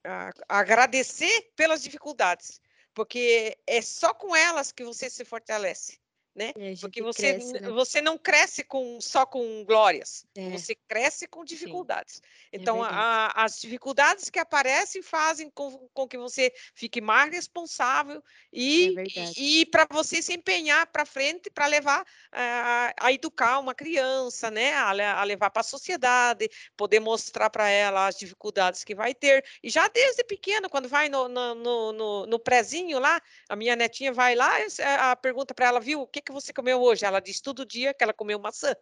a, 0.03 0.29
a 0.49 0.59
agradecer 0.59 1.51
pelas 1.55 1.83
dificuldades 1.83 2.59
porque 2.93 3.57
é 3.67 3.81
só 3.81 4.13
com 4.13 4.35
elas 4.35 4.71
que 4.71 4.83
você 4.83 5.09
se 5.09 5.23
fortalece 5.23 6.00
né? 6.35 6.53
Porque 6.79 7.01
você, 7.01 7.33
cresce, 7.33 7.53
né? 7.53 7.69
você 7.69 8.01
não 8.01 8.17
cresce 8.17 8.63
com, 8.63 9.01
só 9.01 9.25
com 9.25 9.65
glórias, 9.65 10.25
é. 10.35 10.49
você 10.51 10.75
cresce 10.87 11.27
com 11.27 11.43
dificuldades. 11.43 12.15
Sim. 12.15 12.21
É 12.53 12.57
então, 12.57 12.85
é 12.85 12.89
a, 12.89 13.43
as 13.43 13.59
dificuldades 13.59 14.29
que 14.29 14.39
aparecem 14.39 15.01
fazem 15.01 15.49
com, 15.49 15.89
com 15.93 16.07
que 16.07 16.17
você 16.17 16.53
fique 16.73 17.01
mais 17.01 17.31
responsável 17.31 18.23
e, 18.51 18.95
é 18.97 19.03
e, 19.37 19.61
e 19.61 19.65
para 19.65 19.85
você 19.89 20.21
se 20.21 20.33
empenhar 20.33 20.87
para 20.87 21.05
frente 21.05 21.49
para 21.49 21.67
levar 21.67 22.05
a, 22.31 22.93
a, 22.99 23.11
educar 23.11 23.59
uma 23.59 23.75
criança, 23.75 24.49
né? 24.49 24.73
A, 24.73 25.19
a 25.19 25.23
levar 25.23 25.49
para 25.49 25.61
a 25.61 25.63
sociedade, 25.63 26.49
poder 26.77 27.01
mostrar 27.01 27.49
para 27.49 27.69
ela 27.69 28.07
as 28.07 28.17
dificuldades 28.17 28.83
que 28.85 28.95
vai 28.95 29.13
ter. 29.13 29.43
E 29.61 29.69
já 29.69 29.87
desde 29.89 30.23
pequeno, 30.23 30.69
quando 30.69 30.87
vai 30.87 31.09
no, 31.09 31.27
no, 31.27 31.55
no, 31.55 31.91
no, 31.91 32.25
no 32.25 32.39
prézinho 32.39 32.99
lá, 32.99 33.21
a 33.49 33.55
minha 33.55 33.75
netinha 33.75 34.13
vai 34.13 34.33
lá, 34.33 34.51
a 34.99 35.15
pergunta 35.15 35.53
para 35.53 35.67
ela, 35.67 35.79
viu, 35.79 36.01
o 36.01 36.07
que 36.07 36.20
que, 36.21 36.27
que 36.27 36.31
você 36.31 36.53
comeu 36.53 36.81
hoje? 36.81 37.05
Ela 37.05 37.19
diz 37.19 37.41
todo 37.41 37.65
dia 37.65 37.93
que 37.93 38.03
ela 38.03 38.13
comeu 38.13 38.39
maçã, 38.39 38.73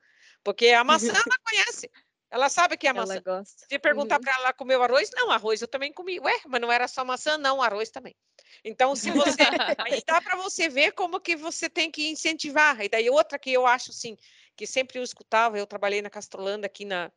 porque 0.44 0.70
a 0.70 0.84
maçã 0.84 1.10
ela 1.10 1.24
conhece. 1.44 1.90
Ela 2.32 2.48
sabe 2.48 2.78
que 2.78 2.88
é 2.88 2.94
maçã. 2.94 3.14
Ela 3.14 3.22
gosta. 3.22 3.66
Se 3.68 3.80
perguntar 3.80 4.18
uhum. 4.18 4.22
para 4.22 4.34
ela, 4.36 4.54
comeu 4.54 4.84
arroz? 4.84 5.10
Não, 5.16 5.32
arroz 5.32 5.62
eu 5.62 5.68
também 5.68 5.92
comi. 5.92 6.20
Ué, 6.20 6.42
mas 6.48 6.62
não 6.62 6.72
era 6.72 6.88
só 6.88 7.04
maçã? 7.04 7.38
Não, 7.38 7.62
arroz 7.62 7.90
também. 7.90 8.16
Então, 8.64 8.96
se 8.96 9.10
você. 9.10 9.38
aí 9.80 10.04
dá 10.06 10.22
para 10.22 10.36
você 10.36 10.70
ver 10.70 10.92
como 10.92 11.20
que 11.20 11.36
você 11.36 11.68
tem 11.68 11.90
que 11.90 12.10
incentivar. 12.10 12.80
E 12.82 12.90
daí, 12.90 13.10
outra 13.10 13.40
que 13.40 13.52
eu 13.52 13.66
acho, 13.66 13.90
assim, 13.90 14.16
que 14.56 14.68
sempre 14.68 15.00
eu 15.00 15.04
escutava, 15.04 15.58
eu 15.58 15.66
trabalhei 15.66 16.04
na 16.04 16.10
Castrolanda 16.10 16.68
aqui 16.68 16.86
na, 16.86 17.12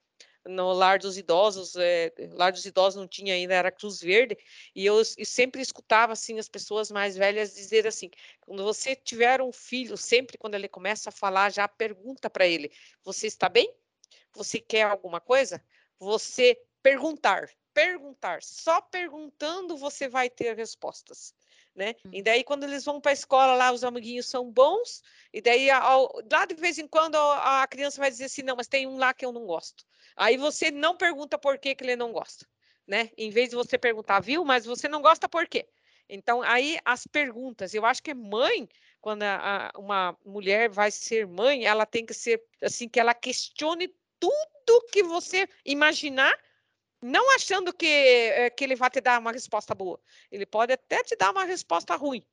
no 0.45 0.73
lar 0.73 0.99
dos 0.99 1.17
idosos, 1.17 1.77
é, 1.77 2.13
lar 2.33 2.53
dos 2.53 2.65
idosos 2.67 3.01
não 3.01 3.07
tinha 3.07 3.35
ainda, 3.35 3.55
era 3.55 3.71
Cruz 3.71 4.01
Verde, 4.01 4.37
e 4.75 4.85
eu, 4.85 4.97
eu 4.97 5.25
sempre 5.25 5.63
escutava, 5.63 6.13
assim, 6.13 6.39
as 6.39 6.49
pessoas 6.49 6.91
mais 6.91 7.17
velhas 7.17 7.55
dizer 7.55 7.87
assim, 7.87 8.11
quando 8.41 8.65
você 8.65 8.97
tiver 8.97 9.41
um 9.41 9.53
filho, 9.53 9.97
sempre 9.97 10.37
quando 10.39 10.55
ele 10.55 10.69
começa 10.69 11.11
a 11.11 11.13
falar, 11.13 11.53
já 11.53 11.69
pergunta 11.69 12.29
para 12.29 12.47
ele, 12.47 12.73
você 13.05 13.27
está 13.27 13.49
bem? 13.49 13.73
Você 14.33 14.59
quer 14.59 14.83
alguma 14.83 15.21
coisa? 15.21 15.63
Você 15.99 16.61
perguntar, 16.83 17.49
perguntar, 17.73 18.43
só 18.43 18.81
perguntando 18.81 19.77
você 19.77 20.09
vai 20.09 20.29
ter 20.29 20.57
respostas 20.57 21.35
né? 21.75 21.95
E 22.13 22.19
uhum. 22.19 22.23
daí, 22.23 22.45
quando 22.45 22.65
eles 22.65 22.85
vão 22.85 23.01
para 23.01 23.13
a 23.13 23.15
escola 23.15 23.55
lá, 23.55 23.73
os 23.73 23.85
amiguinhos 23.85 24.27
são 24.27 24.51
bons, 24.51 25.03
e 25.33 25.41
daí, 25.41 25.71
ao, 25.71 26.13
lá 26.31 26.45
de 26.45 26.55
vez 26.55 26.79
em 26.79 26.87
quando, 26.87 27.17
a, 27.17 27.63
a, 27.63 27.67
criança 27.67 28.01
vai 28.01 28.11
dizer 28.11 28.27
assim: 28.27 28.43
não, 28.43 28.57
mas 28.57 28.69
tem 28.69 28.87
um 28.87 28.99
lá 28.99 29.15
que 29.15 29.25
eu 29.25 29.33
não 29.33 29.47
gosto. 29.47 29.85
Aí 30.17 30.37
você 30.37 30.71
não 30.71 30.97
pergunta 30.97 31.39
por 31.39 31.59
que, 31.59 31.75
que 31.75 31.85
ele 31.85 31.97
não 31.97 32.13
gosta, 32.13 32.47
né? 32.87 33.11
Em 33.17 33.31
vez 33.31 33.51
de 33.51 33.57
você 33.57 33.79
perguntar, 33.79 34.21
viu, 34.21 34.45
mas 34.45 34.67
você 34.67 34.89
não 34.89 35.01
gosta 35.01 35.29
por 35.29 35.47
quê? 35.49 35.67
Então, 36.09 36.43
aí 36.43 36.79
as 36.85 37.07
perguntas, 37.07 37.73
eu 37.73 37.87
acho 37.87 38.03
que 38.03 38.13
mãe, 38.13 38.69
quando 39.01 39.23
a, 39.23 39.71
a, 39.75 39.79
uma 39.79 40.17
mulher 40.25 40.69
vai 40.69 40.91
ser 40.91 41.27
mãe, 41.27 41.65
ela 41.65 41.87
tem 41.87 42.05
que 42.05 42.13
ser 42.13 42.43
assim, 42.61 42.89
que 42.89 43.01
ela 43.01 43.15
questione 43.15 43.89
tudo 44.21 44.87
que 44.93 45.03
você 45.03 45.49
imaginar 45.65 46.37
não 47.03 47.35
achando 47.35 47.73
que, 47.75 47.87
eh, 47.87 48.51
que 48.51 48.63
ele 48.63 48.77
vai 48.77 48.89
te 48.89 49.01
dar 49.01 49.19
uma 49.19 49.33
resposta 49.33 49.75
boa. 49.75 50.01
Ele 50.31 50.47
pode 50.47 50.73
até 50.73 51.03
te 51.03 51.17
dar 51.17 51.33
uma 51.33 51.45
resposta 51.45 51.97
ruim. 51.97 52.25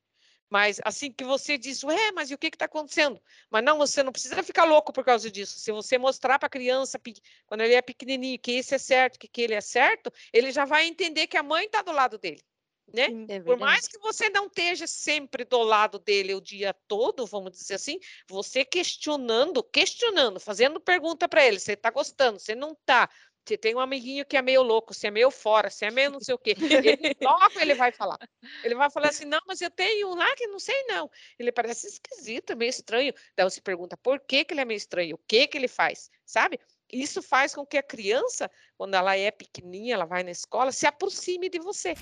Mas 0.50 0.80
assim 0.84 1.12
que 1.12 1.24
você 1.24 1.58
diz, 1.58 1.84
ué, 1.84 2.12
mas 2.12 2.32
e 2.32 2.34
o 2.34 2.38
que 2.38 2.48
está 2.48 2.66
acontecendo? 2.66 3.22
Mas 3.52 3.64
não, 3.64 3.78
você 3.78 4.02
não 4.02 4.12
precisa 4.12 4.42
ficar 4.42 4.66
louco 4.66 4.92
por 4.92 5.04
causa 5.04 5.30
disso. 5.30 5.60
Se 5.60 5.72
você 5.72 5.98
mostrar 5.98 6.40
para 6.40 6.48
a 6.48 6.50
criança, 6.50 7.00
quando 7.46 7.62
ele 7.62 7.76
é 7.76 7.82
pequenininho, 7.82 8.40
que 8.40 8.54
isso 8.54 8.74
é 8.74 8.80
certo, 8.80 9.20
que, 9.20 9.28
que 9.28 9.42
ele 9.42 9.54
é 9.54 9.62
certo, 9.62 10.12
ele 10.34 10.52
já 10.52 10.66
vai 10.66 10.88
entender 10.88 11.28
que 11.28 11.38
a 11.38 11.44
mãe 11.44 11.66
está 11.66 11.82
do 11.84 11.92
lado 11.92 12.18
dele. 12.18 12.42
Né? 12.92 13.08
É 13.28 13.40
por 13.40 13.58
mais 13.58 13.88
que 13.88 14.00
você 14.00 14.30
não 14.30 14.48
esteja 14.48 14.88
sempre 14.88 15.46
do 15.46 15.62
lado 15.62 16.00
dele 16.00 16.34
o 16.34 16.42
dia 16.42 16.74
todo, 16.88 17.26
vamos 17.26 17.52
dizer 17.52 17.76
assim, 17.76 18.00
você 18.28 18.66
questionando, 18.66 19.62
questionando, 19.64 20.40
fazendo 20.40 20.80
pergunta 20.80 21.30
para 21.30 21.46
ele, 21.46 21.60
você 21.60 21.74
está 21.74 21.92
gostando, 21.92 22.40
você 22.40 22.56
não 22.56 22.72
está, 22.72 23.08
tem 23.58 23.76
um 23.76 23.80
amiguinho 23.80 24.26
que 24.26 24.38
é 24.38 24.42
meio 24.42 24.62
louco, 24.62 24.94
se 24.94 25.08
é 25.08 25.12
meio 25.12 25.32
fora, 25.32 25.70
se 25.70 25.86
é 25.86 25.92
meio 25.92 26.12
não 26.12 26.20
sei 26.20 26.36
o 26.36 26.38
quê. 26.38 26.56
Ele, 26.60 27.16
logo 27.22 27.60
ele 27.60 27.74
vai 27.74 27.92
falar. 27.92 28.20
Ele 28.64 28.76
vai 28.76 28.90
falar 28.90 29.10
assim: 29.10 29.26
não, 29.26 29.40
mas 29.48 29.62
eu 29.62 29.70
tenho 29.70 30.10
um 30.10 30.16
lá 30.16 30.36
que 30.36 30.48
não 30.48 30.60
sei 30.60 30.84
não. 30.86 31.10
Ele 31.38 31.52
parece 31.52 31.88
esquisito, 31.88 32.56
meio 32.56 32.70
estranho. 32.70 33.14
Daí 33.36 33.50
você 33.50 33.62
pergunta 33.62 33.98
por 33.98 34.20
que, 34.20 34.44
que 34.44 34.54
ele 34.54 34.62
é 34.62 34.66
meio 34.66 34.78
estranho, 34.78 35.16
o 35.16 35.20
que, 35.28 35.48
que 35.48 35.58
ele 35.58 35.68
faz, 35.68 36.10
sabe? 36.26 36.60
Isso 36.92 37.22
faz 37.22 37.54
com 37.54 37.66
que 37.66 37.78
a 37.78 37.84
criança, 37.84 38.50
quando 38.76 38.96
ela 38.96 39.16
é 39.16 39.30
pequenininha, 39.30 39.94
ela 39.94 40.06
vai 40.06 40.24
na 40.24 40.32
escola, 40.32 40.72
se 40.72 40.88
aproxime 40.88 41.48
de 41.48 41.60
você. 41.60 41.94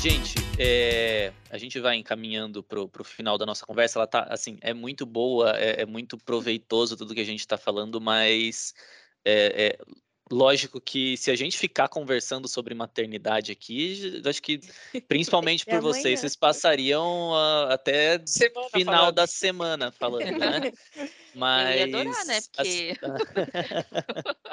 Gente, 0.00 0.41
é, 0.58 1.32
a 1.50 1.58
gente 1.58 1.78
vai 1.80 1.96
encaminhando 1.96 2.62
para 2.62 2.80
o 2.80 3.04
final 3.04 3.38
da 3.38 3.46
nossa 3.46 3.64
conversa. 3.64 3.98
Ela 3.98 4.06
tá 4.06 4.26
assim, 4.30 4.58
é 4.60 4.74
muito 4.74 5.06
boa, 5.06 5.56
é, 5.58 5.82
é 5.82 5.86
muito 5.86 6.16
proveitoso 6.18 6.96
tudo 6.96 7.14
que 7.14 7.20
a 7.20 7.26
gente 7.26 7.40
está 7.40 7.56
falando, 7.56 8.00
mas 8.00 8.74
é, 9.24 9.66
é, 9.66 9.78
lógico 10.32 10.80
que 10.80 11.16
se 11.18 11.30
a 11.30 11.36
gente 11.36 11.58
ficar 11.58 11.88
conversando 11.88 12.48
sobre 12.48 12.74
maternidade 12.74 13.52
aqui, 13.52 14.22
acho 14.24 14.42
que 14.42 14.60
principalmente 15.06 15.66
por 15.66 15.80
vocês, 15.80 16.20
vocês 16.20 16.34
passariam 16.34 17.30
uh, 17.30 17.70
até 17.70 18.18
semana 18.26 18.70
final 18.70 18.94
falando. 18.94 19.14
da 19.14 19.26
semana 19.26 19.92
falando, 19.92 20.38
né? 20.38 20.72
Mas 21.34 21.76
Eu 21.80 21.86
ia 21.88 21.98
adorar, 21.98 22.24
né? 22.24 22.40
Porque 22.56 22.96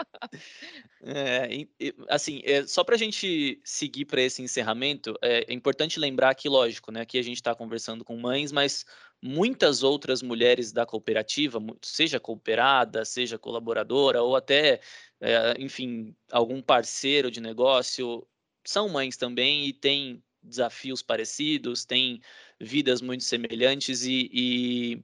É, 1.02 1.66
assim, 2.10 2.42
é, 2.44 2.68
só 2.68 2.84
para 2.84 2.96
a 2.96 2.98
gente 2.98 3.62
seguir 3.64 4.04
para 4.04 4.22
esse 4.22 4.42
encerramento, 4.42 5.18
é, 5.22 5.46
é, 5.48 5.54
importante 5.54 5.98
lembrar 5.98 6.36
que, 6.36 6.50
lógico, 6.50 6.92
né, 6.92 7.02
aqui 7.02 7.18
a 7.18 7.24
gente 7.24 7.38
está 7.38 7.56
conversando 7.56 8.04
com 8.04 8.18
mães, 8.18 8.52
mas 8.52 8.86
muitas 9.22 9.82
outras 9.82 10.22
mulheres 10.22 10.74
da 10.74 10.86
cooperativa, 10.86 11.58
seja 11.82 12.20
cooperada, 12.20 13.06
seja 13.06 13.38
colaboradora, 13.38 14.22
ou 14.22 14.36
até, 14.36 14.82
é, 15.22 15.56
enfim, 15.60 16.16
algum 16.32 16.62
parceiro 16.62 17.30
de 17.32 17.42
negócio, 17.42 18.28
são 18.66 18.90
mães 18.90 19.18
também 19.18 19.68
e 19.68 19.74
têm 19.74 20.24
desafios 20.42 21.02
parecidos, 21.02 21.86
têm 21.86 22.22
vidas 22.60 23.02
muito 23.02 23.24
semelhantes 23.24 24.04
e, 24.04 24.30
e, 24.32 25.04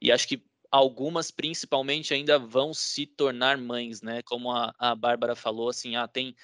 e 0.00 0.12
acho 0.12 0.28
que 0.28 0.44
algumas 0.70 1.30
principalmente 1.30 2.12
ainda 2.12 2.38
vão 2.38 2.74
se 2.74 3.06
tornar 3.06 3.56
mães, 3.56 4.02
né? 4.02 4.22
Como 4.22 4.50
a, 4.50 4.74
a 4.78 4.94
Bárbara 4.94 5.36
falou, 5.36 5.68
assim, 5.68 5.96
ah, 5.96 6.08
tem, 6.08 6.34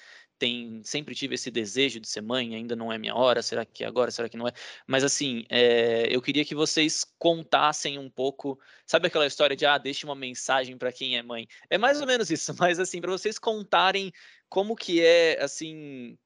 tem, 0.41 0.81
sempre 0.83 1.13
tive 1.13 1.35
esse 1.35 1.51
desejo 1.51 1.99
de 1.99 2.07
ser 2.07 2.21
mãe, 2.21 2.55
ainda 2.55 2.75
não 2.75 2.91
é 2.91 2.97
minha 2.97 3.13
hora, 3.13 3.43
será 3.43 3.63
que 3.63 3.83
é 3.83 3.87
agora, 3.87 4.09
será 4.09 4.27
que 4.27 4.35
não 4.35 4.47
é? 4.47 4.51
Mas 4.87 5.03
assim, 5.03 5.45
é, 5.49 6.07
eu 6.09 6.19
queria 6.19 6.43
que 6.43 6.55
vocês 6.55 7.05
contassem 7.19 7.99
um 7.99 8.09
pouco, 8.09 8.59
sabe 8.87 9.05
aquela 9.05 9.27
história 9.27 9.55
de, 9.55 9.67
ah, 9.67 9.77
deixe 9.77 10.03
uma 10.03 10.15
mensagem 10.15 10.79
para 10.79 10.91
quem 10.91 11.15
é 11.15 11.21
mãe? 11.21 11.47
É 11.69 11.77
mais 11.77 12.01
ou 12.01 12.07
menos 12.07 12.31
isso, 12.31 12.55
mas 12.59 12.79
assim, 12.79 12.99
para 12.99 13.11
vocês 13.11 13.37
contarem 13.37 14.11
como 14.49 14.75
que 14.75 14.99
é, 14.99 15.39
assim, 15.43 16.17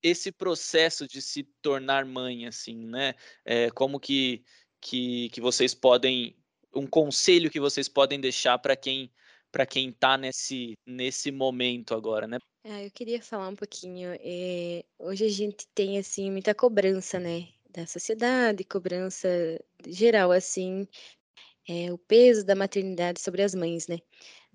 esse 0.00 0.30
processo 0.30 1.08
de 1.08 1.20
se 1.20 1.42
tornar 1.60 2.04
mãe, 2.04 2.46
assim, 2.46 2.76
né? 2.86 3.14
É, 3.44 3.70
como 3.70 3.98
que, 3.98 4.44
que, 4.80 5.30
que 5.30 5.40
vocês 5.40 5.74
podem 5.74 6.36
um 6.72 6.86
conselho 6.86 7.50
que 7.50 7.58
vocês 7.58 7.88
podem 7.88 8.20
deixar 8.20 8.56
para 8.58 8.76
quem 8.76 9.10
para 9.50 9.66
quem 9.66 9.90
está 9.90 10.16
nesse 10.16 10.74
nesse 10.86 11.30
momento 11.30 11.94
agora, 11.94 12.26
né? 12.26 12.38
Ah, 12.64 12.82
eu 12.82 12.90
queria 12.90 13.22
falar 13.22 13.48
um 13.48 13.56
pouquinho. 13.56 14.10
É, 14.20 14.84
hoje 14.98 15.24
a 15.24 15.28
gente 15.28 15.66
tem 15.74 15.98
assim 15.98 16.30
muita 16.30 16.54
cobrança, 16.54 17.18
né, 17.18 17.48
da 17.70 17.86
sociedade, 17.86 18.64
cobrança 18.64 19.28
geral, 19.86 20.32
assim, 20.32 20.86
é, 21.68 21.92
o 21.92 21.98
peso 21.98 22.44
da 22.44 22.54
maternidade 22.54 23.20
sobre 23.20 23.42
as 23.42 23.54
mães, 23.54 23.86
né? 23.88 23.98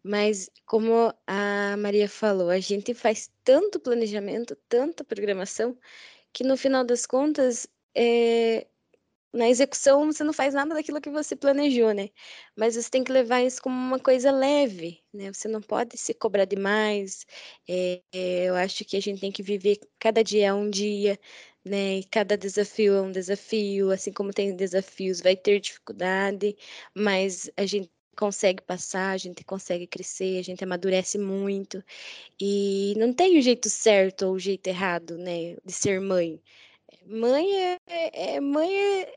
Mas 0.04 0.50
como 0.66 1.14
a 1.28 1.78
Maria 1.78 2.10
falou, 2.10 2.50
a 2.50 2.60
gente 2.60 2.94
faz 2.94 3.32
tanto 3.44 3.80
planejamento, 3.80 4.56
tanta 4.70 5.04
programação, 5.04 5.78
que 6.34 6.44
no 6.44 6.58
final 6.58 6.84
das 6.86 7.06
contas 7.06 7.68
é, 7.96 8.68
na 9.34 9.50
execução 9.50 10.06
você 10.12 10.24
não 10.24 10.34
faz 10.34 10.54
nada 10.54 10.76
daquilo 10.76 11.02
que 11.02 11.10
você 11.10 11.36
planejou, 11.36 11.92
né? 11.94 12.10
Mas 12.56 12.76
você 12.76 12.90
tem 12.90 13.04
que 13.04 13.12
levar 13.12 13.42
isso 13.42 13.62
como 13.62 13.76
uma 13.76 14.00
coisa 14.00 14.32
leve, 14.32 15.02
né? 15.14 15.34
Você 15.34 15.48
não 15.48 15.62
pode 15.62 15.98
se 15.98 16.14
cobrar 16.14 16.46
demais. 16.46 17.26
É, 17.68 18.02
é, 18.14 18.46
eu 18.46 18.56
acho 18.56 18.86
que 18.86 18.96
a 18.98 19.02
gente 19.02 19.20
tem 19.22 19.32
que 19.32 19.44
viver 19.44 19.80
cada 20.00 20.24
dia 20.24 20.48
é 20.48 20.54
um 20.54 20.70
dia, 20.70 21.20
né? 21.66 22.00
E 22.00 22.04
cada 22.06 22.38
desafio 22.38 22.94
é 22.96 23.02
um 23.02 23.12
desafio, 23.12 23.92
assim 23.92 24.12
como 24.12 24.34
tem 24.34 24.56
desafios, 24.56 25.22
vai 25.22 25.36
ter 25.36 25.60
dificuldade, 25.60 26.56
mas 26.94 27.50
a 27.58 27.66
gente 27.66 27.92
consegue 28.16 28.62
passar, 28.64 29.12
a 29.12 29.18
gente 29.18 29.44
consegue 29.44 29.88
crescer, 29.88 30.40
a 30.40 30.44
gente 30.44 30.64
amadurece 30.64 31.18
muito. 31.18 31.84
E 32.42 32.94
não 32.98 33.14
tem 33.14 33.38
o 33.40 33.42
jeito 33.42 33.70
certo 33.70 34.28
ou 34.28 34.34
o 34.34 34.40
jeito 34.40 34.68
errado, 34.68 35.18
né, 35.18 35.58
de 35.66 35.72
ser 35.74 36.00
mãe. 36.02 36.42
Mãe 37.06 37.46
é, 37.88 38.36
é, 38.36 38.40
mãe 38.40 38.74
é, 38.76 39.16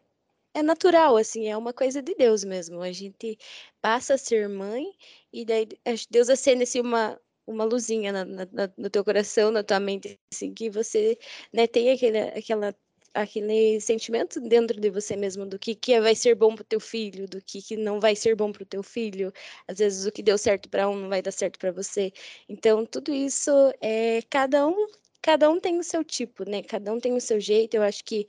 é 0.56 0.62
natural, 0.62 1.16
assim, 1.18 1.48
é 1.48 1.56
uma 1.56 1.72
coisa 1.72 2.02
de 2.02 2.14
Deus 2.14 2.42
mesmo. 2.42 2.80
A 2.80 2.90
gente 2.90 3.38
passa 3.80 4.14
a 4.14 4.18
ser 4.18 4.48
mãe 4.48 4.86
e 5.32 5.44
daí 5.44 5.68
Deus 6.10 6.30
acende 6.30 6.62
assim, 6.62 6.80
uma, 6.80 7.20
uma 7.46 7.64
luzinha 7.64 8.10
na, 8.10 8.24
na, 8.24 8.72
no 8.76 8.88
teu 8.88 9.04
coração, 9.04 9.50
na 9.50 9.62
tua 9.62 9.78
mente, 9.78 10.18
assim, 10.32 10.54
que 10.54 10.70
você 10.70 11.18
né, 11.52 11.66
tem 11.66 11.90
aquele, 11.90 12.18
aquela, 12.20 12.74
aquele 13.12 13.80
sentimento 13.82 14.40
dentro 14.40 14.80
de 14.80 14.88
você 14.90 15.14
mesmo 15.14 15.44
do 15.44 15.58
que, 15.58 15.74
que 15.74 16.00
vai 16.00 16.14
ser 16.14 16.34
bom 16.34 16.54
para 16.54 16.62
o 16.62 16.64
teu 16.64 16.80
filho, 16.80 17.28
do 17.28 17.42
que, 17.42 17.60
que 17.60 17.76
não 17.76 18.00
vai 18.00 18.16
ser 18.16 18.34
bom 18.34 18.50
para 18.50 18.62
o 18.62 18.66
teu 18.66 18.82
filho. 18.82 19.30
Às 19.68 19.78
vezes 19.78 20.06
o 20.06 20.12
que 20.12 20.22
deu 20.22 20.38
certo 20.38 20.70
para 20.70 20.88
um 20.88 20.96
não 20.96 21.08
vai 21.10 21.20
dar 21.20 21.32
certo 21.32 21.58
para 21.58 21.70
você. 21.70 22.12
Então, 22.48 22.86
tudo 22.86 23.12
isso 23.14 23.50
é 23.80 24.22
cada 24.30 24.66
um 24.66 24.86
cada 25.26 25.50
um 25.50 25.58
tem 25.58 25.76
o 25.78 25.82
seu 25.82 26.04
tipo, 26.04 26.48
né? 26.48 26.62
Cada 26.62 26.92
um 26.92 27.00
tem 27.00 27.12
o 27.14 27.20
seu 27.20 27.40
jeito. 27.40 27.74
Eu 27.74 27.82
acho 27.82 28.04
que 28.04 28.28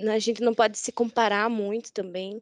a 0.00 0.18
gente 0.18 0.42
não 0.42 0.54
pode 0.54 0.78
se 0.78 0.92
comparar 0.92 1.48
muito 1.48 1.92
também. 1.92 2.40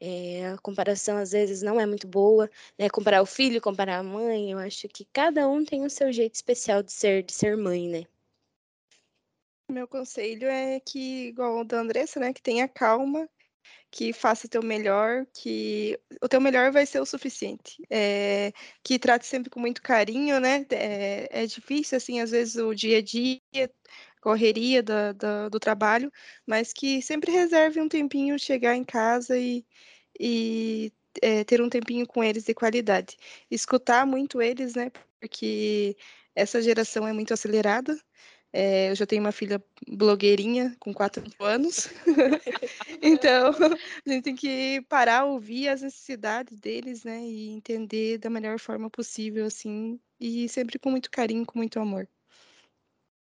É, 0.00 0.46
a 0.48 0.58
comparação 0.58 1.16
às 1.16 1.32
vezes 1.32 1.60
não 1.62 1.80
é 1.80 1.86
muito 1.86 2.06
boa, 2.06 2.50
né? 2.78 2.88
Comparar 2.88 3.22
o 3.22 3.26
filho, 3.26 3.60
comparar 3.60 3.98
a 3.98 4.02
mãe, 4.02 4.52
eu 4.52 4.58
acho 4.58 4.88
que 4.88 5.04
cada 5.12 5.48
um 5.48 5.64
tem 5.64 5.84
o 5.84 5.90
seu 5.90 6.12
jeito 6.12 6.34
especial 6.34 6.82
de 6.82 6.92
ser, 6.92 7.22
de 7.24 7.32
ser 7.32 7.56
mãe, 7.56 7.88
né? 7.88 8.04
Meu 9.70 9.86
conselho 9.86 10.48
é 10.48 10.80
que, 10.80 11.28
igual 11.28 11.60
o 11.60 11.64
da 11.64 11.80
Andressa, 11.80 12.18
né, 12.18 12.32
que 12.32 12.40
tenha 12.40 12.66
calma 12.66 13.28
que 13.90 14.12
faça 14.12 14.46
o 14.46 14.50
teu 14.50 14.62
melhor, 14.62 15.26
que 15.32 15.98
o 16.22 16.28
teu 16.28 16.40
melhor 16.40 16.70
vai 16.70 16.84
ser 16.86 17.00
o 17.00 17.06
suficiente. 17.06 17.82
É, 17.90 18.52
que 18.82 18.98
trate 18.98 19.26
sempre 19.26 19.50
com 19.50 19.60
muito 19.60 19.82
carinho, 19.82 20.40
né? 20.40 20.66
É, 20.70 21.42
é, 21.42 21.46
difícil, 21.46 21.96
assim, 21.96 22.20
às 22.20 22.30
vezes 22.30 22.56
o 22.56 22.74
dia 22.74 22.98
a 22.98 23.02
dia, 23.02 23.40
correria 24.20 24.82
do, 24.82 24.92
do, 25.14 25.50
do 25.50 25.60
trabalho, 25.60 26.12
mas 26.46 26.72
que 26.72 27.02
sempre 27.02 27.32
reserve 27.32 27.80
um 27.80 27.88
tempinho 27.88 28.38
chegar 28.38 28.76
em 28.76 28.84
casa 28.84 29.38
e, 29.38 29.64
e 30.18 30.92
é, 31.22 31.44
ter 31.44 31.60
um 31.62 31.68
tempinho 31.68 32.06
com 32.06 32.22
eles 32.22 32.44
de 32.44 32.54
qualidade. 32.54 33.16
Escutar 33.50 34.06
muito 34.06 34.42
eles, 34.42 34.74
né? 34.74 34.90
Porque 35.20 35.96
essa 36.34 36.62
geração 36.62 37.06
é 37.06 37.12
muito 37.12 37.34
acelerada, 37.34 37.98
é, 38.52 38.90
eu 38.90 38.94
já 38.94 39.06
tenho 39.06 39.22
uma 39.22 39.32
filha 39.32 39.62
blogueirinha 39.86 40.74
com 40.80 40.92
quatro 40.94 41.22
anos. 41.38 41.90
então, 43.02 43.50
a 44.06 44.10
gente 44.10 44.22
tem 44.22 44.34
que 44.34 44.80
parar, 44.88 45.24
ouvir 45.24 45.68
as 45.68 45.82
necessidades 45.82 46.58
deles, 46.58 47.04
né? 47.04 47.20
E 47.20 47.50
entender 47.50 48.18
da 48.18 48.30
melhor 48.30 48.58
forma 48.58 48.88
possível, 48.88 49.46
assim. 49.46 50.00
E 50.18 50.48
sempre 50.48 50.78
com 50.78 50.90
muito 50.90 51.10
carinho, 51.10 51.44
com 51.44 51.58
muito 51.58 51.78
amor. 51.78 52.08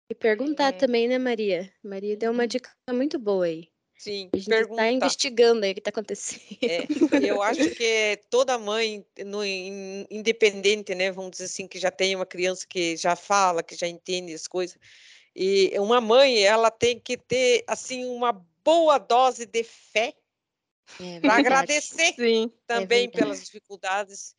E 0.09 0.15
perguntar 0.15 0.69
é. 0.69 0.71
também, 0.71 1.07
né, 1.07 1.17
Maria? 1.17 1.71
Maria 1.83 2.15
deu 2.15 2.31
uma 2.31 2.43
uhum. 2.43 2.47
dica 2.47 2.71
muito 2.91 3.17
boa 3.17 3.45
aí. 3.45 3.69
Sim, 3.97 4.29
a 4.33 4.37
gente 4.37 4.53
está 4.53 4.91
investigando 4.91 5.63
aí 5.63 5.71
o 5.71 5.73
que 5.73 5.79
está 5.79 5.89
acontecendo. 5.89 6.41
É, 6.61 7.29
eu 7.29 7.41
acho 7.41 7.69
que 7.71 8.19
toda 8.29 8.57
mãe, 8.57 9.05
no, 9.25 9.43
independente, 9.43 10.93
né, 10.93 11.11
vamos 11.11 11.31
dizer 11.31 11.45
assim, 11.45 11.67
que 11.67 11.79
já 11.79 11.89
tem 11.89 12.15
uma 12.15 12.25
criança 12.25 12.67
que 12.67 12.97
já 12.97 13.15
fala, 13.15 13.63
que 13.63 13.73
já 13.73 13.87
entende 13.87 14.33
as 14.33 14.47
coisas, 14.47 14.77
e 15.35 15.73
uma 15.79 15.99
mãe, 15.99 16.43
ela 16.43 16.69
tem 16.69 16.99
que 16.99 17.17
ter, 17.17 17.63
assim, 17.67 18.05
uma 18.05 18.33
boa 18.63 18.97
dose 18.97 19.45
de 19.45 19.63
fé 19.63 20.13
é 21.01 21.19
para 21.19 21.35
agradecer 21.35 22.13
Sim, 22.13 22.51
é 22.69 22.73
também 22.73 23.05
é 23.05 23.09
pelas 23.09 23.43
dificuldades 23.43 24.35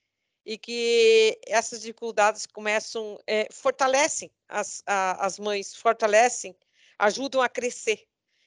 e 0.47 0.57
que 0.57 1.41
essas 1.45 1.81
dificuldades 1.81 2.47
começam, 2.47 3.19
é, 3.27 3.49
fortalecem 3.51 4.31
as, 4.49 4.81
a, 4.87 5.27
as 5.27 5.41
mães, 5.41 5.75
fortalecem, 5.75 6.57
ajudam 6.97 7.43
a 7.43 7.49
crescer. 7.49 8.07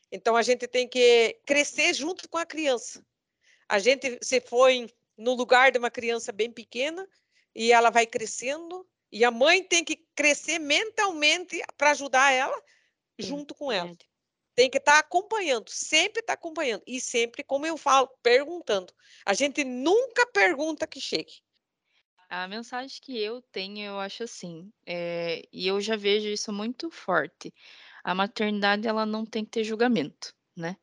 Então 0.09 0.37
a 0.37 0.41
gente 0.41 0.65
tem 0.65 0.87
que 0.87 1.37
crescer 1.45 1.93
junto 1.93 2.29
com 2.29 2.37
a 2.37 2.45
criança. 2.45 3.05
A 3.67 3.79
gente 3.79 4.17
se 4.21 4.39
foi 4.39 4.89
no 5.17 5.33
lugar 5.33 5.73
de 5.73 5.77
uma 5.77 5.91
criança 5.91 6.31
bem 6.31 6.49
pequena 6.49 7.05
e 7.53 7.73
ela 7.73 7.89
vai 7.89 8.07
crescendo 8.07 8.87
e 9.11 9.25
a 9.25 9.29
mãe 9.29 9.61
tem 9.61 9.83
que 9.83 9.97
crescer 10.15 10.57
mentalmente 10.57 11.61
para 11.77 11.91
ajudar 11.91 12.31
ela 12.31 12.63
junto 13.17 13.53
com 13.53 13.69
ela. 13.69 13.93
Tem 14.55 14.69
que 14.69 14.77
estar 14.77 14.93
tá 14.93 14.99
acompanhando, 14.99 15.69
sempre 15.69 16.21
estar 16.21 16.33
tá 16.33 16.39
acompanhando 16.39 16.83
e 16.87 17.01
sempre, 17.01 17.43
como 17.43 17.65
eu 17.65 17.75
falo, 17.75 18.09
perguntando. 18.23 18.93
A 19.25 19.33
gente 19.33 19.65
nunca 19.65 20.25
pergunta 20.27 20.87
que 20.87 21.01
chegue. 21.01 21.41
A 22.29 22.47
mensagem 22.47 22.99
que 23.01 23.17
eu 23.17 23.41
tenho, 23.51 23.85
eu 23.85 23.99
acho 23.99 24.23
assim, 24.23 24.71
é, 24.85 25.41
e 25.51 25.67
eu 25.67 25.81
já 25.81 25.95
vejo 25.95 26.27
isso 26.29 26.53
muito 26.53 26.91
forte. 26.91 27.53
A 28.03 28.13
maternidade 28.13 28.87
ela 28.87 29.05
não 29.05 29.25
tem 29.25 29.43
que 29.43 29.51
ter 29.51 29.63
julgamento, 29.63 30.33
né? 30.55 30.77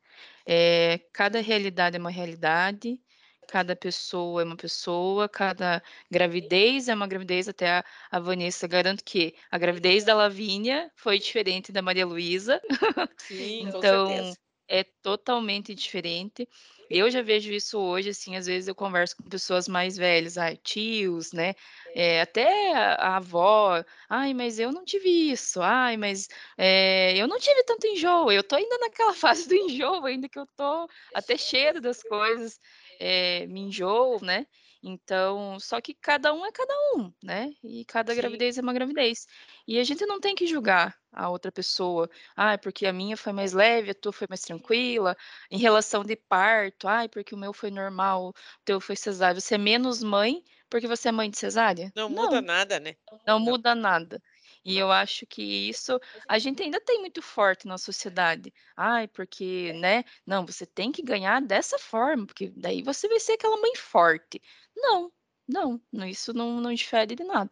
É, 0.47 1.01
cada 1.13 1.41
realidade 1.41 1.97
é 1.97 2.01
uma 2.01 2.11
realidade, 2.11 3.01
cada 3.49 3.77
pessoa 3.77 4.43
é 4.43 4.45
uma 4.45 4.57
pessoa, 4.57 5.29
cada 5.29 5.83
gravidez 6.11 6.89
é 6.89 6.95
uma 6.95 7.07
gravidez. 7.07 7.49
Até 7.49 7.71
a, 7.79 7.85
a 8.11 8.19
Vanessa 8.21 8.67
garanto 8.67 9.05
que 9.05 9.35
a 9.51 9.59
gravidez 9.59 10.05
da 10.05 10.15
Lavínia 10.15 10.91
foi 10.97 11.19
diferente 11.19 11.71
da 11.73 11.83
Maria 11.83 12.07
Luísa. 12.07 12.61
Sim, 13.17 13.69
então, 13.69 14.37
é 14.69 14.85
totalmente 14.85 15.75
diferente. 15.75 16.49
Eu 16.89 17.11
já 17.11 17.21
vejo 17.21 17.53
isso 17.53 17.79
hoje, 17.79 18.11
assim, 18.11 18.37
às 18.37 18.47
vezes 18.47 18.69
eu 18.69 18.75
converso 18.75 19.17
com 19.17 19.29
pessoas 19.29 19.67
mais 19.67 19.97
velhas, 19.97 20.39
ah, 20.39 20.55
tios, 20.57 21.33
né? 21.33 21.55
É, 21.95 22.21
até 22.21 22.73
a, 22.75 23.17
avó, 23.17 23.83
ai, 24.09 24.33
mas 24.33 24.59
eu 24.59 24.71
não 24.71 24.85
tive 24.85 25.09
isso, 25.09 25.61
ai, 25.61 25.97
mas 25.97 26.29
é, 26.57 27.17
eu 27.17 27.27
não 27.27 27.39
tive 27.41 27.65
tanto 27.65 27.87
enjoo, 27.87 28.31
eu 28.31 28.45
tô 28.45 28.55
ainda 28.55 28.79
naquela 28.79 29.15
fase 29.15 29.49
do 29.49 29.55
enjoo, 29.55 30.05
ainda 30.05 30.29
que 30.29 30.39
eu 30.39 30.47
tô 30.57 30.89
até 31.15 31.37
cheiro 31.37 31.81
das 31.81 32.03
coisas, 32.03 32.61
é, 33.01 33.47
me 33.47 33.63
enjoo, 33.63 34.23
né? 34.23 34.47
Então, 34.83 35.59
só 35.59 35.81
que 35.81 35.95
cada 35.95 36.33
um 36.33 36.47
é 36.47 36.53
cada 36.53 36.75
um, 36.95 37.13
né? 37.23 37.53
E 37.65 37.85
cada 37.85 38.15
Sim. 38.15 38.21
gravidez 38.21 38.57
é 38.57 38.63
uma 38.63 38.73
gravidez. 38.73 39.27
E 39.67 39.81
a 39.81 39.85
gente 39.85 40.07
não 40.07 40.21
tem 40.21 40.35
que 40.35 40.47
julgar 40.47 40.97
a 41.17 41.29
outra 41.29 41.51
pessoa. 41.51 42.09
Ah, 42.37 42.59
porque 42.59 42.87
a 42.87 42.93
minha 42.93 43.17
foi 43.17 43.33
mais 43.33 43.53
leve, 43.53 43.91
a 43.91 43.95
tua 43.95 44.13
foi 44.13 44.27
mais 44.29 44.43
tranquila. 44.43 45.17
Em 45.51 45.59
relação 45.59 46.05
de 46.05 46.15
parto, 46.15 46.87
ah, 46.87 47.09
porque 47.09 47.35
o 47.35 47.39
meu 47.39 47.53
foi 47.53 47.71
normal, 47.71 48.29
o 48.29 48.35
teu 48.65 48.81
foi 48.81 48.95
cesárea. 48.95 49.41
Você 49.41 49.55
é 49.55 49.59
menos 49.59 50.03
mãe 50.03 50.45
porque 50.69 50.87
você 50.87 51.09
é 51.09 51.13
mãe 51.13 51.31
de 51.31 51.39
cesárea? 51.39 51.93
Não, 51.95 52.09
não. 52.09 52.25
muda 52.25 52.43
nada, 52.43 52.79
né? 52.79 52.97
Não, 53.11 53.21
não 53.27 53.41
muda 53.41 53.75
nada. 53.75 54.21
E 54.65 54.77
eu 54.77 54.91
acho 54.91 55.25
que 55.27 55.43
isso 55.43 55.99
a 56.29 56.39
gente 56.41 56.61
ainda 56.61 56.81
tem 56.81 56.99
muito 56.99 57.23
forte 57.23 57.69
na 57.69 57.79
sociedade. 57.79 58.53
Ai, 58.77 59.07
porque, 59.07 59.73
né? 59.75 60.03
Não, 60.27 60.45
você 60.45 60.67
tem 60.67 60.91
que 60.91 61.03
ganhar 61.03 61.41
dessa 61.41 61.79
forma, 61.79 62.27
porque 62.27 62.53
daí 62.57 62.83
você 62.83 63.09
vai 63.09 63.21
ser 63.21 63.35
aquela 63.35 63.57
mãe 63.61 63.77
forte. 63.77 64.43
Não, 64.77 65.13
não, 65.49 65.81
isso 66.07 66.33
não, 66.33 66.61
não 66.61 66.75
difere 66.75 67.15
de 67.15 67.23
nada. 67.23 67.51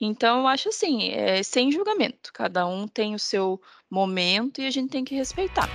Então, 0.00 0.40
eu 0.40 0.46
acho 0.48 0.68
assim, 0.68 1.10
é 1.10 1.42
sem 1.42 1.70
julgamento. 1.70 2.32
Cada 2.32 2.66
um 2.66 2.88
tem 2.88 3.14
o 3.14 3.18
seu 3.18 3.60
momento 3.88 4.60
e 4.60 4.66
a 4.66 4.70
gente 4.70 4.90
tem 4.90 5.04
que 5.04 5.14
respeitar. 5.14 5.68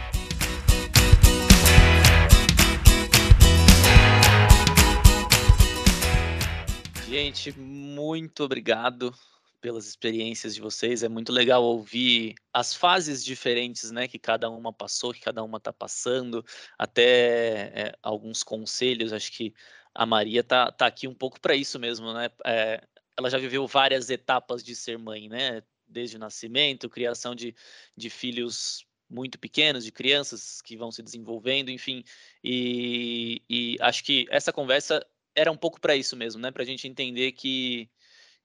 Gente, 7.07 7.57
muito 7.57 8.43
obrigado 8.43 9.13
pelas 9.61 9.86
experiências 9.86 10.55
de 10.55 10.61
vocês. 10.61 11.03
É 11.03 11.09
muito 11.09 11.32
legal 11.32 11.63
ouvir 11.63 12.36
as 12.51 12.74
fases 12.74 13.24
diferentes, 13.24 13.91
né, 13.91 14.07
que 14.07 14.17
cada 14.17 14.49
uma 14.49 14.74
passou, 14.74 15.13
que 15.13 15.19
cada 15.19 15.43
uma 15.43 15.57
está 15.57 15.72
passando, 15.72 16.43
até 16.78 17.72
é, 17.74 17.95
alguns 18.01 18.43
conselhos. 18.43 19.13
Acho 19.13 19.32
que 19.32 19.53
a 19.93 20.05
Maria 20.05 20.43
tá, 20.43 20.71
tá 20.71 20.85
aqui 20.85 21.07
um 21.07 21.13
pouco 21.13 21.39
para 21.39 21.55
isso 21.55 21.79
mesmo, 21.79 22.13
né? 22.13 22.29
É, 22.45 22.83
ela 23.17 23.29
já 23.29 23.37
viveu 23.37 23.67
várias 23.67 24.09
etapas 24.09 24.63
de 24.63 24.75
ser 24.75 24.97
mãe, 24.97 25.29
né? 25.29 25.61
Desde 25.87 26.15
o 26.15 26.19
nascimento, 26.19 26.89
criação 26.89 27.35
de, 27.35 27.55
de 27.95 28.09
filhos 28.09 28.85
muito 29.09 29.37
pequenos, 29.37 29.83
de 29.83 29.91
crianças 29.91 30.61
que 30.61 30.77
vão 30.77 30.91
se 30.91 31.03
desenvolvendo, 31.03 31.69
enfim. 31.69 32.03
E, 32.43 33.41
e 33.49 33.77
acho 33.81 34.03
que 34.03 34.25
essa 34.29 34.53
conversa 34.53 35.05
era 35.35 35.51
um 35.51 35.57
pouco 35.57 35.79
para 35.79 35.95
isso 35.95 36.15
mesmo, 36.15 36.41
né? 36.41 36.51
Para 36.51 36.63
a 36.63 36.65
gente 36.65 36.87
entender 36.87 37.33
que 37.33 37.89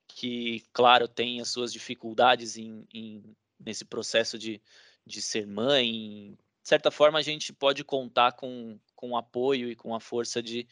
que, 0.09 0.63
claro, 0.73 1.09
tem 1.09 1.41
as 1.41 1.49
suas 1.49 1.73
dificuldades 1.73 2.57
em, 2.57 2.87
em, 2.93 3.37
nesse 3.59 3.85
processo 3.85 4.39
de, 4.39 4.61
de 5.05 5.21
ser 5.21 5.47
mãe. 5.47 6.37
De 6.63 6.69
certa 6.69 6.91
forma, 6.91 7.19
a 7.19 7.23
gente 7.23 7.53
pode 7.53 7.85
contar 7.85 8.33
com, 8.33 8.79
com 8.95 9.11
o 9.11 9.17
apoio 9.17 9.71
e 9.71 9.77
com 9.77 9.95
a 9.95 10.01
força 10.01 10.43
de, 10.43 10.67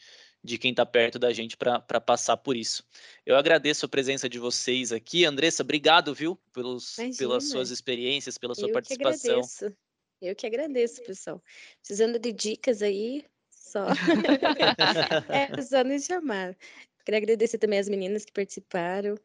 de 0.45 0.57
quem 0.57 0.71
está 0.71 0.85
perto 0.85 1.17
da 1.17 1.33
gente 1.33 1.57
para 1.57 1.99
passar 1.99 2.37
por 2.37 2.55
isso. 2.55 2.85
Eu 3.25 3.35
agradeço 3.35 3.85
a 3.85 3.89
presença 3.89 4.29
de 4.29 4.39
vocês 4.39 4.91
aqui. 4.91 5.25
Andressa, 5.25 5.63
obrigado, 5.63 6.13
viu, 6.13 6.39
pelos, 6.53 6.95
pelas 7.17 7.49
suas 7.49 7.71
experiências, 7.71 8.37
pela 8.37 8.55
sua 8.55 8.69
Eu 8.69 8.73
participação. 8.73 9.19
Que 9.19 9.29
agradeço. 9.31 9.77
Eu 10.21 10.35
que 10.35 10.45
agradeço, 10.45 11.03
pessoal. 11.03 11.43
Precisando 11.79 12.17
de 12.17 12.31
dicas 12.31 12.81
aí, 12.81 13.25
só. 13.49 13.87
é, 15.29 15.61
só 15.61 15.83
nos 15.83 16.05
chamar. 16.05 16.55
Queria 17.03 17.19
agradecer 17.19 17.57
também 17.57 17.79
as 17.79 17.89
meninas 17.89 18.23
que 18.23 18.31
participaram. 18.31 19.15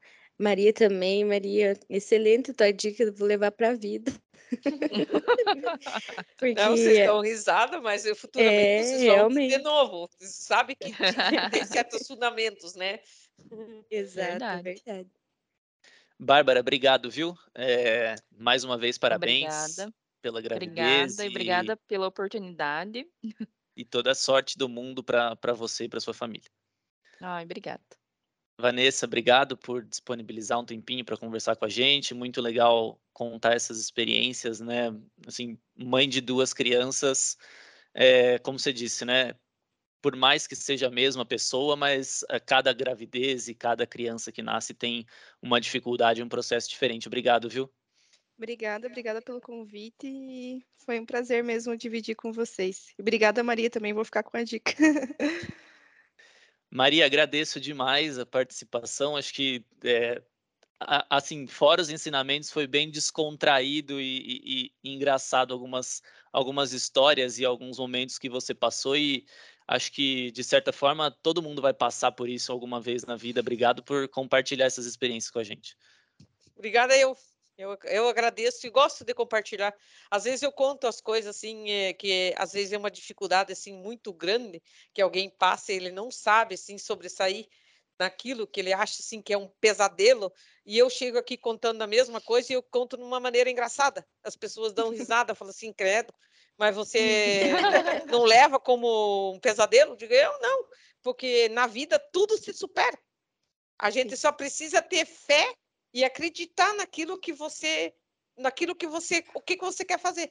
Maria 0.41 0.73
também, 0.73 1.23
Maria, 1.23 1.79
excelente 1.87 2.55
tua 2.55 2.73
dica, 2.73 3.13
vou 3.13 3.29
levar 3.29 3.53
para 3.53 3.69
a 3.69 3.75
vida. 3.75 4.11
Porque... 6.39 6.55
Não, 6.55 6.71
vocês 6.71 7.07
dão 7.07 7.21
risada, 7.21 7.79
mas 7.79 8.07
eu 8.07 8.17
futuramente 8.17 8.57
é, 8.57 8.83
vocês 8.83 9.03
vão 9.03 9.15
realmente. 9.17 9.59
de 9.59 9.63
novo. 9.63 10.09
Sabe 10.19 10.75
que 10.75 10.89
tem 11.53 11.67
certos 11.67 12.07
fundamentos, 12.07 12.75
né? 12.75 13.01
Exato, 13.91 14.31
verdade. 14.31 14.63
verdade. 14.63 15.11
Bárbara, 16.19 16.61
obrigado, 16.61 17.11
viu? 17.11 17.37
É, 17.55 18.15
mais 18.31 18.65
uma 18.65 18.79
vez, 18.79 18.97
parabéns 18.97 19.45
obrigada. 19.45 19.95
pela 20.23 20.41
gravidez. 20.41 21.13
Obrigada 21.13 21.25
e 21.25 21.29
obrigada 21.29 21.77
pela 21.87 22.07
oportunidade. 22.07 23.07
E 23.77 23.85
toda 23.85 24.13
a 24.13 24.15
sorte 24.15 24.57
do 24.57 24.71
mundo 24.71 25.05
para 25.05 25.53
você 25.53 25.85
e 25.85 25.89
para 25.89 26.01
sua 26.01 26.15
família. 26.15 26.49
Ai, 27.21 27.45
obrigada. 27.45 28.00
Vanessa, 28.61 29.07
obrigado 29.07 29.57
por 29.57 29.85
disponibilizar 29.85 30.59
um 30.59 30.65
tempinho 30.65 31.05
para 31.05 31.17
conversar 31.17 31.57
com 31.57 31.65
a 31.65 31.69
gente. 31.69 32.15
Muito 32.15 32.41
legal 32.41 33.01
contar 33.13 33.55
essas 33.55 33.79
experiências, 33.79 34.61
né? 34.61 34.95
Assim, 35.27 35.59
mãe 35.77 36.09
de 36.09 36.21
duas 36.21 36.53
crianças, 36.53 37.37
é, 37.95 38.39
como 38.39 38.59
você 38.59 38.73
disse, 38.73 39.05
né? 39.05 39.35
Por 40.03 40.17
mais 40.17 40.47
que 40.47 40.57
seja 40.57 40.87
a 40.87 40.91
mesma 40.91 41.27
pessoa, 41.27 41.77
mas 41.77 42.25
eh, 42.31 42.41
cada 42.41 42.73
gravidez 42.73 43.49
e 43.49 43.55
cada 43.55 43.87
criança 43.87 44.33
que 44.33 44.43
nasce 44.43 44.73
tem 44.73 45.05
uma 45.43 45.61
dificuldade, 45.61 46.23
um 46.23 46.29
processo 46.29 46.71
diferente. 46.71 47.07
Obrigado, 47.07 47.51
viu? 47.51 47.71
Obrigada, 48.39 48.87
obrigada 48.87 49.21
pelo 49.21 49.43
convite 49.43 50.65
foi 50.91 50.99
um 50.99 51.07
prazer 51.07 51.45
mesmo 51.45 51.77
dividir 51.77 52.17
com 52.17 52.33
vocês. 52.33 52.93
Obrigada, 52.99 53.45
Maria, 53.45 53.71
também 53.71 53.93
vou 53.93 54.05
ficar 54.05 54.25
com 54.25 54.37
a 54.37 54.43
dica. 54.43 54.73
Maria, 56.71 57.05
agradeço 57.05 57.61
demais 57.61 58.19
a 58.19 58.25
participação. 58.25 59.17
Acho 59.17 59.35
que, 59.35 59.65
é, 59.83 60.23
assim, 61.11 61.47
fora 61.47 61.83
os 61.83 61.91
ensinamentos, 61.91 62.51
foi 62.51 62.67
bem 62.67 62.91
descontraído 62.91 64.01
e, 64.01 64.19
e, 64.45 64.73
e, 64.85 64.95
engraçado 64.95 65.53
algumas, 65.53 66.01
algumas 66.33 66.73
histórias 66.73 67.39
e 67.39 67.45
alguns 67.45 67.79
momentos 67.79 68.19
que 68.19 68.29
você 68.29 68.55
passou. 68.55 68.97
E 68.97 69.27
acho 69.67 69.91
que, 69.91 70.31
de 70.31 70.45
certa 70.45 70.73
forma, 70.73 71.11
todo 71.11 71.43
mundo 71.43 71.61
vai 71.61 71.75
passar 71.75 72.13
por 72.13 72.29
isso 72.29 72.53
alguma 72.53 72.81
vez 72.81 73.05
na 73.05 73.17
vida. 73.17 73.41
Obrigado 73.41 73.83
por 73.83 74.09
compartilhar 74.09 74.67
essas 74.67 74.87
experiências 74.87 75.31
com 75.31 75.41
a 75.41 75.45
gente. 75.45 75.77
Obrigada 76.57 76.97
eu. 76.97 77.17
Eu, 77.61 77.79
eu 77.85 78.09
agradeço 78.09 78.67
e 78.67 78.71
gosto 78.71 79.05
de 79.05 79.13
compartilhar. 79.13 79.75
Às 80.11 80.25
vezes 80.25 80.43
eu 80.43 80.51
conto 80.51 80.87
as 80.87 81.01
coisas 81.01 81.37
assim, 81.37 81.71
é, 81.71 81.93
que 81.93 82.33
às 82.37 82.53
vezes 82.53 82.73
é 82.73 82.79
uma 82.79 82.91
dificuldade 82.91 83.53
assim 83.53 83.75
muito 83.75 84.13
grande 84.15 84.63
que 84.95 85.03
alguém 85.03 85.29
passa 85.29 85.71
e 85.73 85.77
ele 85.77 85.91
não 85.91 86.11
sabe 86.11 86.55
assim 86.55 86.79
sobressair 86.79 87.47
naquilo 87.99 88.47
que 88.47 88.61
ele 88.61 88.73
acha 88.73 89.03
assim 89.03 89.21
que 89.21 89.31
é 89.31 89.37
um 89.37 89.47
pesadelo 89.61 90.33
e 90.65 90.79
eu 90.79 90.89
chego 90.89 91.19
aqui 91.19 91.37
contando 91.37 91.83
a 91.83 91.87
mesma 91.87 92.19
coisa 92.19 92.51
e 92.51 92.57
eu 92.57 92.63
conto 92.63 92.97
de 92.97 93.03
uma 93.03 93.21
maneira 93.21 93.51
engraçada. 93.51 94.07
As 94.25 94.35
pessoas 94.37 94.73
dão 94.73 94.89
risada, 94.89 95.35
falam 95.35 95.51
assim, 95.51 95.71
credo, 95.71 96.15
mas 96.57 96.75
você 96.75 97.51
não 98.11 98.25
leva 98.25 98.59
como 98.59 99.35
um 99.35 99.39
pesadelo? 99.39 99.99
Digo, 99.99 100.15
eu 100.15 100.41
não, 100.41 100.65
porque 101.03 101.51
na 101.51 101.67
vida 101.67 101.99
tudo 102.11 102.39
se 102.39 102.55
supera. 102.55 102.99
A 103.79 103.91
gente 103.91 104.17
só 104.17 104.33
precisa 104.33 104.81
ter 104.81 105.05
fé 105.05 105.55
e 105.93 106.05
acreditar 106.05 106.75
naquilo 106.75 107.19
que 107.19 107.33
você 107.33 107.95
naquilo 108.37 108.75
que 108.75 108.87
você 108.87 109.25
o 109.35 109.41
que, 109.41 109.57
você 109.57 109.85
quer 109.85 109.99
fazer 109.99 110.31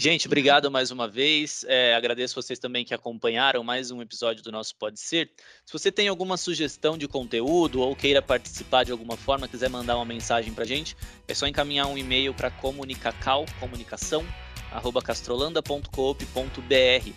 Gente, 0.00 0.28
obrigado 0.28 0.70
mais 0.70 0.92
uma 0.92 1.08
vez. 1.08 1.64
É, 1.66 1.92
agradeço 1.92 2.40
vocês 2.40 2.60
também 2.60 2.84
que 2.84 2.94
acompanharam 2.94 3.64
mais 3.64 3.90
um 3.90 4.00
episódio 4.00 4.44
do 4.44 4.52
nosso 4.52 4.76
Pode 4.76 5.00
Ser. 5.00 5.28
Se 5.66 5.72
você 5.72 5.90
tem 5.90 6.06
alguma 6.06 6.36
sugestão 6.36 6.96
de 6.96 7.08
conteúdo 7.08 7.80
ou 7.80 7.96
queira 7.96 8.22
participar 8.22 8.84
de 8.84 8.92
alguma 8.92 9.16
forma, 9.16 9.48
quiser 9.48 9.68
mandar 9.68 9.96
uma 9.96 10.04
mensagem 10.04 10.54
para 10.54 10.64
gente, 10.64 10.96
é 11.26 11.34
só 11.34 11.48
encaminhar 11.48 11.88
um 11.88 11.98
e-mail 11.98 12.32
para 12.32 12.48
comunicacal, 12.48 13.44
comunicação, 13.58 14.24
arroba 14.70 15.02
castrolanda.coop.br. 15.02 17.12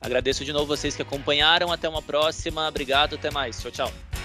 Agradeço 0.00 0.44
de 0.44 0.52
novo 0.52 0.66
vocês 0.66 0.96
que 0.96 1.02
acompanharam. 1.02 1.72
Até 1.72 1.88
uma 1.88 2.02
próxima. 2.02 2.68
Obrigado. 2.68 3.14
Até 3.14 3.30
mais. 3.30 3.60
Tchau, 3.60 3.70
tchau. 3.70 4.17